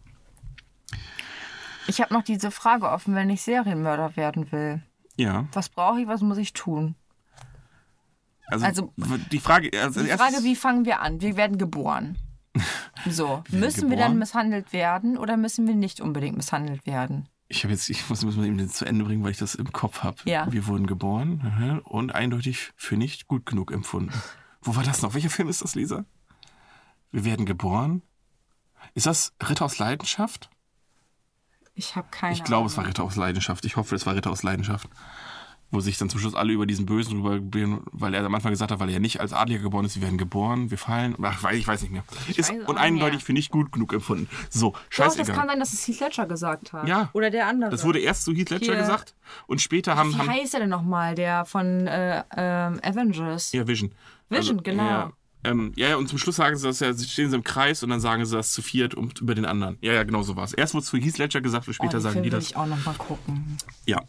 [1.88, 4.82] Ich habe noch diese Frage offen, wenn ich Serienmörder werden will.
[5.18, 6.96] Ja, Was brauche ich, was muss ich tun?
[8.48, 8.94] also, Also,
[9.32, 11.22] die Frage, also Die Frage, wie fangen wir an?
[11.22, 12.18] Wir werden geboren.
[13.10, 14.20] So, Wir werden müssen wir dann geboren?
[14.20, 17.28] misshandelt werden oder müssen wir nicht unbedingt misshandelt werden?
[17.48, 19.72] Ich habe jetzt, ich muss, muss mal eben zu Ende bringen, weil ich das im
[19.72, 20.18] Kopf habe.
[20.26, 20.52] Ja.
[20.52, 24.14] Wir wurden geboren und eindeutig für nicht gut genug empfunden.
[24.62, 25.14] Wo war das noch?
[25.14, 26.06] Welcher Film ist das, Lisa?
[27.12, 28.02] Wir werden geboren.
[28.96, 30.50] Ist das Ritter aus Leidenschaft?
[31.76, 32.88] Ich habe keine Ich glaube, es war.
[32.88, 33.66] Ritter aus Leidenschaft.
[33.66, 34.88] Ich hoffe, es war Ritter aus Leidenschaft.
[35.74, 37.40] Wo sich dann zum Schluss alle über diesen Bösen rüber,
[37.92, 40.04] weil er am Anfang gesagt hat, weil er ja nicht als Adliger geboren ist, wir
[40.04, 41.16] werden geboren, wir fallen.
[41.20, 42.04] Ach, weiß, ich weiß nicht mehr.
[42.28, 43.26] ist auch nicht uneindeutig mehr.
[43.26, 44.30] für nicht gut genug empfunden.
[44.52, 45.26] So, Doch, scheißegal.
[45.26, 46.88] das kann sein, dass es Heath Ledger gesagt hat.
[46.88, 47.10] Ja.
[47.14, 47.72] Oder der andere.
[47.72, 48.82] Das wurde erst zu Heath Ledger Hier.
[48.82, 49.16] gesagt
[49.48, 51.16] und später haben, Wie haben heißt er denn nochmal?
[51.16, 53.52] Der von äh, ähm, Avengers.
[53.52, 53.92] Ja, Vision.
[54.30, 54.84] Vision, genau.
[54.84, 55.12] Ja,
[55.44, 57.84] ähm, ja, ja, und zum Schluss sagen sie das ja, sie stehen sie im Kreis
[57.84, 59.78] und dann sagen sie das zu viert und über den anderen.
[59.82, 60.54] Ja, ja, genau so war es.
[60.54, 62.38] Erst wurde es zu Heath Ledger gesagt und Oh, später den sagen Film die will
[62.40, 62.50] das.
[62.52, 63.58] ich auch nochmal gucken.
[63.86, 64.00] Ja.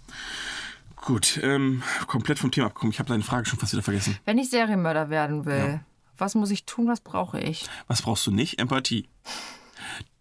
[1.04, 2.92] Gut, ähm, komplett vom Thema abgekommen.
[2.92, 4.16] Ich habe deine Frage schon fast wieder vergessen.
[4.24, 5.80] Wenn ich Serienmörder werden will,
[6.16, 7.66] was muss ich tun, was brauche ich?
[7.88, 8.58] Was brauchst du nicht?
[8.58, 9.08] Empathie.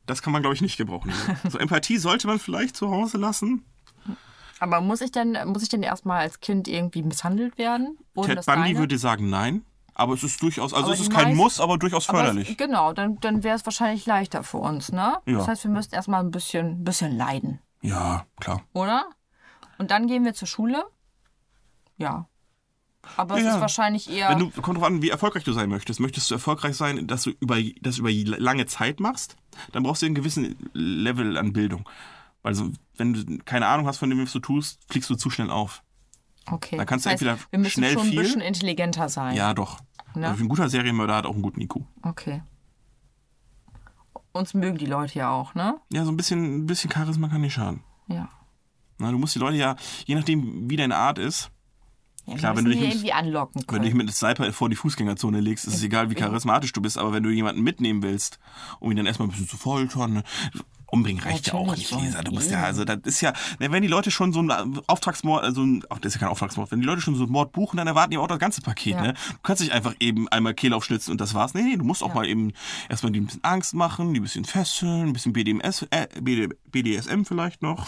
[0.06, 1.14] Das kann man, glaube ich, nicht gebrauchen.
[1.50, 3.64] So, Empathie sollte man vielleicht zu Hause lassen.
[4.60, 7.98] Aber muss ich denn, muss ich denn erstmal als Kind irgendwie misshandelt werden?
[8.22, 9.64] Ted Bundy würde sagen nein.
[9.96, 12.50] Aber es ist durchaus, also Aber es ist kein meisten- Muss, aber durchaus Aber förderlich.
[12.52, 15.18] Es, genau, dann, dann wäre es wahrscheinlich leichter für uns, ne?
[15.26, 15.38] Ja.
[15.38, 18.62] Das heißt, wir müssten erstmal ein bisschen, bisschen leiden, Ja, klar.
[18.74, 19.06] oder?
[19.84, 20.86] Und dann gehen wir zur Schule?
[21.98, 22.30] Ja.
[23.18, 23.56] Aber es Ja.
[23.56, 24.30] ist wahrscheinlich eher.
[24.30, 26.00] Wenn du, kommt drauf an, wie erfolgreich du sein möchtest.
[26.00, 29.36] Möchtest du erfolgreich sein, dass du über, das über lange Zeit machst,
[29.74, 31.88] dann brauchst du einen gewissen Level an Bildung.
[32.44, 35.50] Also, wenn du keine Ahnung hast von dem, was du tust, fliegst du zu schnell
[35.52, 35.84] auf.
[36.50, 36.78] okay.
[36.78, 39.36] dann kannst du das heißt, entweder wir müssen schnell schon viel- ein bisschen intelligenter sein.
[39.36, 39.82] Ja, doch.
[40.16, 40.30] Ne?
[40.30, 41.76] Also ein guter Serienmörder hat auch einen guten IQ.
[42.04, 42.42] Okay.
[44.32, 45.76] Uns mögen die Leute ja auch, ne?
[45.92, 47.84] Ja, so ein bisschen, ein bisschen Charisma kann nicht schaden.
[48.08, 48.30] Ja.
[48.98, 49.76] Na, du musst die Leute ja,
[50.06, 51.50] je nachdem, wie deine Art ist,
[52.26, 53.82] ja Klar, wenn du dich mit- irgendwie anlocken wenn können.
[53.82, 56.82] du dich mit einem Sniper vor die Fußgängerzone legst, ist es egal, wie charismatisch du
[56.82, 58.40] bist, aber wenn du jemanden mitnehmen willst,
[58.80, 60.24] um ihn dann erstmal ein bisschen zu foltern,
[60.86, 62.22] umbringen reicht ja auch Natürlich nicht, Lisa.
[62.22, 65.44] Du musst ja, also das ist ja, ne, wenn die Leute schon so einen Auftragsmord,
[65.44, 67.52] also ein, ach, das ist ja kein Auftragsmord, wenn die Leute schon so einen Mord
[67.52, 69.02] buchen, dann erwarten die auch das ganze Paket, Ja.
[69.02, 69.14] ne?
[69.14, 71.56] Du kannst nicht einfach eben einmal Kehl aufschlitzen und das war's.
[71.56, 72.54] Nee, nee, du musst auch mal eben
[72.90, 76.54] erstmal die ein bisschen Angst machen, die ein bisschen fesseln, ein bisschen BDMS, äh, BD,
[76.72, 77.86] BDSM vielleicht noch.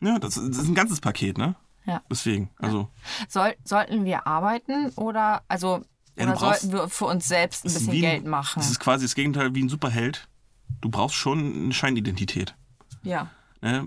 [0.00, 1.54] Ja, das, das ist ein ganzes Paket, ne?
[1.84, 2.02] Ja.
[2.10, 2.88] Deswegen, also.
[3.28, 5.82] Soll, sollten wir arbeiten oder, also
[6.16, 8.60] Ja, Oder sollten wir für uns selbst ein bisschen ein- Geld machen?
[8.60, 10.28] Das ist quasi das Gegenteil wie ein Superheld.
[10.80, 12.54] Du brauchst schon eine Scheinidentität.
[13.02, 13.28] Ja.
[13.62, 13.86] Ne?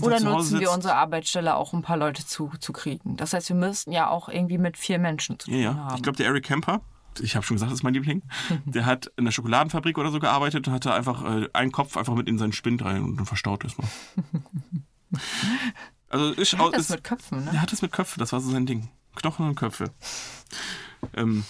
[0.00, 3.16] Oder nutzen wir sitzt, unsere Arbeitsstelle auch, um ein paar Leute zu, zu kriegen.
[3.16, 5.84] Das heißt, wir müssten ja auch irgendwie mit vier Menschen zu Ja, tun ja.
[5.84, 5.96] haben.
[5.96, 6.80] Ich glaube, der Eric Kemper,
[7.20, 8.22] ich habe schon gesagt, das ist mein Liebling,
[8.64, 12.14] der hat in der Schokoladenfabrik oder so gearbeitet und hatte einfach äh, einen Kopf einfach
[12.14, 13.88] mit in seinen Spind rein und dann verstaut ist man.
[16.10, 17.50] Also ist, Hat das ist, mit Köpfen, ne?
[17.52, 18.88] der hat es mit Köpfen, das war so sein Ding.
[19.16, 19.90] Knochen und Köpfe.
[21.14, 21.44] Ähm,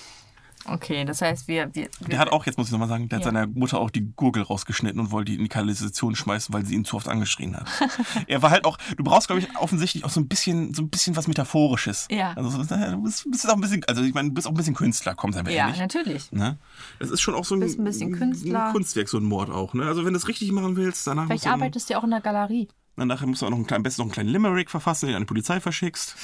[0.67, 1.75] Okay, das heißt, wir.
[1.75, 3.33] wir, wir der hat auch, jetzt muss ich nochmal sagen, der hat Ja.
[3.33, 6.75] seiner Mutter auch die Gurgel rausgeschnitten und wollte die in die Kanalisation schmeißen, weil sie
[6.75, 7.67] ihn zu oft angeschrien hat.
[8.27, 10.91] er war halt auch, du brauchst, glaube ich, offensichtlich auch so ein bisschen, so ein
[10.91, 12.09] bisschen was Metaphorisches.
[12.11, 12.35] Ja.
[12.35, 14.75] Also du bist, bist auch ein bisschen, also ich meine, du bist auch ein bisschen
[14.75, 15.79] Künstler, komm, seien wir ja, ehrlich.
[15.81, 16.31] natürlich.
[16.31, 16.59] Ne?
[16.99, 18.67] Das ist schon auch so ein, ein bisschen Künstler.
[18.67, 19.73] ein Kunstwerk, so ein Mord auch.
[19.73, 19.85] Ne?
[19.87, 22.21] Also wenn du es richtig machen willst, danach Vielleicht arbeitest du ja auch in der
[22.21, 22.69] Galerie.
[23.01, 25.13] Dann nachher musst du auch noch einen kleinen, besten noch einen kleinen Limerick verfassen, den
[25.13, 26.15] du an die Polizei verschickst.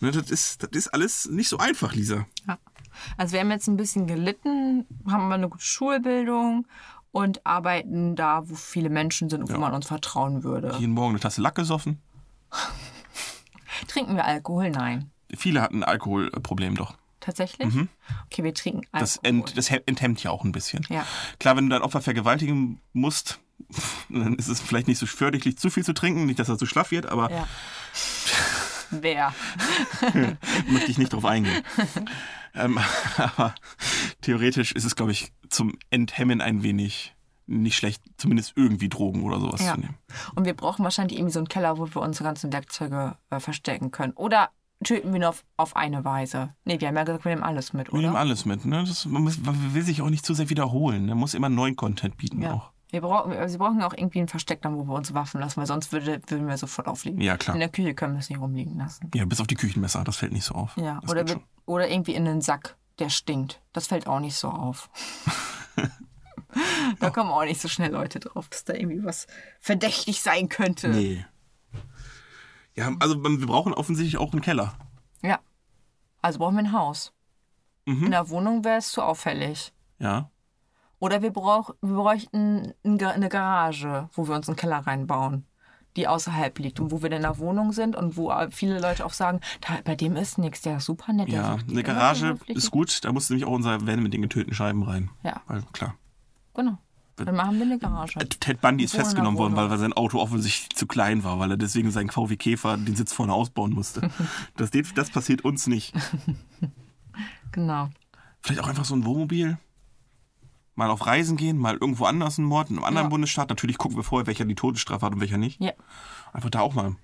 [0.00, 2.26] Ne, das, ist, das ist alles nicht so einfach, Lisa.
[2.46, 2.58] Ja.
[3.16, 6.66] Also wir haben jetzt ein bisschen gelitten, haben aber eine gute Schulbildung
[7.10, 9.58] und arbeiten da, wo viele Menschen sind und wo Ja.
[9.58, 10.74] man uns vertrauen würde.
[10.78, 12.00] Jeden Morgen eine Tasse Lack gesoffen.
[13.88, 14.70] Trinken wir Alkohol?
[14.70, 15.10] Nein.
[15.36, 16.94] Viele hatten ein Alkoholproblem doch.
[17.20, 17.68] Tatsächlich?
[18.26, 18.98] Okay, wir trinken Alkohol.
[18.98, 19.00] Mhm.
[19.00, 20.84] Das, ent, das he- enthemmt ja auch ein bisschen.
[20.88, 21.06] Ja.
[21.38, 23.40] Klar, wenn du dein Opfer vergewaltigen musst,
[24.08, 26.26] dann ist es vielleicht nicht so förderlich, zu viel zu trinken.
[26.26, 27.46] Nicht, dass er zu schlaff wird, aber Ja.
[28.90, 29.34] Wer?
[30.68, 31.62] möchte ich nicht drauf eingehen.
[32.54, 32.78] ähm,
[33.16, 33.54] aber
[34.20, 37.14] theoretisch ist es, glaube ich, zum Enthemmen ein wenig
[37.46, 39.74] nicht schlecht, zumindest irgendwie Drogen oder sowas Ja.
[39.74, 39.96] zu nehmen.
[40.34, 43.90] Und wir brauchen wahrscheinlich irgendwie so einen Keller, wo wir unsere ganzen Werkzeuge äh, verstecken
[43.90, 44.12] können.
[44.12, 44.50] Oder
[44.84, 46.50] töten wir nur auf, auf eine Weise?
[46.64, 48.20] Nee, wir haben ja gesagt, wir nehmen alles mit, Wir nehmen oder?
[48.20, 48.64] alles mit.
[48.64, 48.84] Ne?
[48.86, 51.06] Das, man, muss, man will sich auch nicht zu sehr wiederholen.
[51.06, 52.52] Man muss immer neuen Content bieten Ja.
[52.52, 52.70] auch.
[52.92, 55.56] Wir brauchen, wir, wir brauchen auch irgendwie ein Versteck, dann, wo wir unsere Waffen lassen,
[55.56, 57.22] weil sonst würde, würden wir sofort aufliegen.
[57.22, 57.56] Ja, klar.
[57.56, 59.10] In der Küche können wir es nicht rumliegen lassen.
[59.14, 60.76] Ja, bis auf die Küchenmesser, das fällt nicht so auf.
[60.76, 63.62] Ja, das oder, wir, oder irgendwie in einen Sack, der stinkt.
[63.72, 64.90] Das fällt auch nicht so auf.
[67.00, 69.26] da kommen auch nicht so schnell Leute drauf, dass da irgendwie was
[69.58, 70.88] verdächtig sein könnte.
[70.88, 71.24] Nee.
[72.74, 74.74] Ja, also wir brauchen offensichtlich auch einen Keller.
[75.22, 75.40] Ja.
[76.20, 77.14] Also brauchen wir ein Haus.
[77.86, 78.04] Mhm.
[78.04, 79.72] In der Wohnung wäre es zu auffällig.
[79.98, 80.30] Ja.
[81.02, 85.44] Oder wir, brauch, wir bräuchten eine Garage, wo wir uns einen Keller reinbauen,
[85.96, 88.78] die außerhalb liegt und wo wir dann in der Wohnung sind und wo äh, viele
[88.78, 91.28] Leute auch sagen, da, bei dem ist nichts, der ist super nett.
[91.28, 93.04] Ja, eine Garage ist gut.
[93.04, 95.10] Da muss nämlich auch unser Van mit den getöteten Scheiben rein.
[95.24, 95.96] Ja, Weil, klar.
[96.54, 96.78] genau.
[97.16, 98.20] Dann machen wir eine Garage.
[98.20, 101.90] Ted Bundy ist festgenommen worden, weil sein Auto offensichtlich zu klein war, weil er deswegen
[101.90, 104.08] seinen VW Käfer den Sitz vorne ausbauen musste.
[104.56, 105.94] Das, das passiert uns nicht.
[107.50, 107.90] Genau.
[108.40, 109.58] Vielleicht auch einfach so ein Wohnmobil.
[110.74, 113.10] Mal auf Reisen gehen, mal irgendwo anders einen Mord, in einem anderen Ja.
[113.10, 113.50] Bundesstaat.
[113.50, 115.60] Natürlich gucken wir vorher, welcher die Todesstrafe hat und welcher nicht.
[115.60, 115.72] Ja.
[116.32, 116.96] Einfach da auch mal.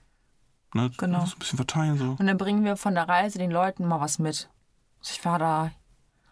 [0.74, 1.24] Ne, Genau.
[1.27, 2.16] So ein bisschen verteilen so.
[2.19, 4.49] Und dann bringen wir von der Reise den Leuten mal was mit.
[5.03, 5.70] Ich war da.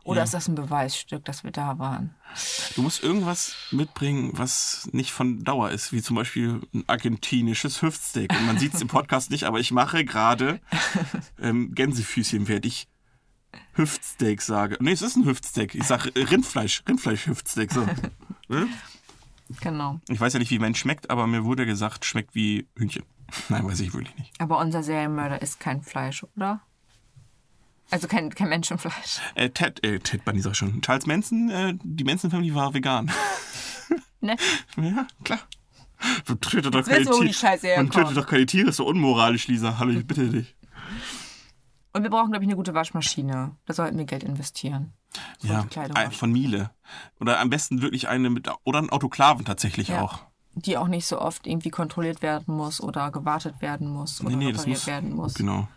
[0.04, 0.24] Oder Ja.
[0.24, 2.14] ist das ein Beweisstück, dass wir da waren?
[2.76, 8.30] Du musst irgendwas mitbringen, was nicht von Dauer ist, wie zum Beispiel ein argentinisches Hüftsteak.
[8.32, 10.60] Und man sieht es im Podcast nicht, aber ich mache gerade
[11.40, 12.88] ähm, Gänsefüßchen, ich
[13.74, 14.76] Hüftsteak sage.
[14.80, 15.74] Nee, es ist ein Hüftsteak.
[15.74, 17.72] Ich sage Rindfleisch, Rindfleisch-Hüftsteak.
[17.72, 17.86] So.
[18.48, 18.68] Ne?
[19.60, 20.00] Genau.
[20.08, 23.02] Ich weiß ja nicht, wie Mensch schmeckt, aber mir wurde gesagt, schmeckt wie Hühnchen.
[23.48, 24.32] Nein, weiß ich wirklich nicht.
[24.40, 26.60] Aber unser Serienmörder isst kein Fleisch, oder?
[27.90, 29.20] Also kein, kein Menschenfleisch.
[29.34, 30.80] Äh, Ted, äh, Ted Bundy sag ich schon.
[30.80, 33.10] Charles Manson, äh, die Manson-Family war vegan.
[34.22, 34.34] Ne?
[34.76, 35.40] Ja, klar.
[36.26, 37.76] Man tötet doch keine Tiere.
[37.76, 39.78] Man tötet doch keine Tiere, ist so unmoralisch, Lisa.
[39.78, 40.56] Hallo, ich bitte dich.
[41.96, 43.56] Und wir brauchen, glaube ich, eine gute Waschmaschine.
[43.64, 44.92] Da sollten wir Geld investieren.
[45.38, 46.70] So Ja, ein- von Miele.
[47.20, 50.02] Oder am besten wirklich eine mit, oder ein Autoklaven tatsächlich Ja.
[50.02, 50.18] auch.
[50.54, 54.36] Die auch nicht so oft irgendwie kontrolliert werden muss oder gewartet werden muss oder Nee,
[54.36, 55.34] nee, repariert muss, werden muss.
[55.34, 55.68] genau.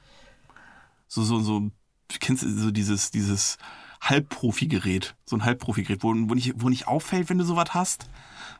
[1.07, 1.71] So, so, so,
[2.19, 3.57] kennst du so dieses, dieses
[4.01, 8.09] Halbprofi-Gerät, so ein Halbprofi-Gerät, wo, wo, nicht, wo nicht auffällt, wenn du sowas hast?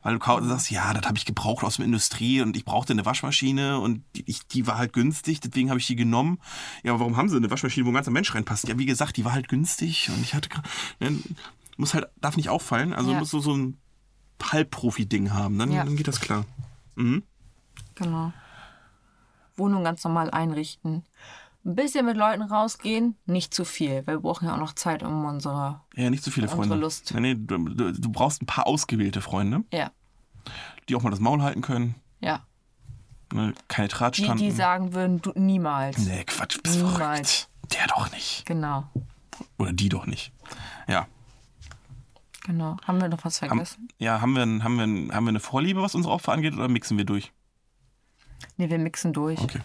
[0.02, 3.06] Weil du sagst, ja, das habe ich gebraucht aus der Industrie und ich brauchte eine
[3.06, 6.40] Waschmaschine und die, ich, die war halt günstig, deswegen habe ich die genommen.
[6.84, 8.68] Ja, aber warum haben sie eine Waschmaschine, wo ein ganzer Mensch reinpasst?
[8.68, 10.50] Ja, wie gesagt, die war halt günstig und ich hatte,
[11.00, 11.18] ne,
[11.78, 13.20] muss halt, darf nicht auffallen, also Ja.
[13.20, 13.78] muss so, so ein
[14.42, 15.84] Halbprofi-Ding haben, dann, Ja.
[15.84, 16.46] dann geht das klar.
[16.96, 17.24] Mhm.
[17.96, 18.32] Genau.
[19.56, 21.04] Wohnung ganz normal einrichten.
[21.70, 25.04] Ein bisschen mit Leuten rausgehen, nicht zu viel, weil wir brauchen ja auch noch Zeit,
[25.04, 25.82] um unsere.
[25.96, 26.74] Ja, nicht zu viele Freunde.
[26.76, 27.14] Lust.
[27.14, 27.58] Nee, nee, du,
[27.94, 29.92] du, brauchst ein paar ausgewählte Freunde, Ja,
[30.90, 31.96] die auch mal das Maul halten können.
[32.22, 32.44] ja.
[33.32, 33.54] Ne?
[33.68, 36.00] Keine Die, die sagen würden, du niemals.
[36.00, 36.98] nee, Quatsch, bist Niemals.
[36.98, 37.50] verrückt.
[37.76, 38.44] Der doch nicht.
[38.48, 38.90] Genau,
[39.60, 40.34] Oder die doch nicht.
[40.88, 41.06] Ja.
[42.44, 42.78] genau.
[42.88, 43.88] Haben wir noch was Haben, vergessen?
[44.00, 46.56] ja, haben wir, ein- haben, wir, ein- haben wir eine Vorliebe, was unsere Opfer angeht,
[46.56, 47.32] oder mixen wir durch?
[48.58, 49.40] Nee, wir mixen durch.
[49.40, 49.60] Okay.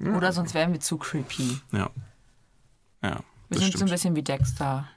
[0.00, 1.60] Oder sonst wären wir zu creepy.
[1.72, 1.90] Ja.
[3.02, 3.20] Ja.
[3.48, 4.88] Wir sind so ein bisschen wie Dexter.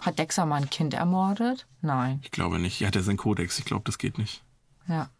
[0.00, 1.66] Hat Dexter mal ein Kind ermordet?
[1.80, 2.20] Nein.
[2.22, 2.80] Ich glaube nicht.
[2.80, 3.58] Er hat ja seinen Kodex.
[3.58, 4.42] Ich glaube, das geht nicht.
[4.88, 5.10] Ja.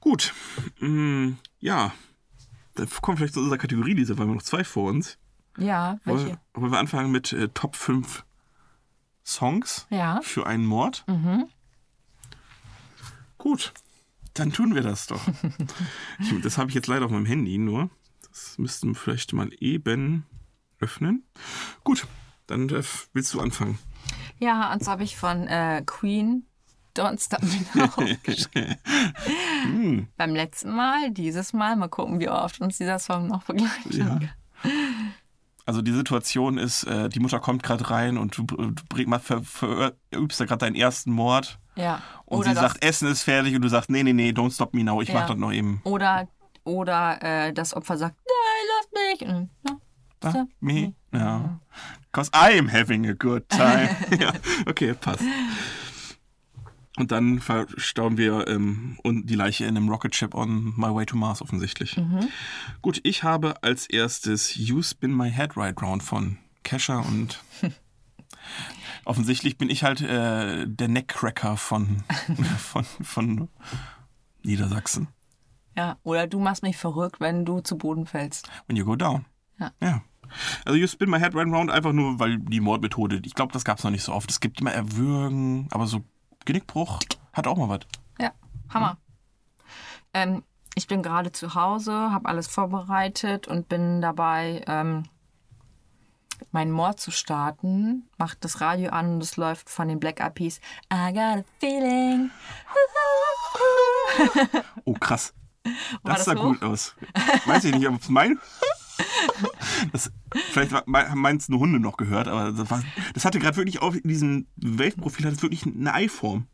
[0.00, 0.34] Gut.
[0.80, 1.92] Mm, ja.
[2.74, 5.18] Da kommen vielleicht zu unserer Kategorie, diese, weil wir noch zwei vor uns.
[5.58, 6.26] Ja, welche?
[6.26, 8.24] Wollen, wollen wir anfangen mit äh, Top 5
[9.24, 10.20] Songs Ja.
[10.22, 11.04] für einen Mord?
[11.08, 11.48] Mhm.
[13.38, 13.72] Gut.
[14.36, 15.20] Dann tun wir das doch.
[16.20, 17.90] ich, das habe ich jetzt leider auf meinem Handy nur.
[18.28, 20.26] Das müssten wir vielleicht mal eben
[20.78, 21.24] öffnen.
[21.84, 22.06] Gut.
[22.46, 22.82] Dann äh,
[23.12, 23.78] willst du anfangen.
[24.38, 26.46] Ja, und so habe ich von äh, Queen
[26.96, 27.90] Don't Stop Me Now
[28.22, 30.08] geschrieben.
[30.16, 33.94] Beim letzten Mal, dieses Mal, mal gucken, wie oft uns dieser Song noch begleitet.
[33.94, 34.18] Ja.
[35.66, 39.18] Also die Situation ist, äh, die Mutter kommt gerade rein und du, du bring, mal
[39.18, 42.00] ver, verübst da gerade deinen ersten Mord Ja.
[42.24, 44.72] und Oder sie sagt, Essen ist fertig und du sagst, nee, nee, nee, don't stop
[44.74, 45.26] me now, ich mach Ja.
[45.26, 45.80] das noch eben.
[45.84, 46.28] Oder,
[46.64, 49.28] oder äh, das Opfer sagt, nein, lass mich.
[49.28, 49.76] Und, ja,
[50.22, 51.58] Ah, stop me now.
[52.12, 53.90] Cause I'm having a good time.
[54.20, 54.32] ja,
[54.66, 55.22] okay, passt.
[56.96, 61.04] Und dann verstauen wir ähm, und die Leiche in einem Rocket Ship on my way
[61.04, 62.00] to Mars offensichtlich.
[62.80, 67.44] Gut, ich habe als erstes You Spin My Head Right Round von Kesha und
[69.04, 72.02] offensichtlich bin ich halt äh, der Neckcracker von,
[72.58, 73.48] von, von
[74.42, 75.08] Niedersachsen.
[75.76, 78.48] Ja, oder du machst mich verrückt, wenn du zu Boden fällst.
[78.66, 79.26] When you go down.
[79.60, 79.72] Ja.
[79.82, 80.02] Ja.
[80.64, 83.64] Also You Spin My Head Right Round einfach nur, weil die Mordmethode, ich glaube, das
[83.64, 84.30] gab es noch nicht so oft.
[84.30, 86.02] Es gibt immer Erwürgen, aber so
[86.46, 87.00] Genickbruch
[87.34, 87.80] hat auch mal was.
[88.18, 88.32] Ja,
[88.72, 88.96] Hammer.
[90.14, 90.42] Ähm,
[90.74, 95.04] ich bin gerade zu Hause, habe alles vorbereitet und bin dabei, ähm,
[96.52, 98.08] meinen Mord zu starten.
[98.18, 100.40] Macht das Radio an und es läuft von den Black Eyed.
[100.92, 102.30] I got a feeling.
[104.84, 105.34] Oh, krass.
[106.02, 106.42] War Das das sah hoch?
[106.52, 106.94] gut aus.
[107.46, 108.38] Weiß ich nicht, ob es mein.
[109.92, 110.10] Das,
[110.52, 112.82] vielleicht haben meins nur Hunde noch gehört, aber das, war,
[113.14, 116.46] das hatte gerade wirklich auf diesem Wave-Profil hat es wirklich eine Eiform.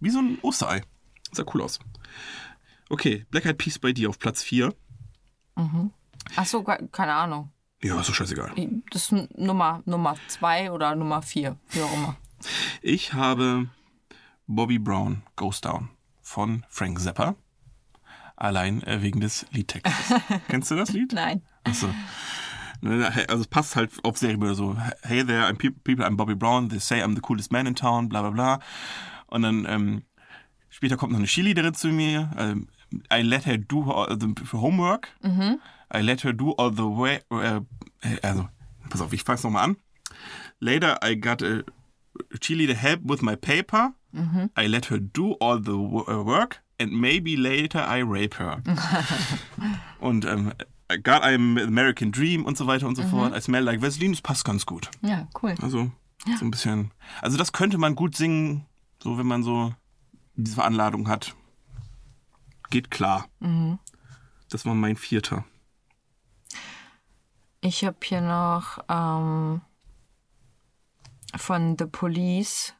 [0.00, 0.82] Wie so ein Osterei.
[1.32, 1.78] Sah cool aus.
[2.88, 4.74] Okay, Black Eyed Peas bei dir auf Platz 4.
[6.36, 7.50] Ach so, ke- keine Ahnung.
[7.82, 8.52] Ja, ist doch scheißegal.
[8.90, 12.16] Das ist Nummer, Nummer zwei oder Nummer vier, wie auch immer.
[12.82, 13.68] Ich habe
[14.46, 15.88] Bobby Brown Goes Down
[16.22, 17.34] von Frank Zappa.
[18.36, 20.14] Allein äh, wegen des Liedtextes.
[20.48, 21.12] Kennst du das Lied?
[21.12, 21.42] Nein.
[21.64, 21.88] Achso.
[22.82, 24.76] Also es passt halt auf Serienbilder so.
[25.02, 26.68] Hey there, I'm people, I'm Bobby Brown.
[26.68, 28.60] They say I'm the coolest man in town, bla bla bla.
[29.28, 30.02] Und dann ähm,
[30.68, 32.30] später kommt noch eine Cheerleaderin zu mir.
[32.36, 32.68] Ähm,
[33.10, 35.08] I let her do all the homework.
[35.92, 37.20] I let her do all the way.
[37.30, 37.62] Äh,
[38.22, 38.48] also,
[38.90, 39.76] pass auf, ich fang's nochmal an.
[40.60, 41.62] Later I got a
[42.40, 43.94] cheerleader help with my paper.
[44.56, 48.62] I let her do all the uh, work and maybe later I rape her.
[50.00, 50.52] und ähm,
[50.90, 53.36] I got I'm American Dream und so weiter und so fort.
[53.36, 54.90] I smell like Vaseline, das passt ganz gut.
[55.02, 55.54] Ja, cool.
[55.60, 55.90] Also
[56.38, 56.92] so ein bisschen.
[57.22, 58.66] Also das könnte man gut singen,
[59.02, 59.74] so wenn man so
[60.36, 61.34] diese Veranladung hat.
[62.70, 63.28] Geht klar.
[64.50, 65.44] Das war mein vierter.
[67.60, 69.60] Ich habe hier noch ähm,
[71.36, 72.74] von The Police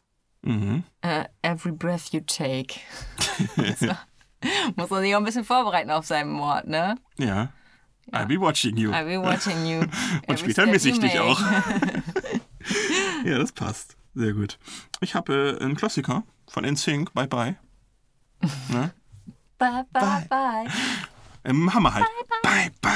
[0.47, 0.85] Mhm.
[1.01, 2.75] äh, Every Breath You Take.
[3.79, 3.89] so.
[4.77, 6.97] Muss man sich auch ein bisschen vorbereiten auf seinen Mord, ne?
[7.19, 7.51] Ja.
[8.13, 8.93] I'll be watching you.
[8.93, 9.81] I'll be watching you.
[10.29, 11.41] Und später misse ich dich auch.
[13.25, 13.97] ja, das passt.
[14.15, 14.59] Sehr gut.
[15.01, 17.57] Ich habe äh, einen Klassiker von NSYNC, Bye Bye.
[18.69, 18.93] Ne?
[19.59, 20.67] Bye, bye, bye.
[21.45, 22.07] Ähm, Hammer halt.
[22.43, 22.93] Bye Bye.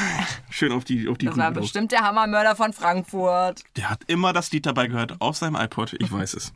[0.51, 1.62] Schön auf die, auf die Das war Kugel drauf.
[1.64, 3.62] bestimmt der Hammermörder von Frankfurt.
[3.77, 5.94] Der hat immer das Lied dabei gehört auf seinem iPod.
[5.98, 6.52] Ich weiß es.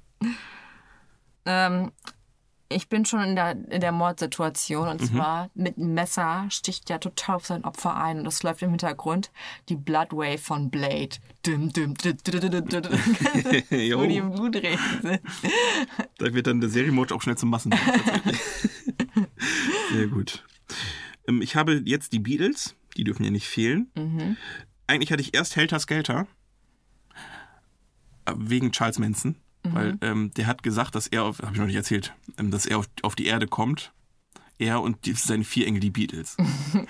[1.47, 1.93] Ähm,
[2.71, 4.91] ich bin schon in der, in der Mordsituation Mhm.
[4.93, 8.63] und zwar mit einem Messer sticht er total auf sein Opfer ein und es läuft
[8.63, 9.31] im Hintergrund
[9.69, 11.11] die Bloodwave von Blade.
[11.47, 12.83] Dim, dim, dim, dim, dim, dim, dim.
[13.99, 15.21] Wo die im Blutregen sind.
[16.19, 17.73] Da wird dann der Serienmode auch schnell zum Massen.
[19.93, 20.45] Sehr gut.
[21.29, 22.75] Ähm, ich habe jetzt die Beatles.
[22.97, 24.37] Die dürfen ja nicht fehlen.
[24.87, 26.27] Eigentlich hatte ich erst Helter Skelter.
[28.25, 29.37] Äh, Wegen Charles Manson.
[29.65, 32.67] Weil ähm, der hat gesagt, dass er, auf, habe ich noch nicht erzählt, ähm, dass
[32.67, 33.93] er auf, auf die Erde kommt.
[34.59, 36.37] Er und die, seine vier Engel, die Beatles.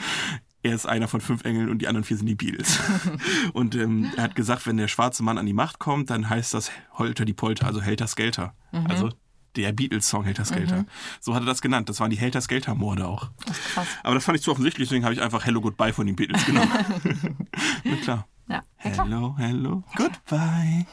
[0.63, 2.81] er ist einer von fünf Engeln und die anderen vier sind die Beatles.
[3.53, 6.53] und ähm, er hat gesagt, wenn der schwarze Mann an die Macht kommt, dann heißt
[6.53, 8.55] das Holter die Polter, also Helter Skelter.
[8.89, 9.11] Also
[9.57, 10.85] der Beatles-Song Helter Skelter.
[11.21, 11.89] So hat er das genannt.
[11.89, 13.31] Das waren die Helter Skelter-Morde auch.
[13.73, 13.87] Krass.
[14.03, 16.45] Aber das fand ich zu offensichtlich, deswegen habe ich einfach Hello Goodbye von den Beatles
[16.45, 16.71] genommen.
[17.85, 18.29] Na klar.
[18.49, 19.07] Ja, ja klar.
[19.07, 20.87] Hello, hello, goodbye.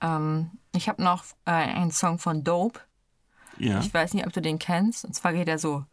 [0.00, 2.80] Ähm, ich habe noch äh, einen Song von Dope.
[3.58, 3.80] Ja.
[3.80, 5.04] Ich weiß nicht, ob du den kennst.
[5.04, 5.84] Und zwar geht er so: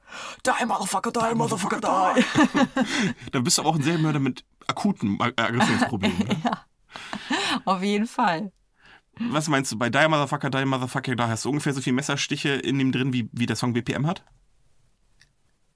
[0.45, 1.79] Die Motherfucker, die Motherfucker,
[2.15, 3.31] die.
[3.31, 6.17] Dann bist du aber auch ein Serienmörder mit akuten Ag- Aggressionsproblemen.
[6.27, 6.51] Ne?
[7.65, 8.51] Auf jeden Fall.
[9.19, 12.49] Was meinst du, bei Die Motherfucker, Die Motherfucker, da hast du ungefähr so viele Messerstiche
[12.49, 14.23] in dem drin, wie, wie der Song BPM hat?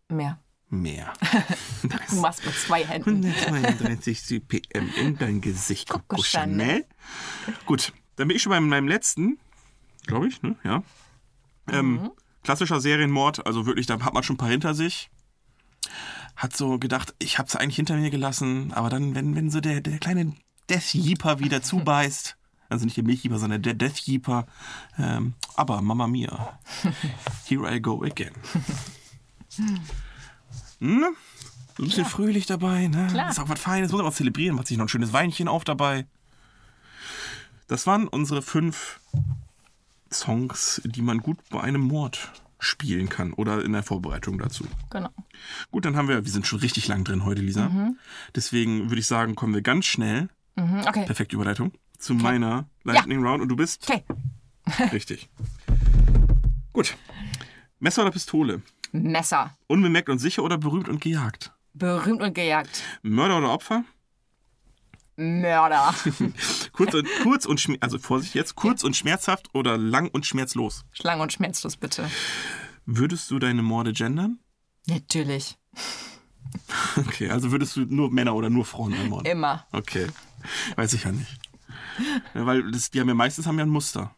[0.09, 0.39] Mehr.
[0.69, 1.11] Mehr.
[2.09, 3.25] Du machst mit zwei Händen.
[3.25, 5.89] 132 CPM in dein Gesicht.
[5.89, 6.85] Coco Coco Chanel.
[7.45, 7.55] Chanel.
[7.65, 9.37] Gut, dann bin ich schon bei meinem letzten,
[10.05, 10.55] glaube ich, ne?
[10.63, 10.83] Ja.
[11.69, 12.11] Ähm,
[12.43, 15.09] klassischer Serienmord, also wirklich, da hat man schon ein paar hinter sich.
[16.35, 19.61] Hat so gedacht, ich habe es eigentlich hinter mir gelassen, aber dann, wenn, wenn so
[19.61, 20.33] der, der kleine
[20.69, 22.37] Death Jeeper wieder zubeißt,
[22.69, 24.47] also nicht der Milchjeeper, sondern der Death Jeeper,
[24.97, 26.59] ähm, aber Mama Mia,
[27.45, 28.33] here I go again.
[30.83, 31.11] Ne?
[31.77, 33.07] So ein bisschen fröhlich dabei, ne?
[33.11, 33.29] Klar.
[33.29, 35.63] Ist auch was Feines, muss man auch zelebrieren, macht sich noch ein schönes Weinchen auf
[35.63, 36.07] dabei.
[37.71, 38.99] Das waren unsere fünf
[40.11, 42.29] Songs, die man gut bei einem Mord
[42.59, 44.65] spielen kann oder in der Vorbereitung dazu.
[44.89, 45.07] Genau.
[45.71, 47.71] Gut, dann haben wir, wir sind schon richtig lang drin heute, Lisa.
[48.35, 50.27] Deswegen würde ich sagen, kommen wir ganz schnell,
[50.57, 51.05] Mhm, okay.
[51.05, 54.03] perfekte Überleitung, zu meiner Lightning Round und du bist Okay.
[54.91, 55.29] richtig.
[56.73, 56.97] Gut.
[57.79, 58.61] Messer oder Pistole?
[58.91, 59.55] Messer.
[59.67, 61.53] Unbemerkt und sicher oder berühmt und gejagt?
[61.73, 62.83] Berühmt und gejagt.
[63.01, 63.85] Mörder oder Opfer?
[65.21, 65.93] Mörder.
[66.73, 70.85] Kurz und, kurz und also Vorsicht jetzt, kurz und schmerzhaft oder lang und schmerzlos?
[70.91, 72.09] Schlang und schmerzlos, bitte.
[72.85, 74.39] Würdest du deine Morde gendern?
[74.87, 75.57] Natürlich.
[76.97, 79.31] Okay, also würdest du nur Männer oder nur Frauen ermorden?
[79.31, 79.65] Immer.
[79.71, 80.07] Okay,
[80.75, 81.39] weiß ich ja nicht.
[82.33, 84.15] Ja, weil das, die haben ja meistens haben ja ein Muster.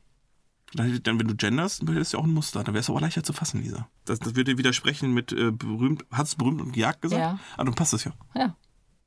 [0.74, 2.64] Dann, wenn du genderst, dann hättest du ja auch ein Muster.
[2.64, 3.88] Dann wäre es auch leichter zu fassen, Lisa.
[4.06, 6.06] Das, das würde widersprechen mit äh, berühmt.
[6.12, 7.22] Hast du berühmt und gejagt gesagt?
[7.22, 7.40] Ja.
[7.58, 8.14] Ah, dann passt das ja.
[8.34, 8.56] Ja.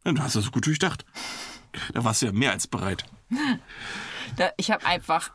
[0.05, 0.13] ja.
[0.13, 1.05] Du hast das gut durchdacht.
[1.93, 3.05] Da warst du ja mehr als bereit.
[4.37, 5.31] Da, ich habe einfach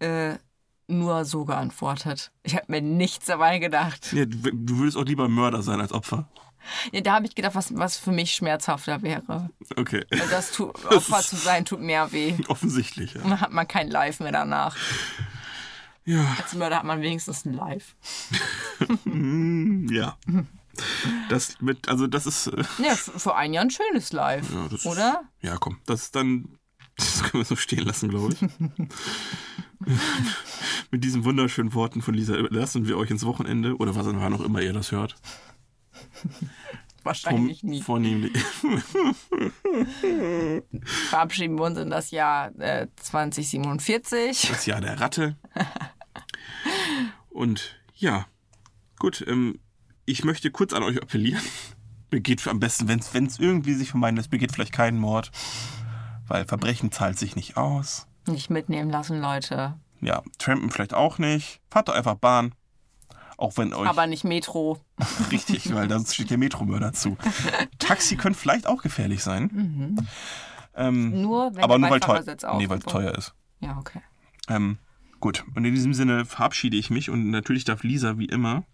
[0.00, 0.34] äh,
[0.86, 2.32] nur so geantwortet.
[2.42, 4.12] Ich habe mir nichts dabei gedacht.
[4.12, 6.28] Ja, du, du würdest auch lieber Mörder sein als Opfer.
[6.92, 9.50] Ja, da habe ich gedacht, was, was für mich schmerzhafter wäre.
[9.76, 10.04] Okay.
[10.10, 12.34] Weil Das tu, Opfer zu sein tut mehr weh.
[12.48, 13.22] Offensichtlich, ja.
[13.22, 14.76] Dann hat man kein Live mehr danach.
[16.04, 17.94] Ja, Als Mörder hat man wenigstens ein Live.
[19.94, 20.16] ja.
[21.28, 22.48] Das mit, also das ist.
[22.48, 24.52] Äh, Ja, für ein Jahr ein schönes Live.
[24.52, 25.22] ja, das Oder?
[25.40, 26.48] Ja, komm, das ist dann.
[26.98, 28.40] Das können wir so stehen lassen, glaube ich.
[30.90, 34.60] Mit diesen wunderschönen Worten von Lisa lassen wir euch ins Wochenende oder was auch immer
[34.62, 35.14] ihr das hört.
[37.04, 37.80] Wahrscheinlich nie.
[37.80, 38.32] Vornehmlich.
[41.08, 44.48] Verabschieden wir uns in das Jahr äh, 2047.
[44.48, 45.36] Das Jahr der Ratte.
[47.30, 48.26] Und ja,
[48.98, 49.60] gut, ähm,
[50.08, 51.42] ich möchte kurz an euch appellieren.
[52.10, 55.30] Begeht am besten, wenn es irgendwie sich vermeiden lässt, begeht vielleicht keinen Mord.
[56.26, 58.06] Weil Verbrechen zahlt sich nicht aus.
[58.26, 59.74] Nicht mitnehmen lassen, Leute.
[60.00, 61.60] Ja, trampen vielleicht auch nicht.
[61.70, 62.54] Fahrt doch einfach Bahn.
[63.36, 64.80] Auch wenn euch Aber nicht Metro.
[65.30, 67.18] richtig, weil da steht der Metromörder zu.
[67.78, 69.98] Taxi könnte vielleicht auch gefährlich sein.
[70.74, 72.24] Ähm, Nur wenn aber nur weil teuer,
[72.56, 73.34] nee, weil es teuer ist.
[73.60, 74.00] Ja, okay.
[74.48, 74.78] Ähm,
[75.20, 78.64] gut, und in diesem Sinne verabschiede ich mich und natürlich darf Lisa wie immer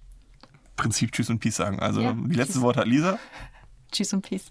[0.77, 1.79] Prinzip Tschüss und Peace sagen.
[1.81, 2.61] Also Ja, die letzte.
[2.61, 3.19] Worte hat Lisa.
[3.93, 4.47] Tschüss und Peace.